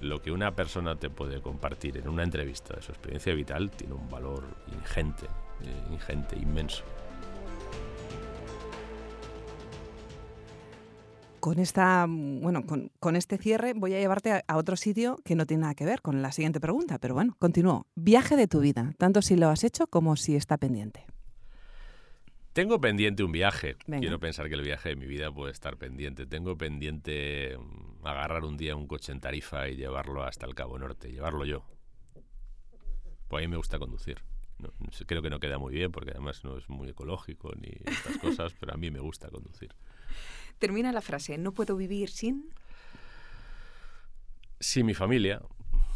lo 0.00 0.22
que 0.22 0.30
una 0.30 0.54
persona 0.54 0.96
te 0.96 1.10
puede 1.10 1.40
compartir 1.40 1.96
en 1.96 2.08
una 2.08 2.22
entrevista 2.22 2.74
de 2.74 2.82
su 2.82 2.92
experiencia 2.92 3.34
vital 3.34 3.70
tiene 3.70 3.94
un 3.94 4.08
valor 4.08 4.44
ingente, 4.72 5.26
eh, 5.62 5.92
ingente, 5.92 6.36
inmenso. 6.36 6.84
Con 11.40 11.60
esta, 11.60 12.06
bueno, 12.08 12.66
con, 12.66 12.90
con 12.98 13.16
este 13.16 13.38
cierre 13.38 13.72
voy 13.72 13.94
a 13.94 13.98
llevarte 13.98 14.32
a, 14.32 14.44
a 14.46 14.56
otro 14.56 14.76
sitio 14.76 15.18
que 15.24 15.36
no 15.36 15.46
tiene 15.46 15.62
nada 15.62 15.74
que 15.74 15.84
ver 15.84 16.02
con 16.02 16.20
la 16.20 16.32
siguiente 16.32 16.60
pregunta, 16.60 16.98
pero 16.98 17.14
bueno, 17.14 17.36
continúo. 17.38 17.86
Viaje 17.94 18.36
de 18.36 18.48
tu 18.48 18.60
vida, 18.60 18.92
tanto 18.98 19.22
si 19.22 19.36
lo 19.36 19.48
has 19.48 19.64
hecho 19.64 19.86
como 19.86 20.16
si 20.16 20.36
está 20.36 20.58
pendiente. 20.58 21.06
Tengo 22.58 22.80
pendiente 22.80 23.22
un 23.22 23.30
viaje. 23.30 23.76
Venga. 23.86 24.00
Quiero 24.00 24.18
pensar 24.18 24.48
que 24.48 24.56
el 24.56 24.62
viaje 24.62 24.88
de 24.88 24.96
mi 24.96 25.06
vida 25.06 25.30
puede 25.30 25.52
estar 25.52 25.76
pendiente. 25.76 26.26
Tengo 26.26 26.58
pendiente 26.58 27.56
mm, 27.56 28.04
agarrar 28.04 28.42
un 28.42 28.56
día 28.56 28.74
un 28.74 28.88
coche 28.88 29.12
en 29.12 29.20
Tarifa 29.20 29.68
y 29.68 29.76
llevarlo 29.76 30.24
hasta 30.24 30.44
el 30.44 30.56
Cabo 30.56 30.76
Norte, 30.76 31.08
llevarlo 31.12 31.44
yo. 31.44 31.64
Pues 33.28 33.44
a 33.44 33.46
mí 33.46 33.48
me 33.48 33.58
gusta 33.58 33.78
conducir. 33.78 34.24
No- 34.58 34.72
creo 35.06 35.22
que 35.22 35.30
no 35.30 35.38
queda 35.38 35.56
muy 35.58 35.72
bien 35.72 35.92
porque 35.92 36.10
además 36.10 36.42
no 36.42 36.58
es 36.58 36.68
muy 36.68 36.88
ecológico 36.88 37.52
ni 37.54 37.70
estas 37.84 38.18
cosas, 38.20 38.54
pero 38.58 38.74
a 38.74 38.76
mí 38.76 38.90
me 38.90 38.98
gusta 38.98 39.28
conducir. 39.30 39.72
Termina 40.58 40.90
la 40.90 41.00
frase, 41.00 41.38
no 41.38 41.52
puedo 41.52 41.76
vivir 41.76 42.10
sin... 42.10 42.50
Sí, 44.58 44.82
mi 44.82 44.94
familia. 44.94 45.40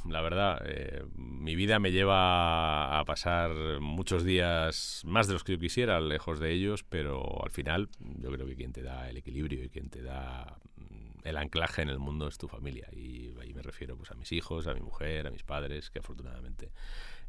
La 0.09 0.21
verdad, 0.21 0.61
eh, 0.67 1.05
mi 1.15 1.55
vida 1.55 1.79
me 1.79 1.93
lleva 1.93 2.99
a 2.99 3.05
pasar 3.05 3.81
muchos 3.81 4.25
días 4.25 5.03
más 5.05 5.29
de 5.29 5.35
los 5.35 5.45
que 5.45 5.53
yo 5.53 5.59
quisiera 5.59 6.01
lejos 6.01 6.41
de 6.41 6.53
ellos, 6.53 6.83
pero 6.83 7.43
al 7.45 7.51
final 7.51 7.89
yo 8.01 8.31
creo 8.33 8.47
que 8.47 8.57
quien 8.57 8.73
te 8.73 8.83
da 8.83 9.09
el 9.09 9.17
equilibrio 9.17 9.63
y 9.65 9.69
quien 9.69 9.91
te 9.91 10.03
da 10.03 10.59
mm, 10.77 11.21
el 11.23 11.37
anclaje 11.37 11.83
en 11.83 11.89
el 11.89 12.01
mundo 12.01 12.27
es 12.27 12.37
tu 12.37 12.49
familia. 12.49 12.89
Y 12.93 13.33
ahí 13.41 13.55
me 13.55 13.63
refiero 13.63 13.97
pues, 13.97 14.11
a 14.11 14.15
mis 14.15 14.33
hijos, 14.33 14.67
a 14.67 14.75
mi 14.75 14.81
mujer, 14.81 15.29
a 15.29 15.31
mis 15.31 15.45
padres, 15.45 15.91
que 15.91 16.01
afortunadamente 16.01 16.73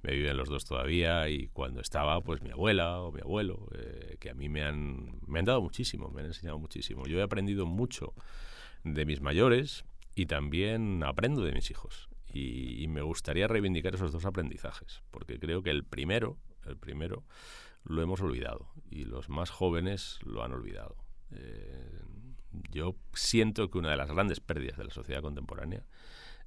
me 0.01 0.13
viven 0.13 0.35
los 0.35 0.49
dos 0.49 0.65
todavía 0.65 1.29
y 1.29 1.47
cuando 1.47 1.79
estaba 1.79 2.19
pues 2.21 2.41
mi 2.41 2.49
abuela 2.49 3.01
o 3.01 3.11
mi 3.11 3.21
abuelo, 3.21 3.69
eh, 3.75 4.17
que 4.19 4.31
a 4.31 4.33
mí 4.33 4.49
me 4.49 4.63
han, 4.63 5.19
me 5.27 5.39
han 5.39 5.45
dado 5.45 5.61
muchísimo, 5.61 6.09
me 6.09 6.21
han 6.21 6.27
enseñado 6.27 6.57
muchísimo. 6.57 7.05
Yo 7.05 7.19
he 7.19 7.23
aprendido 7.23 7.67
mucho 7.67 8.15
de 8.83 9.05
mis 9.05 9.21
mayores 9.21 9.85
y 10.15 10.25
también 10.25 11.03
aprendo 11.03 11.43
de 11.43 11.53
mis 11.53 11.69
hijos. 11.69 12.09
Y, 12.33 12.87
me 12.87 13.03
gustaría 13.03 13.47
reivindicar 13.47 13.93
esos 13.93 14.11
dos 14.11 14.25
aprendizajes, 14.25 15.03
porque 15.11 15.39
creo 15.39 15.61
que 15.61 15.69
el 15.69 15.83
primero, 15.83 16.37
el 16.65 16.77
primero, 16.77 17.23
lo 17.83 18.01
hemos 18.01 18.21
olvidado 18.21 18.71
y 18.89 19.05
los 19.05 19.29
más 19.29 19.51
jóvenes 19.51 20.19
lo 20.23 20.43
han 20.43 20.51
olvidado. 20.51 20.95
Eh, 21.31 22.01
yo 22.71 22.95
siento 23.13 23.69
que 23.69 23.77
una 23.77 23.91
de 23.91 23.97
las 23.97 24.09
grandes 24.09 24.39
pérdidas 24.39 24.77
de 24.77 24.85
la 24.85 24.91
sociedad 24.91 25.21
contemporánea 25.21 25.85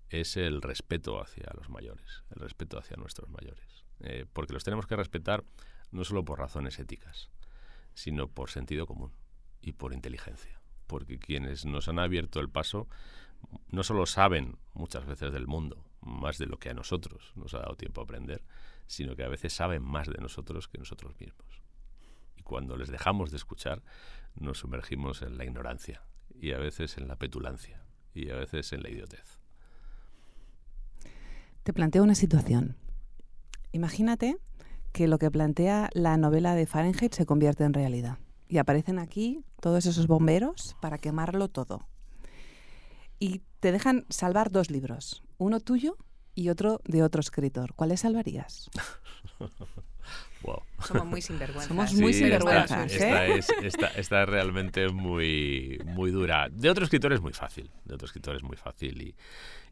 es 0.08 0.36
el 0.36 0.60
respeto 0.62 1.20
hacia 1.20 1.50
los 1.54 1.68
mayores, 1.68 2.24
el 2.34 2.40
respeto 2.40 2.78
hacia 2.78 2.96
nuestros 2.96 3.28
mayores. 3.28 3.84
Eh, 4.00 4.26
porque 4.32 4.52
los 4.52 4.64
tenemos 4.64 4.86
que 4.86 4.96
respetar 4.96 5.44
no 5.90 6.04
solo 6.04 6.24
por 6.24 6.38
razones 6.38 6.78
éticas, 6.78 7.30
sino 7.94 8.28
por 8.28 8.50
sentido 8.50 8.86
común 8.86 9.12
y 9.62 9.72
por 9.72 9.92
inteligencia. 9.92 10.60
Porque 10.86 11.18
quienes 11.18 11.64
nos 11.64 11.88
han 11.88 11.98
abierto 11.98 12.40
el 12.40 12.48
paso 12.48 12.88
no 13.70 13.82
solo 13.82 14.06
saben 14.06 14.56
muchas 14.74 15.06
veces 15.06 15.32
del 15.32 15.46
mundo, 15.46 15.84
más 16.00 16.38
de 16.38 16.46
lo 16.46 16.58
que 16.58 16.70
a 16.70 16.74
nosotros 16.74 17.32
nos 17.34 17.54
ha 17.54 17.58
dado 17.58 17.76
tiempo 17.76 18.00
a 18.00 18.04
aprender, 18.04 18.42
sino 18.86 19.16
que 19.16 19.24
a 19.24 19.28
veces 19.28 19.52
saben 19.52 19.82
más 19.82 20.08
de 20.08 20.18
nosotros 20.20 20.68
que 20.68 20.78
nosotros 20.78 21.18
mismos. 21.18 21.62
Y 22.36 22.42
cuando 22.42 22.76
les 22.76 22.88
dejamos 22.88 23.30
de 23.30 23.36
escuchar, 23.36 23.82
nos 24.34 24.58
sumergimos 24.58 25.22
en 25.22 25.36
la 25.38 25.44
ignorancia 25.44 26.02
y 26.34 26.52
a 26.52 26.58
veces 26.58 26.96
en 26.98 27.08
la 27.08 27.16
petulancia 27.16 27.82
y 28.14 28.30
a 28.30 28.36
veces 28.36 28.72
en 28.72 28.82
la 28.82 28.90
idiotez. 28.90 29.40
Te 31.62 31.72
planteo 31.72 32.02
una 32.04 32.14
situación. 32.14 32.76
Imagínate 33.72 34.36
que 34.92 35.08
lo 35.08 35.18
que 35.18 35.30
plantea 35.30 35.90
la 35.92 36.16
novela 36.16 36.54
de 36.54 36.66
Fahrenheit 36.66 37.12
se 37.12 37.26
convierte 37.26 37.64
en 37.64 37.74
realidad. 37.74 38.18
Y 38.48 38.58
aparecen 38.58 38.98
aquí 38.98 39.44
todos 39.60 39.84
esos 39.86 40.06
bomberos 40.06 40.76
para 40.80 40.98
quemarlo 40.98 41.48
todo. 41.48 41.88
Y 43.18 43.42
te 43.60 43.72
dejan 43.72 44.04
salvar 44.08 44.50
dos 44.50 44.70
libros, 44.70 45.22
uno 45.38 45.60
tuyo 45.60 45.96
y 46.34 46.50
otro 46.50 46.80
de 46.84 47.02
otro 47.02 47.20
escritor. 47.20 47.74
¿Cuáles 47.74 48.00
salvarías? 48.00 48.70
Wow. 50.42 50.62
Somos 50.86 51.06
muy 51.06 51.22
sinvergüenzas. 51.22 51.68
Somos 51.68 51.94
muy 51.94 52.12
Sí, 52.12 52.20
sinvergüenzas, 52.20 52.92
esta, 52.92 53.26
¿eh? 53.26 53.38
esta 53.38 53.56
es, 53.58 53.64
esta, 53.64 53.86
esta 53.88 54.22
es 54.22 54.28
realmente 54.28 54.88
muy, 54.90 55.80
muy 55.84 56.10
dura. 56.12 56.48
De 56.50 56.70
otro 56.70 56.84
escritor 56.84 57.12
es 57.12 57.20
muy 57.20 57.32
fácil. 57.32 57.70
De 57.84 57.94
otro 57.94 58.06
escritor 58.06 58.36
es 58.36 58.44
muy 58.44 58.56
fácil. 58.56 59.02
Y, 59.02 59.16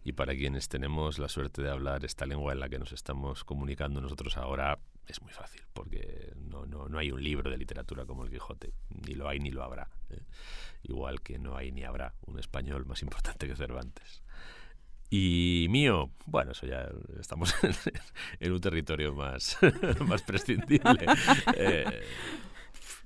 y 0.02 0.12
para 0.12 0.34
quienes 0.34 0.68
tenemos 0.68 1.18
la 1.18 1.28
suerte 1.28 1.62
de 1.62 1.70
hablar 1.70 2.04
esta 2.04 2.26
lengua 2.26 2.52
en 2.52 2.60
la 2.60 2.68
que 2.68 2.78
nos 2.78 2.92
estamos 2.92 3.44
comunicando 3.44 4.00
nosotros 4.00 4.36
ahora, 4.36 4.78
es 5.06 5.20
muy 5.22 5.32
fácil. 5.32 5.62
Porque 5.72 6.32
no, 6.36 6.66
no, 6.66 6.88
no 6.88 6.98
hay 6.98 7.10
un 7.10 7.22
libro 7.22 7.50
de 7.50 7.56
literatura 7.58 8.04
como 8.06 8.24
el 8.24 8.30
Quijote. 8.30 8.72
Ni 9.06 9.14
lo 9.14 9.28
hay 9.28 9.40
ni 9.40 9.50
lo 9.50 9.62
habrá. 9.62 9.88
¿eh? 10.10 10.20
Igual 10.84 11.20
que 11.22 11.38
no 11.38 11.56
hay 11.56 11.72
ni 11.72 11.84
habrá 11.84 12.14
un 12.26 12.38
español 12.38 12.86
más 12.86 13.02
importante 13.02 13.46
que 13.48 13.56
Cervantes. 13.56 14.22
Y 15.10 15.66
mío, 15.70 16.10
bueno, 16.26 16.52
eso 16.52 16.66
ya 16.66 16.88
estamos 17.20 17.54
en, 17.62 17.72
en 18.40 18.52
un 18.52 18.60
territorio 18.60 19.14
más, 19.14 19.58
más 20.06 20.22
prescindible. 20.22 21.06
Eh, 21.56 21.84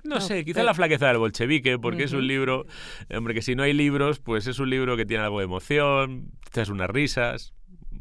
no, 0.03 0.15
No, 0.15 0.21
sé, 0.21 0.43
quizá 0.45 0.55
pero- 0.59 0.65
la 0.67 0.73
flaqueza 0.73 1.07
del 1.09 1.17
bolchevique, 1.17 1.77
porque 1.77 2.03
es 2.05 2.13
un 2.13 2.25
libro, 2.25 2.65
hombre, 3.13 3.33
que 3.33 3.41
si 3.41 3.53
no 3.55 3.63
hay 3.63 3.73
libros, 3.73 4.19
pues 4.19 4.47
es 4.47 4.57
un 4.59 4.69
libro 4.69 4.95
que 4.97 5.05
tiene 5.05 5.23
algo 5.23 5.39
de 5.39 5.45
emoción, 5.45 6.31
te 6.51 6.61
das 6.61 6.69
unas 6.69 6.89
risas, 6.89 7.53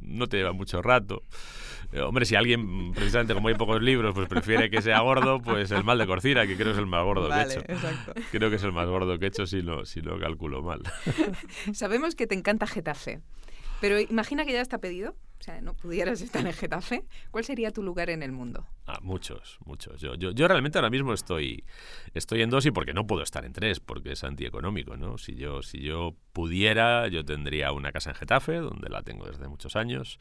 no 0.08 0.26
te 0.26 0.38
lleva 0.38 0.52
mucho 0.52 0.82
rato. 0.82 1.22
Eh, 1.92 2.00
hombre, 2.00 2.26
si 2.26 2.34
alguien, 2.34 2.92
precisamente 2.92 3.32
como 3.32 3.48
hay 3.48 3.54
pocos 3.54 3.80
libros, 3.80 4.14
pues 4.14 4.28
prefiere 4.28 4.68
que 4.68 4.82
sea 4.82 5.00
gordo, 5.00 5.40
pues 5.40 5.70
el 5.70 5.84
mal 5.84 5.96
de 5.96 6.06
Corcira, 6.06 6.46
que 6.46 6.54
creo 6.54 6.66
que 6.66 6.72
es 6.72 6.78
el 6.78 6.86
más 6.86 7.02
gordo 7.02 7.28
que 7.28 7.34
he 7.34 7.42
hecho. 7.42 7.60
exacto. 7.60 8.12
Creo 8.30 8.50
que 8.50 8.56
es 8.56 8.62
el 8.62 8.72
más 8.72 8.86
gordo 8.86 9.18
que 9.18 9.24
he 9.24 9.28
hecho 9.28 9.46
si 9.46 9.62
no, 9.62 9.86
si 9.86 10.02
no 10.02 10.18
calculo 10.18 10.62
mal. 10.62 10.82
Sabemos 11.72 12.14
que 12.14 12.26
te 12.26 12.34
encanta 12.34 12.66
Getafe, 12.66 13.20
pero 13.80 13.98
imagina 13.98 14.44
que 14.44 14.52
ya 14.52 14.60
está 14.60 14.78
pedido, 14.78 15.14
o 15.40 15.42
sea, 15.42 15.60
no 15.60 15.74
pudieras 15.74 16.20
estar 16.20 16.44
en 16.46 16.52
Getafe, 16.52 17.04
¿cuál 17.30 17.44
sería 17.44 17.70
tu 17.70 17.82
lugar 17.82 18.10
en 18.10 18.22
el 18.22 18.32
mundo? 18.32 18.66
Ah, 18.86 18.98
muchos, 19.02 19.58
muchos. 19.66 20.00
Yo, 20.00 20.14
yo, 20.14 20.30
yo 20.32 20.48
realmente 20.48 20.78
ahora 20.78 20.88
mismo 20.90 21.12
estoy, 21.12 21.64
estoy 22.14 22.40
en 22.42 22.48
dos 22.50 22.64
y 22.66 22.70
porque 22.70 22.94
no 22.94 23.06
puedo 23.06 23.22
estar 23.22 23.44
en 23.44 23.52
tres, 23.52 23.80
porque 23.80 24.12
es 24.12 24.24
antieconómico, 24.24 24.96
¿no? 24.96 25.18
Si 25.18 25.34
yo, 25.36 25.62
si 25.62 25.80
yo 25.80 26.16
pudiera, 26.32 27.06
yo 27.08 27.24
tendría 27.24 27.70
una 27.72 27.92
casa 27.92 28.10
en 28.10 28.16
Getafe, 28.16 28.56
donde 28.56 28.88
la 28.88 29.02
tengo 29.02 29.26
desde 29.26 29.46
muchos 29.46 29.76
años, 29.76 30.18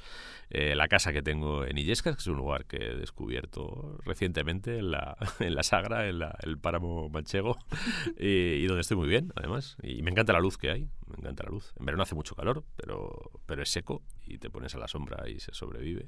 eh, 0.50 0.76
la 0.76 0.88
casa 0.90 1.14
que 1.14 1.22
tengo 1.22 1.64
en 1.66 1.78
Illescas, 1.78 2.16
que 2.18 2.20
es 2.22 2.28
un 2.28 2.36
lugar 2.38 2.66
que 2.66 2.78
he 2.78 2.96
descubierto 2.96 3.98
recientemente 4.06 4.80
en 4.80 4.92
la, 4.92 5.18
en 5.40 5.56
la 5.56 5.64
Sagra, 5.64 6.08
en 6.10 6.20
la- 6.20 6.38
el 6.44 6.58
páramo 6.60 7.10
manchego, 7.10 7.58
y, 8.20 8.28
y 8.28 8.68
donde 8.68 8.82
estoy 8.82 8.98
muy 8.98 9.08
bien, 9.08 9.32
además. 9.36 9.78
Y 9.82 10.02
me 10.04 10.12
encanta 10.12 10.34
la 10.34 10.40
luz 10.42 10.58
que 10.58 10.70
hay, 10.72 10.90
me 11.08 11.18
encanta 11.18 11.44
la 11.44 11.50
luz. 11.52 11.74
En 11.80 11.86
verano 11.86 12.04
hace 12.04 12.16
mucho 12.16 12.36
calor, 12.36 12.64
pero, 12.76 13.32
pero 13.46 13.64
es 13.64 13.70
seco 13.70 14.04
y 14.28 14.38
te 14.38 14.50
pones 14.50 14.76
a 14.76 14.78
la 14.78 14.88
sombra 14.88 15.28
y 15.30 15.40
se 15.40 15.54
sobrevive. 15.54 16.08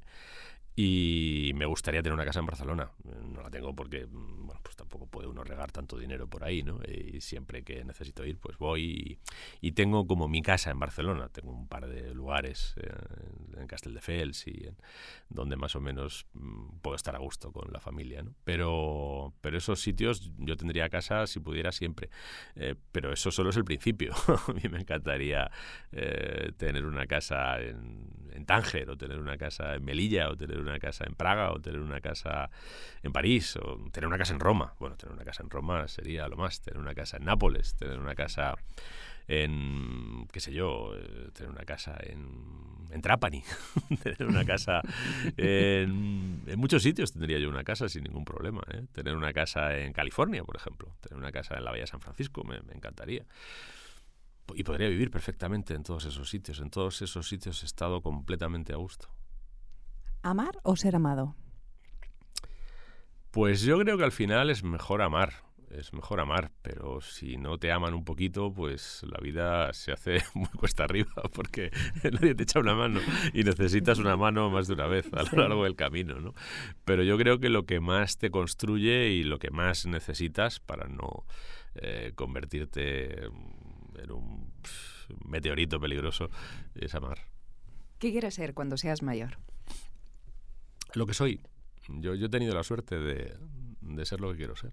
Y 0.81 1.51
me 1.55 1.65
gustaría 1.65 2.01
tener 2.01 2.13
una 2.13 2.23
casa 2.23 2.39
en 2.39 2.45
Barcelona. 2.45 2.89
No 3.03 3.41
la 3.41 3.49
tengo 3.49 3.75
porque, 3.75 4.05
mm, 4.05 4.45
bueno, 4.45 4.61
pues 4.63 4.77
tampoco 4.77 5.07
puede 5.07 5.27
uno 5.27 5.43
regar 5.43 5.73
tanto 5.73 5.97
dinero 5.97 6.29
por 6.29 6.45
ahí, 6.45 6.63
¿no? 6.63 6.79
Y 6.87 7.19
siempre 7.19 7.65
que 7.65 7.83
necesito 7.83 8.25
ir, 8.25 8.37
pues 8.37 8.57
voy. 8.57 9.19
Y, 9.59 9.71
tengo 9.73 10.07
como 10.07 10.29
mi 10.29 10.41
casa 10.41 10.71
en 10.71 10.79
Barcelona. 10.79 11.27
Tengo 11.27 11.51
un 11.51 11.67
par 11.67 11.85
de 11.85 12.13
lugares 12.13 12.75
eh, 12.77 12.93
en 13.57 13.67
Castelldefels 13.67 14.47
y 14.47 14.67
en, 14.67 14.77
donde 15.27 15.57
más 15.57 15.75
o 15.75 15.81
menos 15.81 16.27
mm, 16.31 16.79
puedo 16.81 16.95
estar 16.95 17.13
a 17.13 17.19
gusto 17.19 17.51
con 17.51 17.73
la 17.73 17.81
familia, 17.81 18.23
¿no? 18.23 18.33
Pero, 18.45 19.33
pero 19.41 19.57
esos 19.57 19.81
sitios 19.81 20.31
yo 20.37 20.55
tendría 20.55 20.87
casa 20.87 21.27
si 21.27 21.41
pudiera 21.41 21.73
siempre. 21.73 22.09
Eh, 22.55 22.75
pero 22.93 23.11
eso 23.11 23.31
solo 23.31 23.49
es 23.49 23.57
el 23.57 23.65
principio. 23.65 24.13
a 24.47 24.53
mí 24.53 24.61
me 24.71 24.79
encantaría 24.79 25.51
eh, 25.91 26.53
tener 26.55 26.85
una 26.85 27.05
casa 27.05 27.59
en, 27.59 28.07
en 28.31 28.45
Tánger, 28.45 28.89
o 28.89 28.97
tener 28.97 29.19
una 29.19 29.37
casa 29.37 29.75
en 29.75 29.83
Melilla, 29.83 30.29
o 30.29 30.37
tener 30.37 30.57
una 30.57 30.68
casa 30.77 31.05
en 31.07 31.15
Praga, 31.15 31.51
o 31.51 31.59
tener 31.59 31.79
una 31.79 32.01
casa 32.01 32.51
en 33.01 33.11
París, 33.11 33.55
o 33.55 33.79
tener 33.91 34.07
una 34.07 34.19
casa 34.19 34.33
en 34.33 34.39
Roma. 34.39 34.75
Bueno, 34.79 34.97
tener 34.97 35.15
una 35.15 35.23
casa 35.23 35.41
en 35.41 35.49
Roma 35.49 35.87
sería 35.87 36.27
lo 36.27 36.37
más, 36.37 36.61
tener 36.61 36.79
una 36.79 36.93
casa 36.93 37.17
en 37.17 37.25
Nápoles, 37.25 37.75
tener 37.75 37.97
una 37.97 38.13
casa 38.13 38.55
en, 39.29 40.27
qué 40.31 40.39
sé 40.39 40.51
yo, 40.51 40.91
eh, 40.95 41.29
tener 41.33 41.51
una 41.51 41.63
casa 41.63 41.95
en, 42.01 42.87
en 42.89 43.01
Trapani, 43.01 43.43
tener 44.03 44.25
una 44.25 44.43
casa 44.43 44.81
en, 45.37 46.41
en 46.47 46.59
muchos 46.59 46.81
sitios 46.81 47.11
tendría 47.11 47.37
yo 47.37 47.47
una 47.47 47.63
casa 47.63 47.87
sin 47.87 48.03
ningún 48.03 48.25
problema. 48.25 48.63
¿eh? 48.73 48.85
Tener 48.91 49.15
una 49.15 49.31
casa 49.31 49.77
en 49.77 49.93
California, 49.93 50.43
por 50.43 50.55
ejemplo, 50.55 50.95
tener 50.99 51.17
una 51.17 51.31
casa 51.31 51.55
en 51.55 51.63
la 51.63 51.71
Bahía 51.71 51.83
de 51.83 51.87
San 51.87 52.01
Francisco, 52.01 52.43
me, 52.43 52.59
me 52.61 52.73
encantaría. 52.73 53.25
Y 54.55 54.63
podría 54.63 54.89
vivir 54.89 55.11
perfectamente 55.11 55.75
en 55.75 55.83
todos 55.83 56.05
esos 56.05 56.27
sitios. 56.27 56.59
En 56.59 56.71
todos 56.71 57.03
esos 57.03 57.27
sitios 57.27 57.61
he 57.61 57.67
estado 57.67 58.01
completamente 58.01 58.73
a 58.73 58.77
gusto. 58.77 59.09
¿Amar 60.21 60.59
o 60.63 60.75
ser 60.75 60.95
amado? 60.95 61.35
Pues 63.31 63.61
yo 63.61 63.77
creo 63.79 63.97
que 63.97 64.03
al 64.03 64.11
final 64.11 64.49
es 64.49 64.63
mejor 64.63 65.01
amar, 65.01 65.33
es 65.69 65.93
mejor 65.93 66.19
amar, 66.19 66.51
pero 66.61 66.99
si 66.99 67.37
no 67.37 67.57
te 67.57 67.71
aman 67.71 67.93
un 67.93 68.03
poquito, 68.03 68.51
pues 68.51 69.01
la 69.03 69.19
vida 69.21 69.71
se 69.73 69.91
hace 69.91 70.17
muy 70.33 70.49
cuesta 70.49 70.83
arriba 70.83 71.13
porque 71.33 71.71
nadie 72.11 72.35
te 72.35 72.43
echa 72.43 72.59
una 72.59 72.75
mano 72.75 72.99
y 73.33 73.43
necesitas 73.43 73.99
una 73.99 74.17
mano 74.17 74.49
más 74.49 74.67
de 74.67 74.73
una 74.73 74.87
vez 74.87 75.07
a 75.13 75.23
lo 75.23 75.41
largo 75.41 75.63
del 75.63 75.75
camino, 75.75 76.19
¿no? 76.19 76.33
Pero 76.85 77.03
yo 77.03 77.17
creo 77.17 77.39
que 77.39 77.49
lo 77.49 77.65
que 77.65 77.79
más 77.79 78.17
te 78.17 78.29
construye 78.31 79.09
y 79.09 79.23
lo 79.23 79.39
que 79.39 79.51
más 79.51 79.85
necesitas 79.85 80.59
para 80.59 80.87
no 80.87 81.25
eh, 81.75 82.11
convertirte 82.15 83.25
en 83.25 84.11
un 84.11 84.51
meteorito 85.25 85.79
peligroso 85.79 86.29
es 86.75 86.93
amar. 86.95 87.19
¿Qué 87.99 88.11
quieres 88.11 88.35
ser 88.35 88.53
cuando 88.53 88.77
seas 88.77 89.01
mayor? 89.01 89.37
Lo 90.93 91.05
que 91.05 91.13
soy. 91.13 91.41
Yo, 91.87 92.15
yo 92.15 92.27
he 92.27 92.29
tenido 92.29 92.53
la 92.53 92.63
suerte 92.63 92.99
de, 92.99 93.35
de 93.81 94.05
ser 94.05 94.21
lo 94.21 94.31
que 94.31 94.37
quiero 94.37 94.55
ser. 94.55 94.71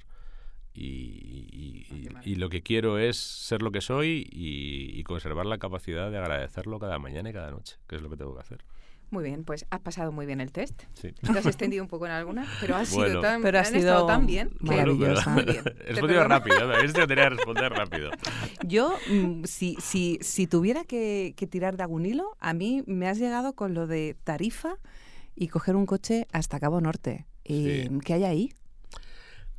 Y, 0.75 0.85
y- 0.85 1.87
y- 2.25 2.33
y 2.33 2.35
lo 2.35 2.51
que 2.51 2.63
quiero 2.63 2.99
es 2.99 3.17
ser 3.17 3.63
lo 3.63 3.71
que 3.73 3.81
soy 3.81 4.29
y, 4.31 4.99
y 4.99 5.03
conservar 5.05 5.47
la 5.47 5.57
capacidad 5.59 6.11
de 6.11 6.19
agradecerlo 6.19 6.79
cada 6.79 6.99
mañana 6.99 7.31
y 7.31 7.33
cada 7.33 7.51
noche, 7.51 7.77
que 7.89 7.97
es 7.97 8.03
lo 8.03 8.11
que 8.11 8.17
tengo 8.19 8.35
que 8.35 8.41
hacer. 8.41 8.63
Muy 9.09 9.23
bien, 9.25 9.45
pues 9.45 9.65
has 9.71 9.81
pasado 9.81 10.11
muy 10.13 10.27
bien 10.27 10.41
el 10.41 10.51
test. 10.53 10.83
Sí. 10.95 11.13
Te 11.13 11.39
has 11.39 11.47
extendido 11.47 11.83
un 11.83 11.89
poco 11.89 12.07
en 12.07 12.13
alguna, 12.13 12.45
pero 12.61 12.75
has 12.77 12.93
Bueno. 12.93 13.09
sido 13.09 13.21
tan, 13.23 13.41
Pero 13.41 13.57
ha 13.59 13.61
han 13.61 13.67
sido 13.69 13.79
estado 13.79 14.07
tan 14.07 14.27
bien 14.27 14.51
que 14.51 14.65
maravillosa. 14.65 15.31
muy 15.31 15.45
bien. 15.47 15.59
He 15.59 15.63
Te 15.71 15.85
respondido 15.93 16.25
rápido, 16.25 16.57
tenía 17.07 17.07
que 17.07 17.31
responder 17.31 17.73
rápido. 17.73 18.11
Yo, 18.67 18.93
mm, 19.09 19.45
si, 19.45 19.77
si, 19.81 20.19
si 20.21 20.47
tuviera 20.49 20.85
que, 20.85 21.35
que 21.37 21.47
tirar 21.47 21.77
de 21.77 21.85
algún 21.85 22.05
hilo, 22.05 22.37
a 22.41 22.53
mí 22.53 22.83
me 22.87 23.09
has 23.09 23.19
llegado 23.19 23.55
con 23.55 23.75
lo 23.75 23.87
de 23.87 24.17
tarifa 24.25 24.77
y 25.37 25.49
coger 25.49 25.77
un 25.77 25.87
coche 25.87 26.27
hasta 26.33 26.59
Cabo 26.59 26.81
Norte. 26.81 27.27
Sí. 27.45 27.89
¿Qué 28.05 28.15
hay 28.15 28.25
ahí? 28.25 28.53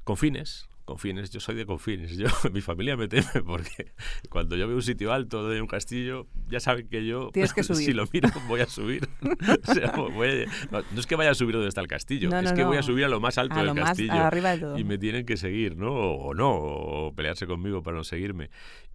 Confines, 0.03 0.69
confines, 0.85 1.31
yo 1.31 1.39
soy 1.41 1.55
de 1.55 1.65
confines. 1.65 2.15
Yo, 2.17 2.27
mi 2.53 2.61
familia 2.61 2.95
me 2.95 3.07
teme 3.09 3.27
porque 3.45 3.91
cuando 4.29 4.55
yo 4.55 4.67
veo 4.67 4.77
un 4.77 4.81
sitio 4.81 5.11
alto 5.11 5.49
de 5.49 5.61
un 5.61 5.67
castillo, 5.67 6.27
ya 6.49 6.59
saben 6.61 6.87
que 6.87 7.05
yo, 7.05 7.29
Tienes 7.33 7.53
que 7.53 7.63
si 7.63 7.73
subir. 7.73 7.95
lo 7.95 8.05
miro, 8.11 8.29
voy 8.47 8.61
a 8.61 8.65
subir. 8.67 9.07
O 9.67 9.73
sea, 9.73 9.91
voy 9.91 10.27
a- 10.29 10.45
no, 10.71 10.81
no 10.93 10.99
es 10.99 11.05
que 11.05 11.15
vaya 11.15 11.31
a 11.31 11.35
subir 11.35 11.55
donde 11.55 11.67
está 11.69 11.81
el 11.81 11.87
castillo, 11.87 12.29
No, 12.29 12.39
es 12.39 12.53
que 12.53 12.63
voy 12.63 12.77
a 12.77 12.83
subir 12.83 13.03
a 13.05 13.09
lo 13.09 13.19
más 13.19 13.37
alto 13.37 13.55
A 13.55 13.63
del 13.63 13.73
más 13.75 13.89
castillo. 13.89 14.13
arriba 14.13 14.51
de 14.51 14.59
todo. 14.59 14.77
Y 14.79 14.83
me 14.85 14.97
tienen 14.97 15.25
que 15.25 15.35
seguir, 15.37 15.75
¿no? 15.75 15.91
O, 15.91 16.27
o 16.29 16.33
no, 16.33 16.51
o 16.55 17.13
pelearse 17.13 17.45
conmigo 17.47 17.83
para 17.83 17.97
no 17.97 18.03
seguirme. 18.05 18.49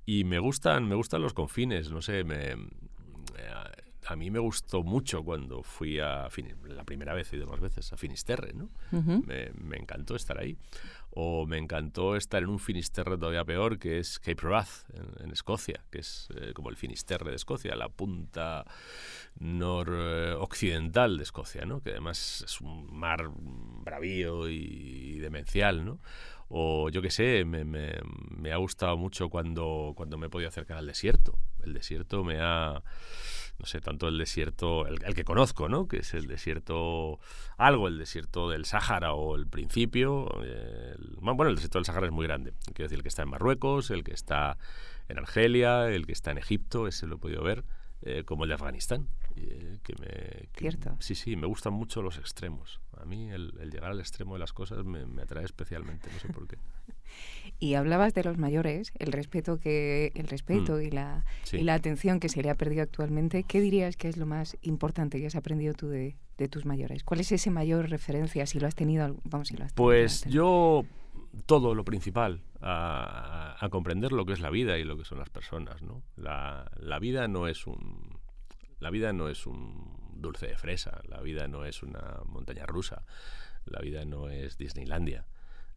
Y 0.06 0.24
me 0.24 0.38
gustan, 0.38 0.88
me 0.88 0.94
gustan 0.94 1.20
los 1.22 1.34
confines, 1.34 1.90
no 1.90 2.00
sé, 2.02 2.24
me, 2.24 2.56
a 4.12 4.16
mí 4.16 4.30
me 4.30 4.38
gustó 4.38 4.82
mucho 4.82 5.24
cuando 5.24 5.62
fui 5.62 5.98
a 5.98 6.28
la 6.68 6.84
primera 6.84 7.14
vez 7.14 7.32
y 7.32 7.38
demás 7.38 7.60
veces 7.60 7.92
a 7.92 7.96
Finisterre, 7.96 8.52
¿no? 8.52 8.68
Me, 8.90 9.50
me 9.54 9.76
encantó 9.78 10.14
estar 10.14 10.38
ahí. 10.38 10.56
O 11.14 11.46
me 11.46 11.58
encantó 11.58 12.16
estar 12.16 12.42
en 12.42 12.48
un 12.48 12.58
Finisterre 12.58 13.18
todavía 13.18 13.44
peor, 13.44 13.78
que 13.78 13.98
es 13.98 14.18
Cape 14.18 14.46
Wrath, 14.46 14.88
en, 14.94 15.24
en 15.24 15.30
Escocia, 15.32 15.84
que 15.90 15.98
es 15.98 16.28
eh, 16.36 16.52
como 16.54 16.70
el 16.70 16.76
Finisterre 16.76 17.30
de 17.30 17.36
Escocia, 17.36 17.74
la 17.74 17.88
punta 17.88 18.64
noroccidental 19.38 21.16
de 21.18 21.22
Escocia, 21.22 21.64
¿no? 21.66 21.82
que 21.82 21.90
además 21.90 22.42
es 22.46 22.60
un 22.60 22.94
mar 22.94 23.30
bravío 23.34 24.48
y 24.48 25.18
demencial, 25.18 25.84
¿no? 25.84 25.98
O 26.54 26.90
yo 26.90 27.00
qué 27.00 27.10
sé, 27.10 27.44
me, 27.46 27.64
me- 27.64 27.98
me 28.36 28.52
ha 28.52 28.56
gustado 28.58 28.96
mucho 28.98 29.30
cuando, 29.30 29.92
cuando 29.96 30.18
me 30.18 30.26
he 30.26 30.30
podido 30.30 30.48
acercar 30.48 30.76
al 30.76 30.86
desierto. 30.86 31.38
El 31.64 31.72
desierto 31.72 32.24
me 32.24 32.40
ha, 32.40 32.82
no 33.58 33.64
sé, 33.66 33.80
tanto 33.80 34.06
el 34.08 34.18
desierto, 34.18 34.86
el, 34.86 34.98
que 35.14 35.24
conozco, 35.24 35.70
¿no? 35.70 35.88
Que 35.88 35.98
es 35.98 36.12
el 36.12 36.26
desierto, 36.26 37.20
algo, 37.56 37.88
el 37.88 37.96
desierto 37.96 38.50
del 38.50 38.66
Sáhara 38.66 39.14
o 39.14 39.34
el 39.36 39.46
principio. 39.46 40.28
el- 40.42 41.16
bueno, 41.22 41.48
el 41.48 41.54
desierto 41.56 41.78
del 41.78 41.86
Sáhara 41.86 42.06
es 42.06 42.12
muy 42.12 42.26
grande. 42.26 42.52
Quiero 42.74 42.84
decir, 42.84 42.98
el 42.98 43.02
que 43.02 43.08
está 43.08 43.22
en 43.22 43.30
Marruecos, 43.30 43.90
el 43.90 44.04
que 44.04 44.12
está 44.12 44.58
en 45.08 45.18
Argelia, 45.18 45.88
el 45.88 46.04
que 46.06 46.12
está 46.12 46.32
en 46.32 46.38
Egipto, 46.38 46.86
ese 46.86 47.06
lo 47.06 47.14
he 47.14 47.18
podido 47.18 47.42
ver, 47.42 47.64
eh, 48.02 48.24
como 48.24 48.44
el 48.44 48.48
de 48.48 48.54
Afganistán. 48.56 49.08
Eh, 49.36 49.78
que 49.82 49.94
me, 49.96 50.06
que- 50.52 50.58
Cierto. 50.58 50.96
Sí, 51.00 51.14
sí, 51.14 51.36
me 51.36 51.46
gustan 51.46 51.72
mucho 51.72 52.02
los 52.02 52.18
extremos. 52.18 52.80
A 53.00 53.04
mí 53.04 53.30
el, 53.30 53.52
el 53.60 53.70
llegar 53.70 53.90
al 53.90 54.00
extremo 54.00 54.34
de 54.34 54.40
las 54.40 54.52
cosas 54.52 54.84
me, 54.84 55.06
me 55.06 55.22
atrae 55.22 55.44
especialmente, 55.44 56.08
no 56.12 56.18
sé 56.18 56.28
por 56.28 56.46
qué. 56.46 56.56
Y 57.58 57.74
hablabas 57.74 58.14
de 58.14 58.24
los 58.24 58.38
mayores, 58.38 58.90
el 58.98 59.12
respeto 59.12 59.58
que 59.60 60.12
el 60.14 60.26
respeto 60.28 60.76
Mm. 60.76 60.82
y 60.82 60.90
la 60.90 61.24
Sí. 61.44 61.58
y 61.58 61.62
la 61.62 61.74
atención 61.74 62.20
que 62.20 62.28
se 62.30 62.42
le 62.42 62.48
ha 62.48 62.54
perdido 62.54 62.82
actualmente. 62.82 63.42
¿Qué 63.44 63.60
dirías 63.60 63.96
que 63.96 64.08
es 64.08 64.16
lo 64.16 64.24
más 64.24 64.56
importante 64.62 65.20
que 65.20 65.26
has 65.26 65.36
aprendido 65.36 65.74
tú 65.74 65.88
de, 65.88 66.16
de 66.38 66.48
tus 66.48 66.64
mayores? 66.64 67.04
¿Cuál 67.04 67.20
es 67.20 67.30
ese 67.30 67.50
mayor 67.50 67.90
referencia 67.90 68.46
si 68.46 68.58
lo 68.60 68.66
has 68.66 68.74
tenido? 68.74 69.14
Vamos, 69.24 69.48
si 69.48 69.56
lo 69.56 69.64
has 69.64 69.74
tenido, 69.74 69.84
Pues 69.86 70.24
yo 70.24 70.84
todo 71.46 71.74
lo 71.74 71.84
principal 71.84 72.40
a, 72.62 73.56
a 73.60 73.68
comprender 73.68 74.12
lo 74.12 74.24
que 74.24 74.32
es 74.32 74.40
la 74.40 74.50
vida 74.50 74.78
y 74.78 74.84
lo 74.84 74.96
que 74.96 75.04
son 75.04 75.18
las 75.18 75.28
personas, 75.30 75.82
¿no? 75.82 76.02
La, 76.16 76.70
la 76.80 76.98
vida 76.98 77.28
no 77.28 77.46
es 77.46 77.66
un 77.66 78.18
la 78.82 78.90
vida 78.90 79.12
no 79.12 79.28
es 79.28 79.46
un 79.46 79.96
dulce 80.12 80.48
de 80.48 80.56
fresa, 80.56 81.00
la 81.08 81.20
vida 81.20 81.46
no 81.46 81.64
es 81.64 81.84
una 81.84 82.18
montaña 82.26 82.66
rusa, 82.66 83.04
la 83.64 83.80
vida 83.80 84.04
no 84.04 84.28
es 84.28 84.58
Disneylandia. 84.58 85.24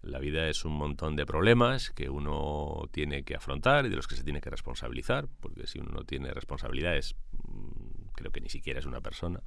La 0.02 0.18
vida 0.18 0.50
es 0.50 0.66
un 0.66 0.74
montón 0.74 1.16
de 1.16 1.26
problemas 1.26 1.92
que 1.92 2.10
uno 2.10 2.90
tiene 2.92 3.24
que 3.24 3.36
afrontar 3.36 3.86
y 3.86 3.90
de 3.90 3.96
los 3.96 4.08
que 4.08 4.16
se 4.16 4.24
tiene 4.24 4.42
que 4.42 4.50
responsabilizar, 4.50 5.28
porque 5.40 5.68
si 5.68 5.80
uno 5.80 5.92
no 5.92 6.04
tiene 6.04 6.32
responsabilidades, 6.32 7.16
mm, 7.48 8.08
creo 8.16 8.32
que 8.32 8.42
ni 8.42 8.50
siquiera 8.50 8.80
es 8.80 8.88
una 8.88 9.02
persona, 9.02 9.42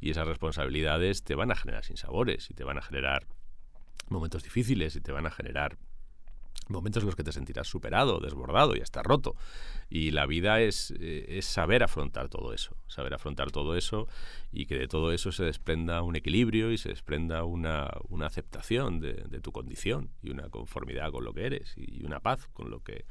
y 0.00 0.10
esas 0.10 0.26
responsabilidades 0.26 1.22
te 1.22 1.36
van 1.36 1.52
a 1.52 1.56
generar 1.56 1.84
sinsabores 1.84 2.50
y 2.50 2.54
te 2.54 2.64
van 2.64 2.78
a 2.78 2.82
generar 2.82 3.26
momentos 4.08 4.42
difíciles 4.42 4.96
y 4.96 5.00
te 5.00 5.12
van 5.12 5.26
a 5.26 5.30
generar 5.30 5.78
momentos 6.68 7.02
en 7.02 7.06
los 7.06 7.16
que 7.16 7.24
te 7.24 7.32
sentirás 7.32 7.68
superado, 7.68 8.20
desbordado 8.20 8.76
y 8.76 8.80
hasta 8.80 9.02
roto. 9.02 9.36
Y 9.88 10.10
la 10.10 10.26
vida 10.26 10.60
es, 10.60 10.92
eh, 10.98 11.26
es 11.38 11.46
saber 11.46 11.82
afrontar 11.82 12.28
todo 12.28 12.52
eso, 12.52 12.76
saber 12.88 13.14
afrontar 13.14 13.50
todo 13.50 13.76
eso 13.76 14.08
y 14.52 14.66
que 14.66 14.76
de 14.76 14.88
todo 14.88 15.12
eso 15.12 15.32
se 15.32 15.44
desprenda 15.44 16.02
un 16.02 16.16
equilibrio 16.16 16.72
y 16.72 16.78
se 16.78 16.88
desprenda 16.88 17.44
una, 17.44 17.90
aceptación 18.24 19.00
de, 19.00 19.40
tu 19.40 19.52
condición 19.52 20.10
y 20.22 20.30
una 20.30 20.48
conformidad 20.48 21.12
con 21.12 21.24
lo 21.24 21.32
que 21.32 21.46
eres 21.46 21.74
y 21.76 22.04
una 22.04 22.20
paz 22.20 22.48
con 22.52 22.70
lo 22.70 22.80
que 22.80 23.04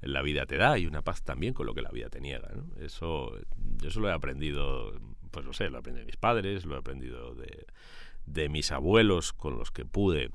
la 0.00 0.22
vida 0.22 0.46
te 0.46 0.56
da 0.56 0.78
y 0.78 0.86
una 0.86 1.02
paz 1.02 1.22
también 1.22 1.52
con 1.52 1.66
lo 1.66 1.74
que 1.74 1.82
la 1.82 1.90
vida 1.90 2.08
te 2.08 2.20
niega. 2.20 2.48
Eso, 2.80 3.36
yo 3.76 3.88
eso 3.88 4.00
lo 4.00 4.08
he 4.08 4.12
aprendido, 4.12 4.98
pues 5.30 5.44
no 5.44 5.52
sé, 5.52 5.68
lo 5.68 5.76
he 5.76 5.80
aprendido 5.80 6.04
de 6.04 6.06
mis 6.06 6.16
padres, 6.16 6.64
lo 6.64 6.76
he 6.76 6.78
aprendido 6.78 7.34
de 8.24 8.48
mis 8.48 8.72
abuelos 8.72 9.32
con 9.32 9.58
los 9.58 9.70
que 9.70 9.84
pude 9.84 10.30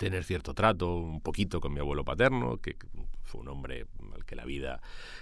tener 0.00 0.24
cierto 0.24 0.54
trato, 0.54 0.96
un 0.96 1.20
poquito 1.20 1.60
con 1.60 1.74
mi 1.74 1.80
abuelo 1.80 2.06
paterno, 2.06 2.56
que 2.56 2.74
fue 3.22 3.42
un 3.42 3.48
hombre 3.48 3.84
al 4.14 4.24
que 4.24 4.34
la 4.34 4.46
vida 4.46 4.80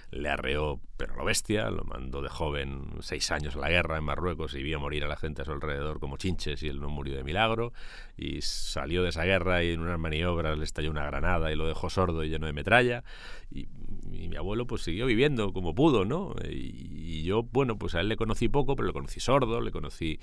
le 0.09 0.29
arreó, 0.29 0.79
pero 0.95 1.15
lo 1.15 1.25
bestia, 1.25 1.69
lo 1.69 1.83
mandó 1.83 2.21
de 2.21 2.29
joven 2.29 2.87
seis 3.01 3.29
años 3.29 3.57
a 3.57 3.59
la 3.59 3.69
guerra 3.69 3.97
en 3.97 4.05
Marruecos 4.05 4.55
y 4.55 4.63
vio 4.63 4.79
morir 4.79 5.03
a 5.03 5.07
la 5.07 5.17
gente 5.17 5.41
a 5.41 5.45
su 5.45 5.51
alrededor 5.51 5.99
como 5.99 6.15
chinches 6.15 6.63
y 6.63 6.69
él 6.69 6.79
no 6.79 6.89
murió 6.89 7.15
de 7.15 7.25
milagro, 7.25 7.73
y 8.17 8.41
salió 8.41 9.03
de 9.03 9.09
esa 9.09 9.25
guerra 9.25 9.63
y 9.63 9.71
en 9.71 9.81
unas 9.81 9.99
maniobras 9.99 10.57
le 10.57 10.63
estalló 10.63 10.91
una 10.91 11.05
granada 11.05 11.51
y 11.51 11.57
lo 11.57 11.67
dejó 11.67 11.89
sordo 11.89 12.23
y 12.23 12.29
lleno 12.29 12.47
de 12.47 12.53
metralla, 12.53 13.03
y, 13.51 13.67
mi 14.09 14.35
abuelo 14.35 14.67
pues 14.67 14.83
siguió 14.83 15.05
viviendo 15.05 15.53
como 15.53 15.73
pudo, 15.73 16.05
¿no? 16.05 16.35
Y, 16.43 16.99
y 17.09 17.23
yo, 17.23 17.43
bueno, 17.43 17.77
pues 17.77 17.95
a 17.95 18.01
él 18.01 18.09
le 18.09 18.15
conocí 18.15 18.47
poco, 18.47 18.75
pero 18.75 18.87
le 18.87 18.93
conocí 18.93 19.19
sordo, 19.19 19.59
le 19.61 19.71
conocí, 19.71 20.19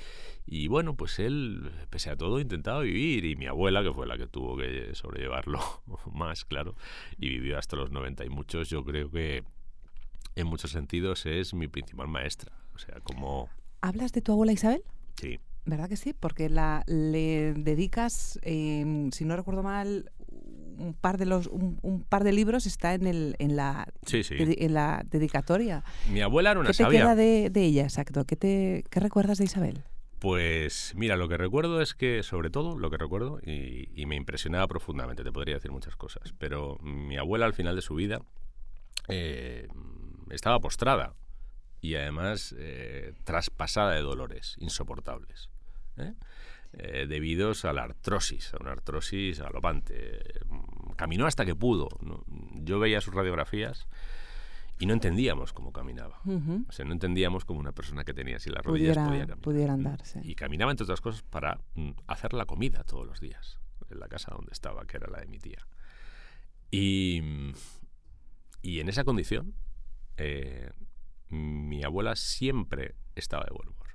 y 0.47 0.69
bueno, 0.69 0.97
pues 0.97 1.19
él, 1.19 1.73
pese 1.91 2.11
a 2.11 2.17
todo, 2.17 2.41
intentaba 2.41 2.81
vivir, 2.81 3.25
y 3.25 3.37
mi 3.37 3.47
abuela, 3.47 3.83
que 3.83 3.93
fue 3.93 4.07
la 4.07 4.17
que 4.17 4.27
tuvo 4.27 4.46
que 4.55 4.95
sobrellevarlo 4.95 5.59
más, 6.13 6.45
claro, 6.45 6.75
y 7.19 7.31
vivió 7.31 7.59
hasta 7.59 7.75
los 7.77 7.91
90 7.91 8.27
y 8.27 8.29
muchos, 8.29 8.69
yo 8.69 8.85
creo 8.85 9.11
que 9.11 9.43
en 10.35 10.47
muchos 10.47 10.73
sentidos 10.73 11.25
es 11.25 11.55
mi 11.55 11.67
principal 11.69 12.09
maestra. 12.09 12.53
O 12.75 12.79
sea, 12.79 13.01
como... 13.01 13.49
¿Hablas 13.81 14.13
de 14.13 14.21
tu 14.21 14.33
abuela 14.33 14.53
Isabel? 14.53 14.83
Sí. 15.19 15.41
¿Verdad 15.65 15.89
que 15.89 15.97
sí? 15.97 16.13
Porque 16.13 16.51
la, 16.51 16.85
le 16.87 17.55
dedicas, 17.55 18.39
eh, 18.43 19.09
si 19.13 19.25
no 19.25 19.35
recuerdo 19.35 19.63
mal, 19.63 20.13
un 20.79 20.93
par 20.95 21.17
de 21.17 21.25
los 21.25 21.47
un, 21.47 21.79
un 21.83 22.03
par 22.03 22.23
de 22.23 22.33
libros 22.33 22.67
está 22.67 22.93
en 22.95 23.07
el 23.07 23.35
en 23.39 23.57
la 23.57 23.89
Sí, 24.05 24.23
sí. 24.23 24.35
dedi- 24.35 24.57
en 24.59 24.75
la 24.75 25.03
dedicatoria. 25.11 25.83
Mi 26.13 26.21
abuela 26.21 26.51
era 26.51 26.61
una 26.61 26.69
¿Qué 26.69 26.77
te 26.77 26.83
sabia. 26.85 27.01
queda 27.01 27.15
de, 27.17 27.49
de 27.51 27.65
ella, 27.65 27.83
exacto? 27.85 28.25
¿Qué 28.27 28.37
te 28.37 28.85
qué 28.91 29.01
recuerdas 29.01 29.39
de 29.39 29.45
Isabel? 29.47 29.83
Pues 30.19 30.95
mira, 30.97 31.17
lo 31.17 31.29
que 31.29 31.37
recuerdo 31.37 31.83
es 31.83 31.95
que, 31.95 32.23
sobre 32.23 32.51
todo, 32.51 32.79
lo 32.79 32.91
que 32.91 32.97
recuerdo, 32.97 33.39
y, 33.43 34.07
me 34.07 34.17
impresionaba 34.17 34.67
profundamente, 34.67 35.25
te 35.25 35.33
podría 35.33 35.57
decir 35.57 35.71
muchas 35.71 35.97
cosas, 35.97 36.33
pero 36.39 36.79
mi 36.81 37.17
abuela 37.17 37.47
al 37.47 37.53
final 37.53 37.77
de 37.77 37.83
su 37.83 37.95
vida 37.95 38.23
eh, 39.09 39.69
estaba 40.31 40.59
postrada 40.61 41.15
y 41.81 41.95
además 41.95 42.55
eh, 42.59 43.13
traspasada 43.25 43.93
de 43.93 44.01
dolores 44.01 44.57
insoportables. 44.59 45.51
¿eh? 45.99 46.15
Eh, 46.73 47.07
debidos 47.09 47.65
a 47.65 47.73
la 47.73 47.85
artrosis, 47.85 48.53
a 48.55 48.59
una 48.59 48.73
artrosis 48.73 49.41
galopante. 49.41 50.41
Caminó 50.97 51.27
hasta 51.27 51.45
que 51.45 51.55
pudo. 51.55 51.89
Yo 52.55 52.79
veía 52.79 53.01
sus 53.01 53.15
radiografías 53.15 53.87
y 54.79 54.87
no 54.87 54.93
entendíamos 54.93 55.53
cómo 55.53 55.73
caminaba. 55.73 56.21
Ujú. 56.25 56.65
O 56.69 56.73
sea, 56.73 56.85
no 56.85 56.93
entendíamos 56.93 57.45
cómo 57.45 57.61
una 57.61 57.73
persona 57.73 58.05
que 58.05 58.13
tenía 58.15 58.37
así 58.37 58.51
las 58.51 58.65
rodillas 58.65 58.95
Pudiera, 58.97 59.05
podía 59.07 59.21
caminar. 59.27 59.39
pudiera 59.39 59.73
andarse. 59.73 60.21
Y 60.23 60.35
caminaba, 60.35 60.71
entre 60.71 60.85
otras 60.85 61.01
cosas, 61.01 61.23
para 61.23 61.61
mm, 61.75 61.91
hacer 62.07 62.33
la 62.35 62.45
comida 62.47 62.85
todos 62.85 63.07
los 63.07 63.21
días, 63.21 63.59
en 63.91 64.01
la 64.01 64.09
casa 64.09 64.33
donde 64.35 64.53
estaba, 64.53 64.85
que 64.87 64.97
era 64.99 65.09
la 65.11 65.21
de 65.21 65.27
mi 65.27 65.39
tía. 65.39 65.67
Y, 66.71 67.23
y 68.61 68.81
en 68.81 68.89
esa 68.89 69.05
condición, 69.05 69.55
eh, 70.19 70.71
mi 71.31 71.83
abuela 71.85 72.15
siempre 72.17 72.95
estaba 73.15 73.45
de 73.45 73.53
buen 73.55 73.69
humor. 73.69 73.87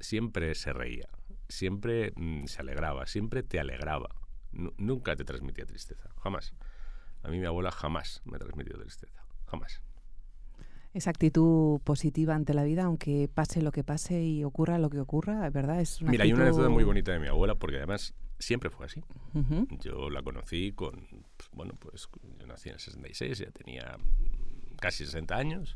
Siempre 0.00 0.54
se 0.54 0.72
reía, 0.72 1.08
siempre 1.48 2.12
mm, 2.16 2.44
se 2.46 2.60
alegraba, 2.60 3.06
siempre 3.06 3.42
te 3.42 3.58
alegraba. 3.60 4.08
Nu- 4.52 4.74
nunca 4.76 5.16
te 5.16 5.24
transmitía 5.24 5.64
tristeza, 5.66 6.10
jamás. 6.22 6.52
A 7.24 7.28
mí 7.30 7.38
mi 7.38 7.46
abuela 7.46 7.70
jamás 7.70 8.20
me 8.24 8.38
transmitió 8.38 8.78
tristeza, 8.78 9.24
jamás. 9.46 9.80
Esa 10.92 11.10
actitud 11.10 11.80
positiva 11.80 12.34
ante 12.36 12.54
la 12.54 12.62
vida, 12.62 12.84
aunque 12.84 13.28
pase 13.32 13.62
lo 13.62 13.72
que 13.72 13.82
pase 13.82 14.22
y 14.22 14.44
ocurra 14.44 14.78
lo 14.78 14.90
que 14.90 15.00
ocurra, 15.00 15.48
¿verdad? 15.50 15.80
Es 15.80 16.00
una 16.00 16.10
Mira, 16.12 16.22
hay 16.24 16.32
una 16.32 16.44
actitud- 16.44 16.48
anécdota 16.48 16.68
muy 16.68 16.84
bonita 16.84 17.10
de 17.12 17.18
mi 17.18 17.26
abuela, 17.26 17.56
porque 17.56 17.78
además 17.78 18.14
siempre 18.38 18.70
fue 18.70 18.86
así. 18.86 19.02
Yo 19.80 20.08
la 20.10 20.22
conocí 20.22 20.72
con, 20.72 21.06
pues, 21.36 21.48
bueno, 21.52 21.74
pues 21.80 22.08
yo 22.38 22.46
nací 22.46 22.68
en 22.68 22.74
el 22.74 22.80
66, 22.80 23.38
ya 23.38 23.50
tenía 23.50 23.96
casi 24.80 25.04
60 25.04 25.36
años. 25.36 25.74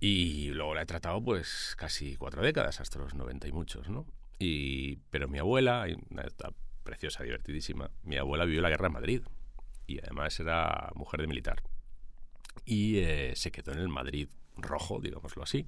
Y 0.00 0.48
luego 0.50 0.74
la 0.74 0.82
he 0.82 0.86
tratado 0.86 1.22
pues 1.22 1.74
casi 1.78 2.16
cuatro 2.16 2.42
décadas, 2.42 2.80
hasta 2.80 2.98
los 2.98 3.14
90 3.14 3.46
y 3.48 3.52
muchos, 3.52 3.88
¿no? 3.88 4.06
Y, 4.38 4.96
pero 5.10 5.28
mi 5.28 5.38
abuela, 5.38 5.82
hay 5.82 5.96
una 6.10 6.24
preciosa, 6.82 7.22
divertidísima, 7.22 7.90
mi 8.02 8.16
abuela 8.16 8.44
vivió 8.44 8.60
la 8.60 8.68
guerra 8.70 8.88
en 8.88 8.92
Madrid 8.92 9.22
y 9.86 9.98
además 10.00 10.38
era 10.40 10.90
mujer 10.94 11.20
de 11.20 11.26
militar. 11.26 11.62
Y 12.64 12.98
eh, 12.98 13.32
se 13.36 13.50
quedó 13.50 13.72
en 13.72 13.78
el 13.80 13.88
Madrid 13.88 14.28
rojo, 14.56 15.00
digámoslo 15.00 15.42
así, 15.42 15.66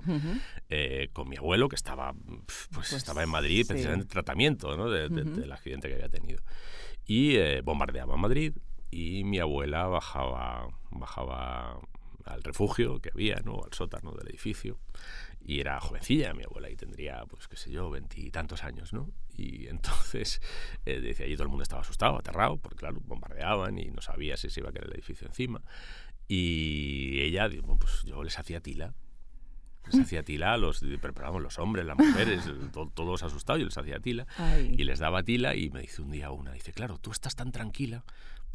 eh, 0.69 1.09
con 1.12 1.29
mi 1.29 1.37
abuelo 1.37 1.69
que 1.69 1.75
estaba, 1.75 2.12
pues, 2.47 2.69
Pues, 2.73 2.93
estaba 2.93 3.23
en 3.25 3.29
Madrid 3.31 3.62
sí. 3.62 3.69
precisamente 3.69 4.05
en 4.05 4.09
tratamiento 4.09 4.77
¿no? 4.77 4.89
de- 4.89 5.09
de- 5.09 5.25
del 5.25 5.51
accidente 5.53 5.89
que 5.89 5.95
había 5.95 6.09
tenido. 6.09 6.41
Y 7.05 7.37
eh, 7.37 7.61
bombardeaba 7.62 8.17
Madrid 8.17 8.55
y 8.91 9.25
mi 9.25 9.41
abuela 9.41 9.87
bajaba, 9.89 10.69
bajaba 10.93 11.81
al 12.25 12.43
refugio 12.45 13.01
que 13.01 13.11
había, 13.12 13.37
¿no? 13.45 13.61
al 13.64 13.73
sótano 13.73 14.12
del 14.12 14.29
edificio. 14.29 14.79
Y 15.49 15.61
era 15.61 15.79
jovencilla 15.81 16.35
mi 16.35 16.43
abuela 16.43 16.69
y 16.69 16.75
tendría, 16.75 17.25
pues 17.27 17.47
qué 17.47 17.57
sé 17.57 17.71
yo, 17.71 17.89
veintitantos 17.89 18.65
años, 18.65 18.93
¿no? 18.93 19.13
Y 19.37 19.69
entonces, 19.69 20.41
eh, 20.85 21.01
decía, 21.01 21.25
allí 21.27 21.35
todo 21.37 21.45
el 21.45 21.51
mundo 21.51 21.63
estaba 21.63 21.83
asustado, 21.83 22.19
aterrado, 22.19 22.57
porque 22.57 22.79
claro, 22.79 23.01
bombardeaban 23.05 23.79
y 23.79 23.87
no 23.91 24.03
sabía 24.03 24.37
si 24.37 24.51
se 24.51 24.59
iba 24.59 24.71
a 24.71 24.73
caer 24.73 24.87
el 24.87 24.95
edificio 24.95 25.25
encima. 25.29 25.63
Y 26.27 27.21
ella, 27.21 27.49
digo, 27.49 27.79
pues 27.79 28.03
yo 28.03 28.25
les 28.25 28.37
hacía 28.39 28.61
tila. 28.61 28.95
Les 29.93 30.01
hacía 30.01 30.25
tila 30.25 30.53
a 30.53 30.57
los, 30.57 30.81
pero, 30.81 31.15
pero 31.15 31.27
vamos, 31.27 31.43
los 31.43 31.61
hombres, 31.61 31.87
las 31.87 31.97
mujeres, 31.97 32.43
to- 32.73 32.91
todos 32.93 33.23
asustados, 33.23 33.61
yo 33.61 33.67
les 33.67 33.79
hacía 33.79 34.01
tila. 34.01 34.27
Ay. 34.37 34.75
Y 34.77 34.83
les 34.83 34.99
daba 34.99 35.23
tila 35.23 35.55
y 35.55 35.71
me 35.71 35.81
dice 35.83 36.03
un 36.03 36.11
día 36.11 36.33
una, 36.33 36.51
dice, 36.53 36.73
claro, 36.73 36.99
tú 36.99 37.13
estás 37.13 37.37
tan 37.37 37.53
tranquila 37.53 38.05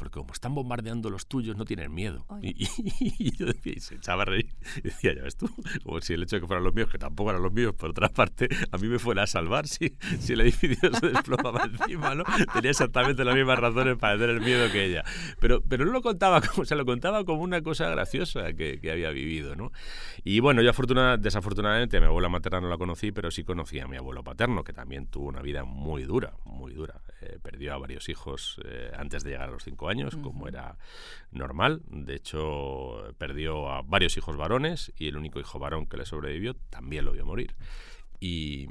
porque 0.02 0.18
como 0.18 0.32
están 0.32 0.52
bombardeando 0.52 1.10
los 1.10 1.28
tuyos 1.28 1.56
no 1.56 1.64
tienen 1.64 1.94
miedo. 1.94 2.26
Ay. 2.28 2.54
Y, 2.58 2.68
y 3.28 3.36
yo 3.36 3.46
decía, 3.46 3.72
y 3.76 3.78
se 3.80 3.94
echaba 3.94 4.22
a 4.22 4.24
reír 4.24 4.48
y 4.78 4.80
decía, 4.82 5.14
ya 5.14 5.22
ves 5.22 5.36
tú, 5.36 5.48
como 5.84 6.00
si 6.00 6.14
el 6.14 6.24
hecho 6.24 6.34
de 6.36 6.40
que 6.40 6.48
fueran 6.48 6.64
los 6.64 6.74
míos, 6.74 6.90
que 6.90 6.98
tampoco 6.98 7.30
eran 7.30 7.40
los 7.42 7.52
míos, 7.52 7.72
por 7.74 7.90
otra 7.90 8.08
parte, 8.08 8.48
a 8.72 8.78
mí 8.78 8.88
me 8.88 8.98
fuera 8.98 9.22
a 9.22 9.26
salvar 9.28 9.68
si, 9.68 9.96
si 10.18 10.32
el 10.32 10.40
edificio 10.40 10.92
se 10.92 11.08
desplomaba 11.10 11.62
encima, 11.72 12.16
¿no? 12.16 12.24
Tenía 12.52 12.70
exactamente 12.72 13.24
las 13.24 13.36
mismas 13.36 13.60
razones 13.60 13.96
para 13.96 14.18
tener 14.18 14.40
miedo 14.40 14.70
que 14.72 14.86
ella. 14.86 15.04
Pero, 15.38 15.60
pero 15.62 15.84
no 15.84 15.92
lo 15.92 16.02
contaba 16.02 16.40
como, 16.40 16.64
se 16.64 16.74
lo 16.74 16.84
contaba 16.84 17.24
como 17.24 17.42
una 17.42 17.62
cosa 17.62 17.88
graciosa 17.88 18.52
que, 18.54 18.80
que 18.80 18.90
había 18.90 19.10
vivido, 19.10 19.54
¿no? 19.54 19.70
Y 20.24 20.40
bueno, 20.40 20.62
yo 20.62 20.70
afortuna- 20.70 21.16
desafortunadamente 21.16 21.96
a 21.96 22.00
mi 22.00 22.06
abuela 22.06 22.28
materna 22.28 22.60
no 22.60 22.68
la 22.68 22.78
conocí, 22.78 23.12
pero 23.12 23.30
sí 23.30 23.44
conocí 23.44 23.78
a 23.78 23.86
mi 23.86 23.96
abuelo 23.96 24.24
paterno, 24.24 24.64
que 24.64 24.72
también 24.72 25.06
tuvo 25.06 25.28
una 25.28 25.42
vida 25.42 25.62
muy 25.64 26.02
dura, 26.02 26.32
muy 26.44 26.72
dura. 26.72 27.00
Eh, 27.20 27.38
perdió 27.40 27.74
a 27.74 27.78
varios 27.78 28.08
hijos 28.08 28.60
eh, 28.64 28.90
antes 28.98 29.22
de 29.22 29.30
llegar 29.30 29.48
a 29.48 29.52
los 29.52 29.62
cinco 29.62 29.88
años, 29.88 29.91
como 30.22 30.48
era 30.48 30.78
normal. 31.30 31.82
De 31.88 32.14
hecho, 32.14 33.14
perdió 33.18 33.70
a 33.70 33.82
varios 33.82 34.16
hijos 34.16 34.36
varones 34.36 34.92
y 34.96 35.08
el 35.08 35.16
único 35.16 35.40
hijo 35.40 35.58
varón 35.58 35.86
que 35.86 35.96
le 35.96 36.06
sobrevivió 36.06 36.54
también 36.70 37.04
lo 37.04 37.12
vio 37.12 37.24
morir. 37.24 37.54
Y, 38.20 38.68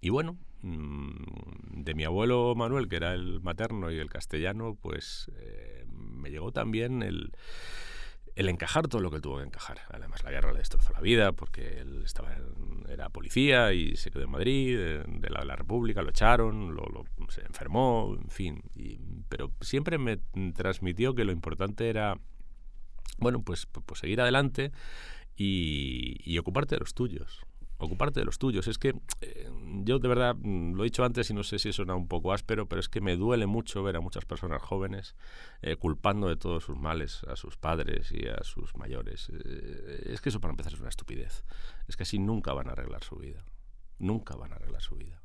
y 0.00 0.10
bueno, 0.10 0.38
mm, 0.62 1.82
de 1.82 1.94
mi 1.94 2.04
abuelo 2.04 2.54
Manuel, 2.54 2.88
que 2.88 2.96
era 2.96 3.14
el 3.14 3.40
materno 3.40 3.90
y 3.90 3.98
el 3.98 4.10
castellano, 4.10 4.76
pues 4.80 5.30
eh, 5.38 5.84
me 5.88 6.30
llegó 6.30 6.52
también 6.52 7.02
el, 7.02 7.32
el 8.34 8.48
encajar 8.48 8.88
todo 8.88 9.00
lo 9.02 9.10
que 9.10 9.20
tuvo 9.20 9.38
que 9.38 9.44
encajar. 9.44 9.78
Además, 9.90 10.24
la 10.24 10.30
guerra 10.30 10.52
le 10.52 10.58
destrozó 10.58 10.92
la 10.92 11.00
vida 11.00 11.32
porque 11.32 11.80
él 11.80 12.02
estaba 12.04 12.34
era 12.88 13.08
policía 13.10 13.72
y 13.72 13.96
se 13.96 14.10
quedó 14.10 14.22
en 14.24 14.30
Madrid, 14.30 14.76
eh, 14.78 15.04
de 15.06 15.30
la, 15.30 15.44
la 15.44 15.56
República, 15.56 16.02
lo 16.02 16.10
echaron, 16.10 16.74
lo, 16.74 16.82
lo- 16.86 17.04
se 17.30 17.42
enfermó, 17.42 18.16
en 18.20 18.28
fin. 18.30 18.62
Pero 19.28 19.52
siempre 19.60 19.98
me 19.98 20.18
transmitió 20.54 21.14
que 21.14 21.24
lo 21.24 21.32
importante 21.32 21.88
era, 21.88 22.18
bueno, 23.18 23.42
pues, 23.42 23.66
pues, 23.66 23.84
pues 23.86 24.00
seguir 24.00 24.20
adelante 24.20 24.72
y 25.36 26.38
ocuparte 26.38 26.74
de 26.76 26.80
los 26.80 26.94
tuyos. 26.94 27.44
Ocuparte 27.82 28.20
de 28.20 28.26
los 28.26 28.38
tuyos. 28.38 28.68
Es 28.68 28.78
que 28.78 28.94
eh, 29.22 29.50
yo 29.82 29.98
de 29.98 30.06
verdad 30.06 30.36
mm, 30.38 30.74
lo 30.74 30.84
he 30.84 30.86
dicho 30.86 31.04
antes 31.04 31.28
y 31.30 31.34
no 31.34 31.42
sé 31.42 31.58
si 31.58 31.72
suena 31.72 31.96
un 31.96 32.06
poco 32.06 32.32
áspero, 32.32 32.68
pero 32.68 32.78
es 32.78 32.88
que 32.88 33.00
me 33.00 33.16
duele 33.16 33.46
mucho 33.46 33.82
ver 33.82 33.96
a 33.96 34.00
muchas 34.00 34.24
personas 34.24 34.62
jóvenes 34.62 35.16
eh, 35.62 35.74
culpando 35.74 36.28
de 36.28 36.36
todos 36.36 36.62
sus 36.62 36.78
males 36.78 37.24
a 37.24 37.34
sus 37.34 37.56
padres 37.56 38.12
y 38.12 38.28
a 38.28 38.44
sus 38.44 38.76
mayores. 38.76 39.30
Eh, 39.30 40.10
es 40.12 40.20
que 40.20 40.28
eso 40.28 40.40
para 40.40 40.52
empezar 40.52 40.72
es 40.72 40.78
una 40.78 40.90
estupidez. 40.90 41.44
Es 41.88 41.96
que 41.96 42.04
así 42.04 42.20
nunca 42.20 42.52
van 42.52 42.68
a 42.68 42.72
arreglar 42.72 43.02
su 43.02 43.16
vida. 43.16 43.44
Nunca 43.98 44.36
van 44.36 44.52
a 44.52 44.56
arreglar 44.56 44.80
su 44.80 44.94
vida. 44.94 45.21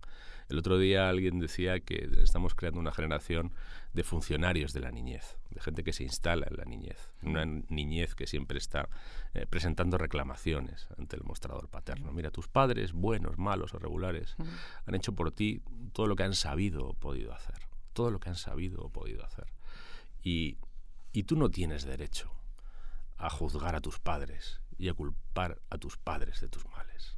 El 0.49 0.59
otro 0.59 0.77
día 0.77 1.09
alguien 1.09 1.39
decía 1.39 1.81
que 1.81 2.09
estamos 2.23 2.55
creando 2.55 2.79
una 2.79 2.93
generación 2.93 3.53
de 3.93 4.03
funcionarios 4.03 4.71
de 4.71 4.79
la 4.79 4.91
niñez, 4.91 5.37
de 5.49 5.59
gente 5.59 5.83
que 5.83 5.91
se 5.91 6.03
instala 6.03 6.47
en 6.49 6.55
la 6.55 6.63
niñez, 6.63 7.11
una 7.21 7.45
niñez 7.45 8.15
que 8.15 8.27
siempre 8.27 8.57
está 8.57 8.87
eh, 9.33 9.45
presentando 9.49 9.97
reclamaciones 9.97 10.87
ante 10.97 11.17
el 11.17 11.23
mostrador 11.23 11.67
paterno. 11.67 12.13
Mira, 12.13 12.31
tus 12.31 12.47
padres, 12.47 12.93
buenos, 12.93 13.37
malos 13.37 13.73
o 13.73 13.79
regulares, 13.79 14.37
han 14.85 14.95
hecho 14.95 15.13
por 15.13 15.31
ti 15.31 15.61
todo 15.91 16.07
lo 16.07 16.15
que 16.15 16.23
han 16.23 16.33
sabido 16.33 16.87
o 16.87 16.93
podido 16.93 17.33
hacer, 17.33 17.57
todo 17.91 18.09
lo 18.09 18.21
que 18.21 18.29
han 18.29 18.35
sabido 18.35 18.81
o 18.83 18.89
podido 18.89 19.25
hacer. 19.25 19.47
Y, 20.23 20.57
y 21.11 21.23
tú 21.23 21.35
no 21.35 21.49
tienes 21.49 21.83
derecho 21.83 22.31
a 23.17 23.29
juzgar 23.29 23.75
a 23.75 23.81
tus 23.81 23.99
padres 23.99 24.61
y 24.77 24.87
a 24.87 24.93
culpar 24.93 25.59
a 25.69 25.77
tus 25.77 25.97
padres 25.97 26.39
de 26.39 26.47
tus 26.47 26.65
males. 26.69 27.17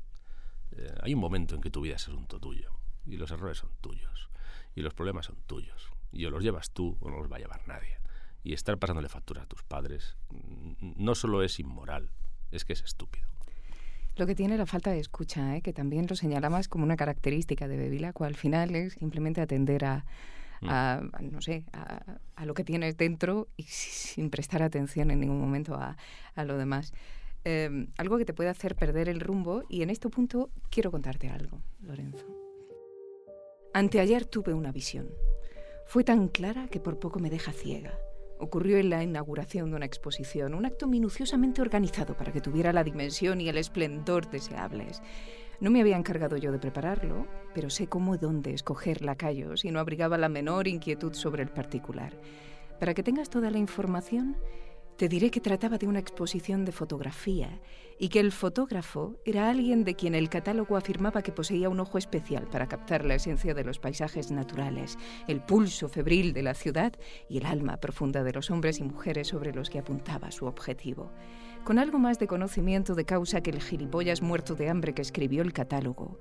Eh, 0.71 0.95
hay 1.03 1.13
un 1.13 1.19
momento 1.19 1.53
en 1.53 1.61
que 1.61 1.69
tu 1.69 1.81
vida 1.81 1.95
es 1.95 2.07
asunto 2.07 2.39
tuyo 2.39 2.78
y 3.09 3.17
los 3.17 3.31
errores 3.31 3.57
son 3.57 3.71
tuyos 3.81 4.29
y 4.75 4.81
los 4.81 4.93
problemas 4.93 5.25
son 5.25 5.37
tuyos 5.47 5.89
y 6.11 6.25
o 6.25 6.29
los 6.29 6.43
llevas 6.43 6.71
tú 6.71 6.97
o 7.01 7.09
no 7.09 7.17
los 7.17 7.31
va 7.31 7.37
a 7.37 7.39
llevar 7.39 7.67
nadie. 7.67 7.97
Y 8.43 8.53
estar 8.53 8.77
pasándole 8.77 9.09
factura 9.09 9.43
a 9.43 9.45
tus 9.45 9.63
padres 9.63 10.15
mm, 10.29 10.93
no 11.03 11.13
solo 11.15 11.43
es 11.43 11.59
inmoral, 11.59 12.09
es 12.51 12.63
que 12.65 12.73
es 12.73 12.81
estúpido. 12.81 13.27
Lo 14.15 14.25
que 14.25 14.35
tiene 14.35 14.57
la 14.57 14.65
falta 14.65 14.91
de 14.91 14.99
escucha, 14.99 15.55
¿eh? 15.55 15.61
que 15.61 15.71
también 15.73 16.05
lo 16.09 16.15
señalabas 16.15 16.67
como 16.67 16.83
una 16.83 16.95
característica 16.97 17.67
de 17.67 17.77
Bevilacqua, 17.77 18.27
al 18.27 18.35
final 18.35 18.75
es 18.75 18.93
simplemente 18.93 19.39
atender 19.41 19.85
a, 19.85 20.05
a- 20.61 21.01
a, 21.13 21.21
no 21.21 21.41
sé, 21.41 21.63
a, 21.73 22.17
a 22.35 22.45
lo 22.45 22.53
que 22.53 22.63
tienes 22.65 22.97
dentro 22.97 23.47
y 23.57 23.63
si- 23.63 23.91
sin 24.15 24.29
prestar 24.29 24.61
atención 24.63 25.11
en 25.11 25.19
ningún 25.19 25.39
momento 25.39 25.75
a, 25.75 25.95
a 26.35 26.43
lo 26.43 26.57
demás. 26.57 26.93
Eh, 27.45 27.87
algo 27.97 28.17
que 28.17 28.25
te 28.25 28.33
puede 28.33 28.49
hacer 28.49 28.75
perder 28.75 29.07
el 29.09 29.19
rumbo 29.21 29.63
y 29.69 29.81
en 29.83 29.89
este 29.89 30.09
punto 30.09 30.49
quiero 30.69 30.91
contarte 30.91 31.29
algo, 31.29 31.61
Lorenzo. 31.81 32.25
Anteayer 33.79 34.25
tuve 34.25 34.53
una 34.53 34.73
visión. 34.73 35.07
Fue 35.85 36.03
tan 36.03 36.27
clara 36.27 36.67
que 36.67 36.81
por 36.81 36.99
poco 36.99 37.19
me 37.19 37.29
deja 37.29 37.53
ciega. 37.53 37.97
Ocurrió 38.37 38.77
en 38.77 38.89
la 38.89 39.01
inauguración 39.01 39.69
de 39.69 39.77
una 39.77 39.85
exposición, 39.85 40.53
un 40.53 40.65
acto 40.65 40.85
minuciosamente 40.85 41.61
organizado 41.61 42.17
para 42.17 42.33
que 42.33 42.41
tuviera 42.41 42.73
la 42.73 42.83
dimensión 42.83 43.39
y 43.39 43.47
el 43.47 43.57
esplendor 43.57 44.29
deseables. 44.29 45.01
No 45.61 45.71
me 45.71 45.79
había 45.79 45.95
encargado 45.95 46.35
yo 46.35 46.51
de 46.51 46.59
prepararlo, 46.59 47.25
pero 47.55 47.69
sé 47.69 47.87
cómo 47.87 48.15
y 48.15 48.17
dónde 48.17 48.53
escoger 48.53 49.01
lacayos 49.01 49.63
y 49.63 49.71
no 49.71 49.79
abrigaba 49.79 50.17
la 50.17 50.27
menor 50.27 50.67
inquietud 50.67 51.13
sobre 51.13 51.43
el 51.43 51.49
particular. 51.49 52.19
Para 52.81 52.93
que 52.93 53.03
tengas 53.03 53.29
toda 53.29 53.49
la 53.49 53.59
información, 53.59 54.35
Te 54.99 55.07
diré 55.07 55.31
que 55.31 55.39
trataba 55.39 55.77
de 55.77 55.87
una 55.87 55.99
exposición 55.99 56.65
de 56.65 56.73
fotografía 56.73 57.61
y 57.99 58.09
que 58.09 58.19
el 58.19 58.33
fotógrafo 58.33 59.15
era 59.23 59.49
alguien 59.49 59.85
de 59.85 59.95
quien 59.95 60.13
el 60.13 60.27
catálogo 60.27 60.75
afirmaba 60.75 61.21
que 61.21 61.31
poseía 61.31 61.69
un 61.69 61.79
ojo 61.79 61.97
especial 61.97 62.49
para 62.49 62.67
captar 62.67 63.05
la 63.05 63.15
esencia 63.15 63.53
de 63.53 63.63
los 63.63 63.79
paisajes 63.79 64.29
naturales, 64.29 64.97
el 65.29 65.39
pulso 65.39 65.87
febril 65.87 66.33
de 66.33 66.43
la 66.43 66.53
ciudad 66.53 66.91
y 67.29 67.37
el 67.37 67.45
alma 67.45 67.77
profunda 67.77 68.25
de 68.25 68.33
los 68.33 68.51
hombres 68.51 68.79
y 68.79 68.83
mujeres 68.83 69.29
sobre 69.29 69.53
los 69.53 69.69
que 69.69 69.79
apuntaba 69.79 70.31
su 70.31 70.47
objetivo. 70.47 71.13
Con 71.63 71.79
algo 71.79 71.97
más 71.97 72.19
de 72.19 72.27
conocimiento 72.27 72.93
de 72.93 73.05
causa 73.05 73.39
que 73.39 73.51
el 73.51 73.61
gilipollas 73.61 74.21
muerto 74.21 74.53
de 74.53 74.67
hambre 74.67 74.93
que 74.93 75.01
escribió 75.01 75.43
el 75.43 75.53
catálogo, 75.53 76.19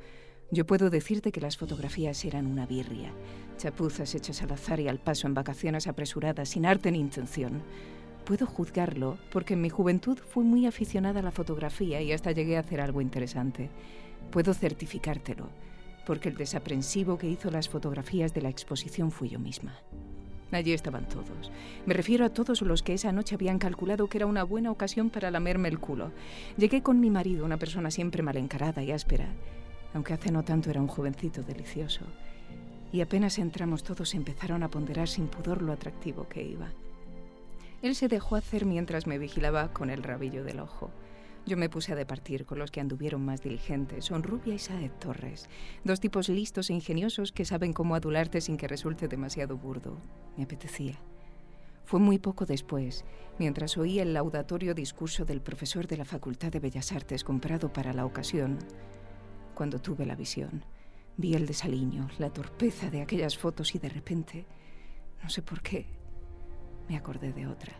yo 0.52 0.66
puedo 0.66 0.88
decirte 0.88 1.32
que 1.32 1.40
las 1.40 1.56
fotografías 1.56 2.24
eran 2.24 2.46
una 2.46 2.64
birria, 2.64 3.12
chapuzas 3.56 4.14
hechas 4.14 4.40
al 4.42 4.52
azar 4.52 4.78
y 4.78 4.86
al 4.86 5.00
paso 5.00 5.26
en 5.26 5.34
vacaciones 5.34 5.88
apresuradas, 5.88 6.50
sin 6.50 6.64
arte 6.64 6.92
ni 6.92 7.00
intención. 7.00 7.64
Puedo 8.28 8.44
juzgarlo 8.44 9.16
porque 9.32 9.54
en 9.54 9.62
mi 9.62 9.70
juventud 9.70 10.18
fui 10.18 10.44
muy 10.44 10.66
aficionada 10.66 11.20
a 11.20 11.22
la 11.22 11.30
fotografía 11.30 12.02
y 12.02 12.12
hasta 12.12 12.30
llegué 12.30 12.58
a 12.58 12.60
hacer 12.60 12.78
algo 12.82 13.00
interesante. 13.00 13.70
Puedo 14.30 14.52
certificártelo 14.52 15.48
porque 16.04 16.28
el 16.28 16.36
desaprensivo 16.36 17.16
que 17.16 17.26
hizo 17.26 17.50
las 17.50 17.70
fotografías 17.70 18.34
de 18.34 18.42
la 18.42 18.50
exposición 18.50 19.12
fui 19.12 19.30
yo 19.30 19.38
misma. 19.38 19.78
Allí 20.52 20.74
estaban 20.74 21.08
todos. 21.08 21.50
Me 21.86 21.94
refiero 21.94 22.26
a 22.26 22.28
todos 22.28 22.60
los 22.60 22.82
que 22.82 22.92
esa 22.92 23.12
noche 23.12 23.34
habían 23.34 23.58
calculado 23.58 24.08
que 24.08 24.18
era 24.18 24.26
una 24.26 24.44
buena 24.44 24.70
ocasión 24.70 25.08
para 25.08 25.30
lamerme 25.30 25.70
el 25.70 25.78
culo. 25.78 26.12
Llegué 26.58 26.82
con 26.82 27.00
mi 27.00 27.08
marido, 27.08 27.46
una 27.46 27.56
persona 27.56 27.90
siempre 27.90 28.22
mal 28.22 28.36
encarada 28.36 28.82
y 28.82 28.92
áspera, 28.92 29.28
aunque 29.94 30.12
hace 30.12 30.30
no 30.30 30.44
tanto 30.44 30.68
era 30.68 30.82
un 30.82 30.88
jovencito 30.88 31.42
delicioso. 31.42 32.02
Y 32.92 33.00
apenas 33.00 33.38
entramos 33.38 33.84
todos 33.84 34.12
empezaron 34.12 34.62
a 34.62 34.68
ponderar 34.68 35.08
sin 35.08 35.28
pudor 35.28 35.62
lo 35.62 35.72
atractivo 35.72 36.28
que 36.28 36.42
iba. 36.42 36.68
Él 37.82 37.94
se 37.94 38.08
dejó 38.08 38.36
hacer 38.36 38.66
mientras 38.66 39.06
me 39.06 39.18
vigilaba 39.18 39.72
con 39.72 39.90
el 39.90 40.02
rabillo 40.02 40.42
del 40.42 40.60
ojo. 40.60 40.90
Yo 41.46 41.56
me 41.56 41.70
puse 41.70 41.92
a 41.92 41.96
departir 41.96 42.44
con 42.44 42.58
los 42.58 42.70
que 42.70 42.80
anduvieron 42.80 43.24
más 43.24 43.40
diligentes, 43.40 44.04
son 44.04 44.22
Rubia 44.22 44.54
y 44.54 44.58
Saed 44.58 44.90
Torres, 44.98 45.48
dos 45.84 46.00
tipos 46.00 46.28
listos 46.28 46.68
e 46.68 46.74
ingeniosos 46.74 47.32
que 47.32 47.44
saben 47.44 47.72
cómo 47.72 47.94
adularte 47.94 48.40
sin 48.40 48.56
que 48.56 48.68
resulte 48.68 49.08
demasiado 49.08 49.56
burdo. 49.56 49.96
Me 50.36 50.44
apetecía. 50.44 50.98
Fue 51.84 52.00
muy 52.00 52.18
poco 52.18 52.44
después, 52.44 53.04
mientras 53.38 53.78
oí 53.78 53.98
el 53.98 54.12
laudatorio 54.12 54.74
discurso 54.74 55.24
del 55.24 55.40
profesor 55.40 55.86
de 55.86 55.96
la 55.96 56.04
Facultad 56.04 56.52
de 56.52 56.60
Bellas 56.60 56.92
Artes 56.92 57.24
comprado 57.24 57.72
para 57.72 57.94
la 57.94 58.04
ocasión, 58.04 58.58
cuando 59.54 59.78
tuve 59.78 60.04
la 60.04 60.16
visión. 60.16 60.64
Vi 61.16 61.34
el 61.34 61.46
desaliño, 61.46 62.08
la 62.18 62.30
torpeza 62.30 62.90
de 62.90 63.00
aquellas 63.00 63.38
fotos 63.38 63.74
y 63.74 63.78
de 63.78 63.88
repente, 63.88 64.44
no 65.22 65.30
sé 65.30 65.40
por 65.40 65.62
qué, 65.62 65.86
me 66.88 66.96
acordé 66.96 67.32
de 67.32 67.46
otra. 67.46 67.74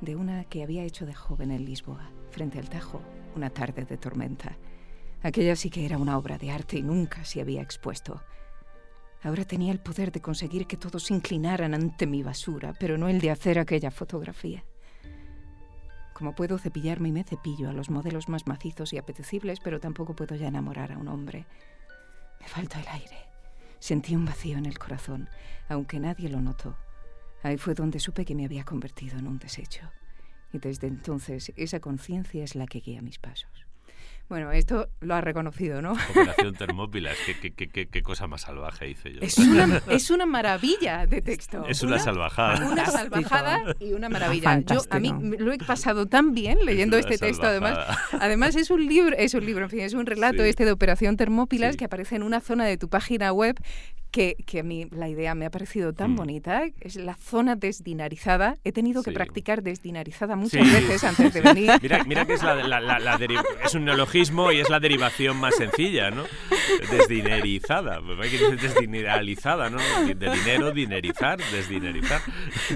De 0.00 0.16
una 0.16 0.44
que 0.44 0.62
había 0.62 0.84
hecho 0.84 1.06
de 1.06 1.14
joven 1.14 1.50
en 1.50 1.64
Lisboa, 1.64 2.10
frente 2.30 2.58
al 2.58 2.70
Tajo, 2.70 3.02
una 3.36 3.50
tarde 3.50 3.84
de 3.84 3.98
tormenta. 3.98 4.56
Aquella 5.22 5.54
sí 5.54 5.68
que 5.68 5.84
era 5.84 5.98
una 5.98 6.16
obra 6.16 6.38
de 6.38 6.50
arte 6.50 6.78
y 6.78 6.82
nunca 6.82 7.24
se 7.24 7.40
había 7.40 7.60
expuesto. 7.60 8.22
Ahora 9.22 9.44
tenía 9.44 9.70
el 9.70 9.80
poder 9.80 10.12
de 10.12 10.22
conseguir 10.22 10.66
que 10.66 10.78
todos 10.78 11.04
se 11.04 11.14
inclinaran 11.14 11.74
ante 11.74 12.06
mi 12.06 12.22
basura, 12.22 12.72
pero 12.80 12.96
no 12.96 13.08
el 13.08 13.20
de 13.20 13.30
hacer 13.30 13.58
aquella 13.58 13.90
fotografía. 13.90 14.64
Como 16.14 16.34
puedo 16.34 16.58
cepillarme 16.58 17.10
y 17.10 17.12
me 17.12 17.24
cepillo 17.24 17.68
a 17.68 17.74
los 17.74 17.90
modelos 17.90 18.30
más 18.30 18.46
macizos 18.46 18.94
y 18.94 18.98
apetecibles, 18.98 19.60
pero 19.60 19.80
tampoco 19.80 20.16
puedo 20.16 20.34
ya 20.36 20.48
enamorar 20.48 20.92
a 20.92 20.98
un 20.98 21.08
hombre. 21.08 21.46
Me 22.40 22.48
falta 22.48 22.80
el 22.80 22.88
aire. 22.88 23.18
Sentí 23.78 24.16
un 24.16 24.24
vacío 24.24 24.56
en 24.56 24.66
el 24.66 24.78
corazón, 24.78 25.28
aunque 25.68 26.00
nadie 26.00 26.30
lo 26.30 26.40
notó. 26.40 26.76
Ahí 27.42 27.56
fue 27.56 27.74
donde 27.74 28.00
supe 28.00 28.24
que 28.24 28.34
me 28.34 28.44
había 28.44 28.64
convertido 28.64 29.18
en 29.18 29.26
un 29.26 29.38
desecho. 29.38 29.90
Y 30.52 30.58
desde 30.58 30.88
entonces 30.88 31.52
esa 31.56 31.80
conciencia 31.80 32.44
es 32.44 32.54
la 32.54 32.66
que 32.66 32.80
guía 32.80 33.02
mis 33.02 33.18
pasos. 33.18 33.50
Bueno, 34.28 34.52
esto 34.52 34.88
lo 35.00 35.16
ha 35.16 35.20
reconocido, 35.20 35.82
¿no? 35.82 35.92
Operación 36.10 36.54
Termópilas, 36.54 37.16
¿qué, 37.26 37.50
qué, 37.52 37.68
qué, 37.68 37.88
qué, 37.88 38.02
cosa 38.02 38.28
más 38.28 38.42
salvaje 38.42 38.88
hice 38.88 39.12
yo. 39.14 39.20
Es 39.22 39.38
una, 39.38 39.82
es 39.88 40.08
una 40.10 40.24
maravilla 40.24 41.04
de 41.06 41.20
texto. 41.20 41.66
Es 41.66 41.82
una, 41.82 41.98
salvajada. 41.98 42.70
Una 42.70 42.86
salvajada 42.86 43.74
y 43.80 43.92
una 43.92 44.08
maravilla. 44.08 44.60
Yo 44.60 44.82
a 44.88 45.00
mí 45.00 45.12
lo 45.36 45.52
he 45.52 45.58
pasado 45.58 46.06
tan 46.06 46.32
bien 46.32 46.58
leyendo 46.64 46.96
una 46.96 47.08
este 47.08 47.18
texto, 47.26 47.44
además. 47.48 47.74
salvajada. 47.74 48.24
Además 48.24 48.54
es 48.54 48.70
un 48.70 48.86
libro, 48.86 49.16
es 49.16 49.34
un 49.34 49.44
libro, 49.44 49.64
en 49.64 49.70
fin, 49.70 49.80
es 49.80 49.94
un 49.94 50.06
relato 50.06 50.44
Sí. 50.44 50.48
este 50.48 50.64
de 50.64 50.70
Operación 50.70 51.16
Termópilas 51.16 51.72
Sí. 51.72 51.78
que 51.78 51.86
aparece 51.86 52.14
en 52.14 52.22
una 52.22 52.40
zona 52.40 52.66
de 52.66 52.78
tu 52.78 52.88
página 52.88 53.32
web 53.32 53.56
que, 54.10 54.36
que 54.46 54.60
a 54.60 54.62
mí 54.62 54.86
la 54.90 55.08
idea 55.08 55.34
me 55.34 55.46
ha 55.46 55.50
parecido 55.50 55.92
tan 55.92 56.12
Mm. 56.12 56.16
bonita. 56.16 56.62
Es 56.80 56.96
la 56.96 57.14
zona 57.14 57.56
desdinarizada. 57.56 58.56
He 58.64 58.72
tenido 58.72 59.02
que 59.02 59.12
practicar 59.12 59.62
desdinarizada 59.62 60.36
muchas 60.36 60.66
Sí. 60.66 60.72
veces 60.74 61.04
antes 61.04 61.32
de 61.32 61.40
venir. 61.40 61.70
Mira, 61.82 62.04
mira 62.04 62.24
que 62.26 62.34
es, 62.34 62.42
la, 62.42 63.18
es 63.64 63.74
un 63.74 63.84
neologismo 63.84 64.50
y 64.52 64.60
es 64.60 64.68
la 64.68 64.80
derivación 64.80 65.36
más 65.36 65.54
sencilla, 65.56 66.10
¿no? 66.10 66.24
Desdinerizada. 66.90 68.00
Hay 68.20 68.30
que 68.30 68.38
decir 68.38 68.60
desdineralizada, 68.60 69.70
¿no? 69.70 69.78
De 70.06 70.14
dinero, 70.14 70.72
dinerizar, 70.72 71.38
desdinerizar. 71.52 72.20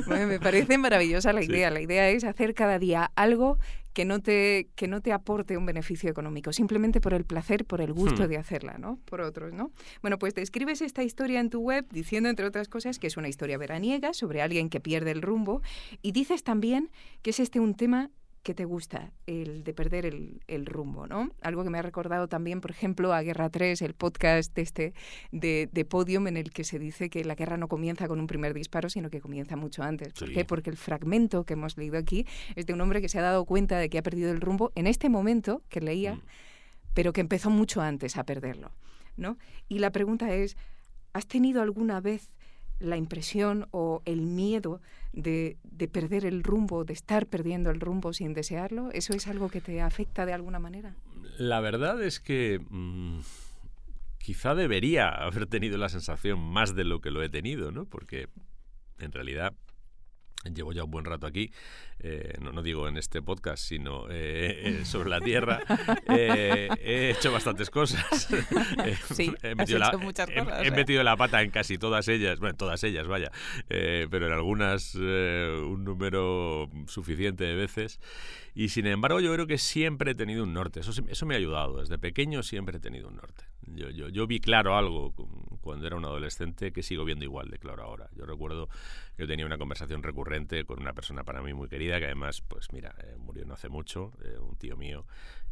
Bueno, 0.07 0.26
me 0.26 0.39
parece 0.41 0.78
maravillosa 0.78 1.32
la 1.32 1.43
Sí. 1.43 1.51
idea. 1.51 1.70
La 1.70 1.80
idea 1.80 2.09
es 2.09 2.24
hacer 2.24 2.55
cada 2.55 2.78
día 2.78 3.11
algo 3.16 3.59
que 3.95 4.05
no 4.05 4.20
te 4.20 4.68
que 4.74 4.88
no 4.88 5.01
te 5.01 5.12
aporte 5.12 5.57
un 5.57 5.64
beneficio 5.64 6.11
económico, 6.11 6.53
simplemente 6.53 7.01
por 7.01 7.14
el 7.14 7.24
placer, 7.24 7.64
por 7.64 7.80
el 7.80 7.92
gusto 7.92 8.24
Hmm. 8.24 8.28
de 8.28 8.36
hacerla, 8.36 8.76
¿no? 8.78 8.99
Por 9.07 9.20
otros, 9.22 9.53
¿no? 9.55 9.70
Bueno, 10.03 10.18
pues 10.18 10.34
describes 10.34 10.82
esta 10.82 11.03
historia 11.03 11.40
en 11.40 11.49
tu 11.49 11.61
web 11.61 11.86
diciendo 11.90 12.28
entre 12.28 12.45
otras 12.47 12.68
cosas 12.68 12.99
que 12.99 13.07
es 13.07 13.16
una 13.16 13.28
historia 13.28 13.57
veraniega 13.57 14.12
sobre 14.12 14.42
alguien 14.42 14.68
que 14.68 14.80
pierde 14.80 15.12
el 15.12 15.22
rumbo 15.22 15.62
y 16.03 16.12
dices 16.12 16.42
también 16.42 16.90
que 17.22 17.30
es 17.30 17.40
este 17.40 17.61
un 17.61 17.74
tema 17.74 18.11
que 18.45 18.55
te 18.55 18.64
gusta, 18.64 19.11
el 19.26 19.64
de 19.64 19.74
perder 19.74 20.07
el, 20.07 20.40
el 20.47 20.66
rumbo, 20.66 21.07
¿no? 21.09 21.30
Algo 21.40 21.64
que 21.64 21.70
me 21.70 21.78
ha 21.78 21.82
recordado 21.82 22.28
también, 22.28 22.61
por 22.61 22.70
ejemplo, 22.70 23.12
a 23.12 23.22
Guerra 23.22 23.49
3, 23.51 23.82
el 23.82 23.95
podcast 23.95 24.57
este 24.59 24.92
de, 25.32 25.68
de 25.72 25.84
Podium, 25.84 26.28
en 26.28 26.36
el 26.36 26.51
que 26.53 26.62
se 26.62 26.78
dice 26.78 27.11
que 27.11 27.24
la 27.24 27.34
guerra 27.34 27.57
no 27.57 27.66
comienza 27.68 28.07
con 28.07 28.20
un 28.20 28.26
primer 28.26 28.55
disparo, 28.55 28.88
sino 28.90 29.09
que 29.11 29.20
comienza 29.20 29.57
mucho 29.57 29.82
antes. 29.82 30.12
¿Por 30.12 30.28
Sí. 30.28 30.34
qué? 30.34 30.45
Porque 30.45 30.68
el 30.70 30.76
fragmento 30.76 31.45
que 31.45 31.55
hemos 31.55 31.76
leído 31.78 31.97
aquí 31.99 32.26
es 32.55 32.66
de 32.66 32.74
un 32.74 32.80
hombre 32.82 33.01
que 33.01 33.09
se 33.09 33.18
ha 33.18 33.22
dado 33.22 33.47
cuenta 33.47 33.78
de 33.78 33.88
que 33.88 33.97
ha 33.99 34.03
perdido 34.03 34.30
el 34.30 34.40
rumbo 34.42 34.70
en 34.74 34.86
este 34.86 35.09
momento 35.09 35.62
que 35.70 35.80
leía, 35.80 36.16
Mm. 36.16 36.22
pero 36.92 37.12
que 37.14 37.22
empezó 37.22 37.49
mucho 37.49 37.80
antes 37.80 38.16
a 38.18 38.24
perderlo, 38.24 38.72
¿no? 39.16 39.38
Y 39.68 39.78
la 39.78 39.90
pregunta 39.90 40.34
es, 40.34 40.59
¿has 41.14 41.26
tenido 41.26 41.62
alguna 41.62 42.01
vez 42.03 42.30
la 42.81 42.97
impresión 42.97 43.68
o 43.70 44.03
el 44.05 44.22
miedo 44.22 44.81
de, 45.12 45.57
de 45.62 45.89
perder 45.89 46.25
el 46.25 46.43
rumbo, 46.43 46.85
de 46.85 46.93
estar 46.93 47.27
perdiendo 47.27 47.70
el 47.70 47.81
rumbo 47.81 48.12
sin 48.12 48.35
desearlo? 48.35 48.91
¿Eso 48.93 49.14
es 49.14 49.27
algo 49.27 49.49
que 49.49 49.61
te 49.61 49.81
afecta 49.81 50.27
de 50.27 50.33
alguna 50.33 50.59
manera? 50.59 50.95
La 51.39 51.61
verdad 51.61 52.03
es 52.03 52.20
que 52.20 52.61
mm, 52.70 53.20
quizá 54.18 54.55
debería 54.55 55.09
haber 55.09 55.47
tenido 55.47 55.79
la 55.79 55.89
sensación 55.89 56.41
más 56.41 56.75
de 56.75 56.85
lo 56.85 57.01
que 57.01 57.11
lo 57.11 57.22
he 57.22 57.29
tenido, 57.29 57.72
¿no? 57.72 57.85
Porque 57.85 58.29
en 58.99 59.12
realidad 59.12 59.53
llevo 60.53 60.72
ya 60.72 60.84
un 60.84 60.90
buen 60.90 61.05
rato 61.05 61.26
aquí, 61.26 61.51
eh, 62.01 62.34
no, 62.40 62.53
no 62.53 62.62
digo 62.62 62.86
en 62.88 62.97
este 62.99 63.22
podcast, 63.22 63.62
sino 63.64 64.07
eh, 64.11 64.80
eh, 64.80 64.84
sobre 64.84 65.09
la 65.11 65.20
Tierra. 65.20 65.61
Eh, 66.09 66.68
he 66.82 67.11
hecho 67.11 67.32
bastantes 67.32 67.70
cosas. 67.70 68.28
Eh, 68.84 68.97
Sí, 69.14 69.32
he 69.42 69.51
has 69.51 69.57
metido, 69.57 69.78
la, 69.78 69.88
hecho 69.88 69.99
muchas 69.99 70.28
he- 70.28 70.34
cosas, 70.34 70.62
he 70.64 70.66
¿eh? 70.68 70.70
metido 70.70 71.03
la 71.03 71.16
pata 71.16 71.40
en 71.42 71.51
casi 71.51 71.78
todas 71.78 72.09
ellas, 72.09 72.38
bueno, 72.38 72.51
en 72.51 72.57
todas 72.57 72.82
ellas, 72.84 73.07
vaya, 73.07 73.30
pero 73.68 74.26
en 74.26 74.32
algunas 74.32 74.95
un 74.95 75.84
número 75.84 76.68
suficiente 76.86 77.45
de 77.45 77.55
veces. 77.55 78.01
Y 78.55 78.69
sin 78.69 78.87
embargo, 78.87 79.19
yo 79.21 79.33
creo 79.33 79.47
que 79.49 79.59
siempre 79.59 80.13
he 80.13 80.15
tenido 80.15 80.45
un 80.45 80.53
norte. 80.55 80.81
Eso, 80.81 80.93
eso 81.09 81.27
me 81.27 81.35
ha 81.35 81.39
ayudado. 81.39 81.79
Desde 81.81 81.99
pequeño 81.99 82.43
siempre 82.43 82.77
he 82.77 82.81
tenido 82.81 83.09
un 83.09 83.17
norte. 83.17 83.45
Yo, 83.67 83.91
yo, 83.91 84.09
yo 84.09 84.27
vi 84.29 84.39
claro 84.41 84.77
algo 84.77 85.11
cu- 85.13 85.59
cuando 85.61 85.87
era 85.87 85.97
un 85.97 86.05
adolescente 86.05 86.73
que 86.73 86.83
sigo 86.83 87.05
viendo 87.05 87.25
igual 87.25 87.49
de 87.51 87.59
claro 87.59 87.83
ahora. 87.83 88.09
Yo 88.15 88.27
recuerdo 88.27 88.69
que 89.17 89.27
tenía 89.27 89.47
una 89.47 89.59
conversación 89.59 90.03
recurrente 90.05 90.65
con 90.65 90.81
una 90.81 90.93
persona 90.93 91.25
para 91.25 91.43
mí 91.43 91.53
muy 91.53 91.69
querida, 91.69 91.99
que 91.99 92.05
además, 92.07 92.43
pues 92.43 92.73
mira, 92.73 92.95
eh, 93.03 93.17
murió 93.19 93.45
no 93.45 93.55
hace 93.55 93.69
mucho, 93.69 94.13
eh, 94.25 94.39
un 94.39 94.57
tío 94.57 94.77
mío, 94.77 95.05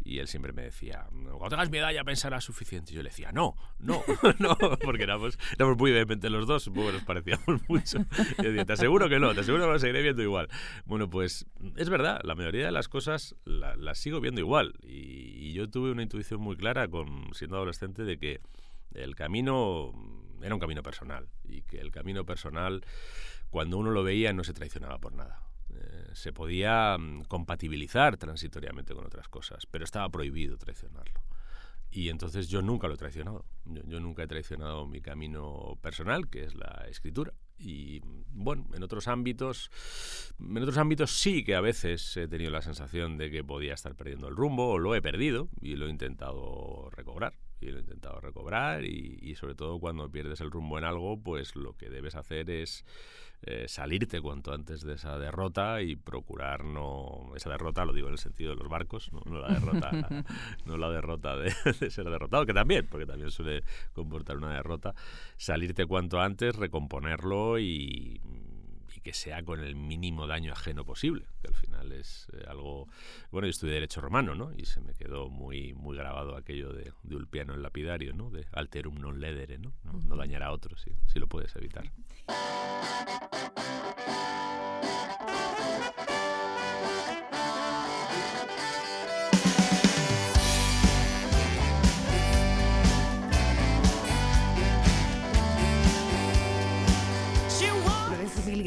y 0.04 0.18
él 0.18 0.26
siempre 0.28 0.52
me 0.52 0.62
decía, 0.62 1.06
cuando 1.10 1.48
tengas 1.48 1.70
mi 1.70 1.78
edad 1.78 1.92
ya 1.92 2.04
pensarás 2.04 2.44
suficiente. 2.44 2.92
Y 2.92 2.96
yo 2.96 3.02
le 3.02 3.10
decía, 3.10 3.32
no, 3.32 3.56
no, 3.78 4.02
no, 4.38 4.56
porque 4.82 5.04
éramos, 5.04 5.38
éramos 5.56 5.76
muy 5.78 5.92
vehementes 5.92 6.30
los 6.30 6.46
dos, 6.46 6.62
supongo 6.64 6.88
que 6.88 6.92
nos 6.94 7.04
parecíamos 7.04 7.60
mucho. 7.68 7.98
Y 8.38 8.42
decía, 8.42 8.64
te 8.64 8.72
aseguro 8.72 9.08
que 9.08 9.18
no, 9.18 9.34
te 9.34 9.40
aseguro 9.40 9.64
que 9.66 9.72
lo 9.72 9.78
seguiré 9.78 10.02
viendo 10.02 10.22
igual. 10.22 10.48
Bueno, 10.84 11.08
pues 11.08 11.46
es 11.76 11.88
verdad, 11.88 12.20
la 12.24 12.34
mayoría 12.34 12.66
de 12.66 12.72
las 12.72 12.88
cosas 12.88 13.36
la- 13.44 13.76
las 13.76 13.98
sigo 13.98 14.20
viendo 14.20 14.40
igual. 14.40 14.74
Y, 14.82 15.48
y 15.48 15.52
yo 15.52 15.68
tuve 15.70 15.90
una 15.92 16.02
intuición 16.02 16.40
muy 16.40 16.56
clara, 16.56 16.88
con, 16.88 17.32
siendo 17.34 17.56
adolescente, 17.56 18.02
de 18.04 18.18
que 18.18 18.40
el 18.94 19.14
camino 19.14 19.92
era 20.42 20.54
un 20.54 20.60
camino 20.60 20.82
personal 20.82 21.28
y 21.44 21.62
que 21.62 21.78
el 21.80 21.92
camino 21.92 22.26
personal, 22.26 22.84
cuando 23.50 23.78
uno 23.78 23.90
lo 23.92 24.02
veía, 24.02 24.32
no 24.32 24.42
se 24.44 24.52
traicionaba 24.52 24.98
por 24.98 25.14
nada. 25.14 25.40
Se 26.14 26.32
podía 26.32 26.96
mm, 26.98 27.24
compatibilizar 27.24 28.16
transitoriamente 28.16 28.94
con 28.94 29.06
otras 29.06 29.28
cosas, 29.28 29.66
pero 29.66 29.84
estaba 29.84 30.08
prohibido 30.08 30.56
traicionarlo. 30.56 31.20
y 31.90 32.08
entonces 32.08 32.48
yo 32.48 32.62
nunca 32.62 32.88
lo 32.88 32.94
he 32.94 32.96
traicionado. 32.96 33.44
Yo, 33.64 34.00
nunca 34.00 34.22
he 34.22 34.26
traicionado 34.26 34.86
mi 34.86 35.00
camino 35.02 35.78
personal, 35.82 36.28
que 36.30 36.44
es 36.44 36.54
la 36.54 36.86
escritura. 36.88 37.34
Y 37.58 38.00
bueno, 38.32 38.66
en 38.72 38.82
otros 38.82 39.08
ámbitos, 39.08 39.70
en 40.40 40.56
otros 40.58 40.78
ámbitos 40.78 41.10
sí 41.10 41.44
que 41.44 41.54
a 41.54 41.60
veces 41.60 42.16
he 42.16 42.26
tenido 42.28 42.50
la 42.50 42.62
sensación 42.62 43.18
de 43.18 43.30
que 43.30 43.44
podía 43.44 43.74
estar 43.74 43.94
perdiendo 43.94 44.28
el 44.28 44.36
rumbo, 44.36 44.70
o 44.70 44.78
lo 44.78 44.94
he 44.94 45.02
perdido 45.02 45.48
y 45.60 45.76
lo 45.76 45.86
he 45.86 45.90
intentado 45.90 46.88
recobrar 46.90 47.34
y 47.62 47.70
lo 47.70 47.78
he 47.78 47.80
intentado 47.80 48.20
recobrar 48.20 48.84
y, 48.84 49.18
y, 49.22 49.34
sobre 49.34 49.54
todo 49.54 49.78
cuando 49.78 50.10
pierdes 50.10 50.40
el 50.40 50.50
rumbo 50.50 50.78
en 50.78 50.84
algo, 50.84 51.18
pues 51.20 51.56
lo 51.56 51.76
que 51.76 51.88
debes 51.88 52.14
hacer 52.14 52.50
es 52.50 52.84
eh, 53.44 53.66
salirte 53.66 54.20
cuanto 54.20 54.52
antes 54.52 54.82
de 54.82 54.94
esa 54.94 55.18
derrota 55.18 55.82
y 55.82 55.96
procurar 55.96 56.64
no 56.64 57.32
esa 57.34 57.50
derrota 57.50 57.84
lo 57.84 57.92
digo 57.92 58.06
en 58.06 58.12
el 58.12 58.18
sentido 58.18 58.50
de 58.50 58.56
los 58.56 58.68
barcos, 58.68 59.12
no, 59.12 59.20
no 59.26 59.40
la 59.40 59.48
derrota 59.48 59.90
no 60.64 60.76
la 60.76 60.90
derrota 60.90 61.36
de, 61.36 61.52
de, 61.80 61.90
ser 61.90 62.08
derrotado, 62.08 62.46
que 62.46 62.54
también, 62.54 62.86
porque 62.88 63.04
también 63.04 63.32
suele 63.32 63.64
comportar 63.94 64.36
una 64.36 64.54
derrota, 64.54 64.94
salirte 65.36 65.86
cuanto 65.86 66.20
antes, 66.20 66.54
recomponerlo 66.54 67.58
y 67.58 68.20
que 69.02 69.12
sea 69.12 69.42
con 69.42 69.60
el 69.60 69.74
mínimo 69.74 70.26
daño 70.26 70.52
ajeno 70.52 70.84
posible, 70.84 71.26
que 71.40 71.48
al 71.48 71.54
final 71.54 71.92
es 71.92 72.28
eh, 72.32 72.44
algo... 72.48 72.88
Bueno, 73.30 73.46
yo 73.46 73.50
estudié 73.50 73.74
Derecho 73.74 74.00
Romano, 74.00 74.34
¿no? 74.34 74.52
Y 74.56 74.64
se 74.64 74.80
me 74.80 74.94
quedó 74.94 75.28
muy, 75.28 75.74
muy 75.74 75.96
grabado 75.96 76.36
aquello 76.36 76.72
de, 76.72 76.92
de 77.02 77.16
Ulpiano 77.16 77.54
el 77.54 77.62
lapidario, 77.62 78.12
¿no? 78.12 78.30
De 78.30 78.46
alterum 78.52 78.94
non 78.96 79.18
ledere, 79.18 79.58
¿no? 79.58 79.72
No, 79.84 79.92
no 79.92 80.16
dañar 80.16 80.42
a 80.42 80.52
otros, 80.52 80.80
si, 80.82 80.92
si 81.06 81.18
lo 81.18 81.26
puedes 81.26 81.54
evitar. 81.56 81.90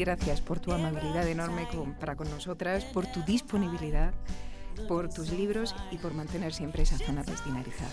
Gracias 0.06 0.40
por 0.40 0.60
tu 0.60 0.70
amabilidad 0.70 1.26
enorme 1.26 1.66
con, 1.66 1.94
para 1.94 2.14
con 2.14 2.30
nosotras, 2.30 2.84
por 2.84 3.06
tu 3.06 3.22
disponibilidad, 3.24 4.14
por 4.86 5.12
tus 5.12 5.32
libros 5.32 5.74
y 5.90 5.96
por 5.98 6.14
mantener 6.14 6.54
siempre 6.54 6.84
esa 6.84 6.96
zona 6.96 7.24
destinarizada. 7.24 7.90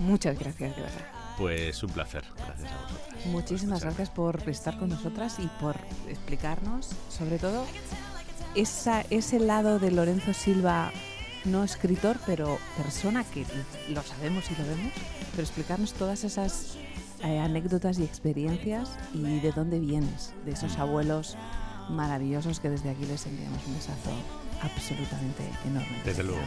Muchas 0.00 0.36
gracias, 0.36 0.74
de 0.74 0.82
verdad. 0.82 1.06
Pues 1.38 1.80
un 1.84 1.90
placer, 1.90 2.24
gracias 2.36 2.72
a 2.72 2.82
vosotras. 2.82 3.26
Muchísimas 3.26 3.80
gracias 3.80 4.10
por 4.10 4.48
estar 4.48 4.76
con 4.76 4.88
nosotras 4.88 5.38
y 5.38 5.46
por 5.60 5.76
explicarnos, 6.08 6.90
sobre 7.08 7.38
todo, 7.38 7.64
esa, 8.56 9.02
ese 9.10 9.38
lado 9.38 9.78
de 9.78 9.92
Lorenzo 9.92 10.34
Silva, 10.34 10.90
no 11.44 11.62
escritor, 11.62 12.18
pero 12.26 12.58
persona 12.76 13.22
que 13.22 13.46
lo 13.88 14.02
sabemos 14.02 14.50
y 14.50 14.56
lo 14.60 14.66
vemos, 14.66 14.92
pero 15.30 15.42
explicarnos 15.42 15.92
todas 15.92 16.24
esas 16.24 16.76
eh, 17.22 17.38
anécdotas 17.38 17.98
y 17.98 18.04
experiencias 18.04 18.98
y 19.14 19.40
de 19.40 19.52
dónde 19.52 19.78
vienes, 19.78 20.34
de 20.44 20.52
esos 20.52 20.78
abuelos 20.78 21.36
maravillosos 21.88 22.60
que 22.60 22.70
desde 22.70 22.90
aquí 22.90 23.04
les 23.06 23.26
enviamos 23.26 23.66
un 23.66 23.74
besazo 23.74 24.10
absolutamente 24.62 25.42
enorme. 25.66 26.02
Desde 26.04 26.22
luego. 26.22 26.42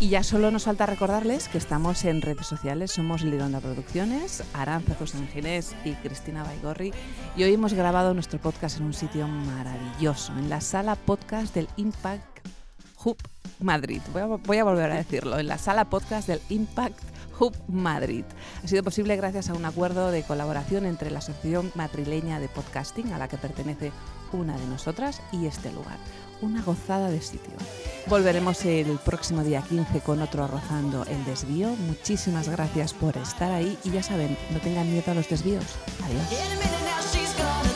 Y 0.00 0.08
ya 0.08 0.24
solo 0.24 0.50
nos 0.50 0.64
falta 0.64 0.86
recordarles 0.86 1.48
que 1.48 1.58
estamos 1.58 2.04
en 2.04 2.22
redes 2.22 2.46
sociales, 2.46 2.90
somos 2.90 3.22
Lironda 3.22 3.60
Producciones, 3.60 4.42
Aranza 4.52 4.96
Ginés 5.32 5.76
y 5.84 5.92
Cristina 5.92 6.42
Baigorri. 6.42 6.92
Y 7.36 7.44
hoy 7.44 7.54
hemos 7.54 7.72
grabado 7.72 8.12
nuestro 8.12 8.40
podcast 8.40 8.78
en 8.78 8.86
un 8.86 8.94
sitio 8.94 9.28
maravilloso, 9.28 10.32
en 10.36 10.50
la 10.50 10.60
sala 10.60 10.96
podcast 10.96 11.54
del 11.54 11.68
Impact 11.76 12.48
Hub 13.04 13.16
Madrid. 13.60 14.00
Voy 14.12 14.22
a, 14.22 14.26
voy 14.26 14.58
a 14.58 14.64
volver 14.64 14.90
a 14.90 14.96
decirlo, 14.96 15.38
en 15.38 15.46
la 15.46 15.58
sala 15.58 15.84
podcast 15.84 16.26
del 16.26 16.40
Impact 16.48 16.98
Madrid. 17.68 18.24
Ha 18.62 18.68
sido 18.68 18.82
posible 18.82 19.16
gracias 19.16 19.48
a 19.50 19.54
un 19.54 19.64
acuerdo 19.64 20.10
de 20.10 20.22
colaboración 20.22 20.86
entre 20.86 21.10
la 21.10 21.18
Asociación 21.18 21.72
Madrileña 21.74 22.38
de 22.40 22.48
Podcasting, 22.48 23.12
a 23.12 23.18
la 23.18 23.28
que 23.28 23.38
pertenece 23.38 23.92
una 24.32 24.56
de 24.56 24.66
nosotras, 24.66 25.20
y 25.32 25.46
este 25.46 25.72
lugar. 25.72 25.96
Una 26.40 26.62
gozada 26.62 27.08
de 27.10 27.20
sitio. 27.20 27.52
Volveremos 28.06 28.64
el 28.64 28.98
próximo 29.04 29.44
día 29.44 29.62
15 29.62 30.00
con 30.00 30.22
otro 30.22 30.46
Rozando 30.46 31.04
el 31.04 31.24
Desvío. 31.24 31.68
Muchísimas 31.76 32.48
gracias 32.48 32.94
por 32.94 33.16
estar 33.16 33.52
ahí 33.52 33.78
y 33.84 33.90
ya 33.90 34.02
saben, 34.02 34.36
no 34.50 34.58
tengan 34.60 34.90
miedo 34.90 35.12
a 35.12 35.14
los 35.14 35.28
desvíos. 35.28 35.66
Adiós. 36.04 37.71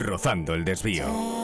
Rozando 0.00 0.54
el 0.54 0.64
desvío. 0.64 1.39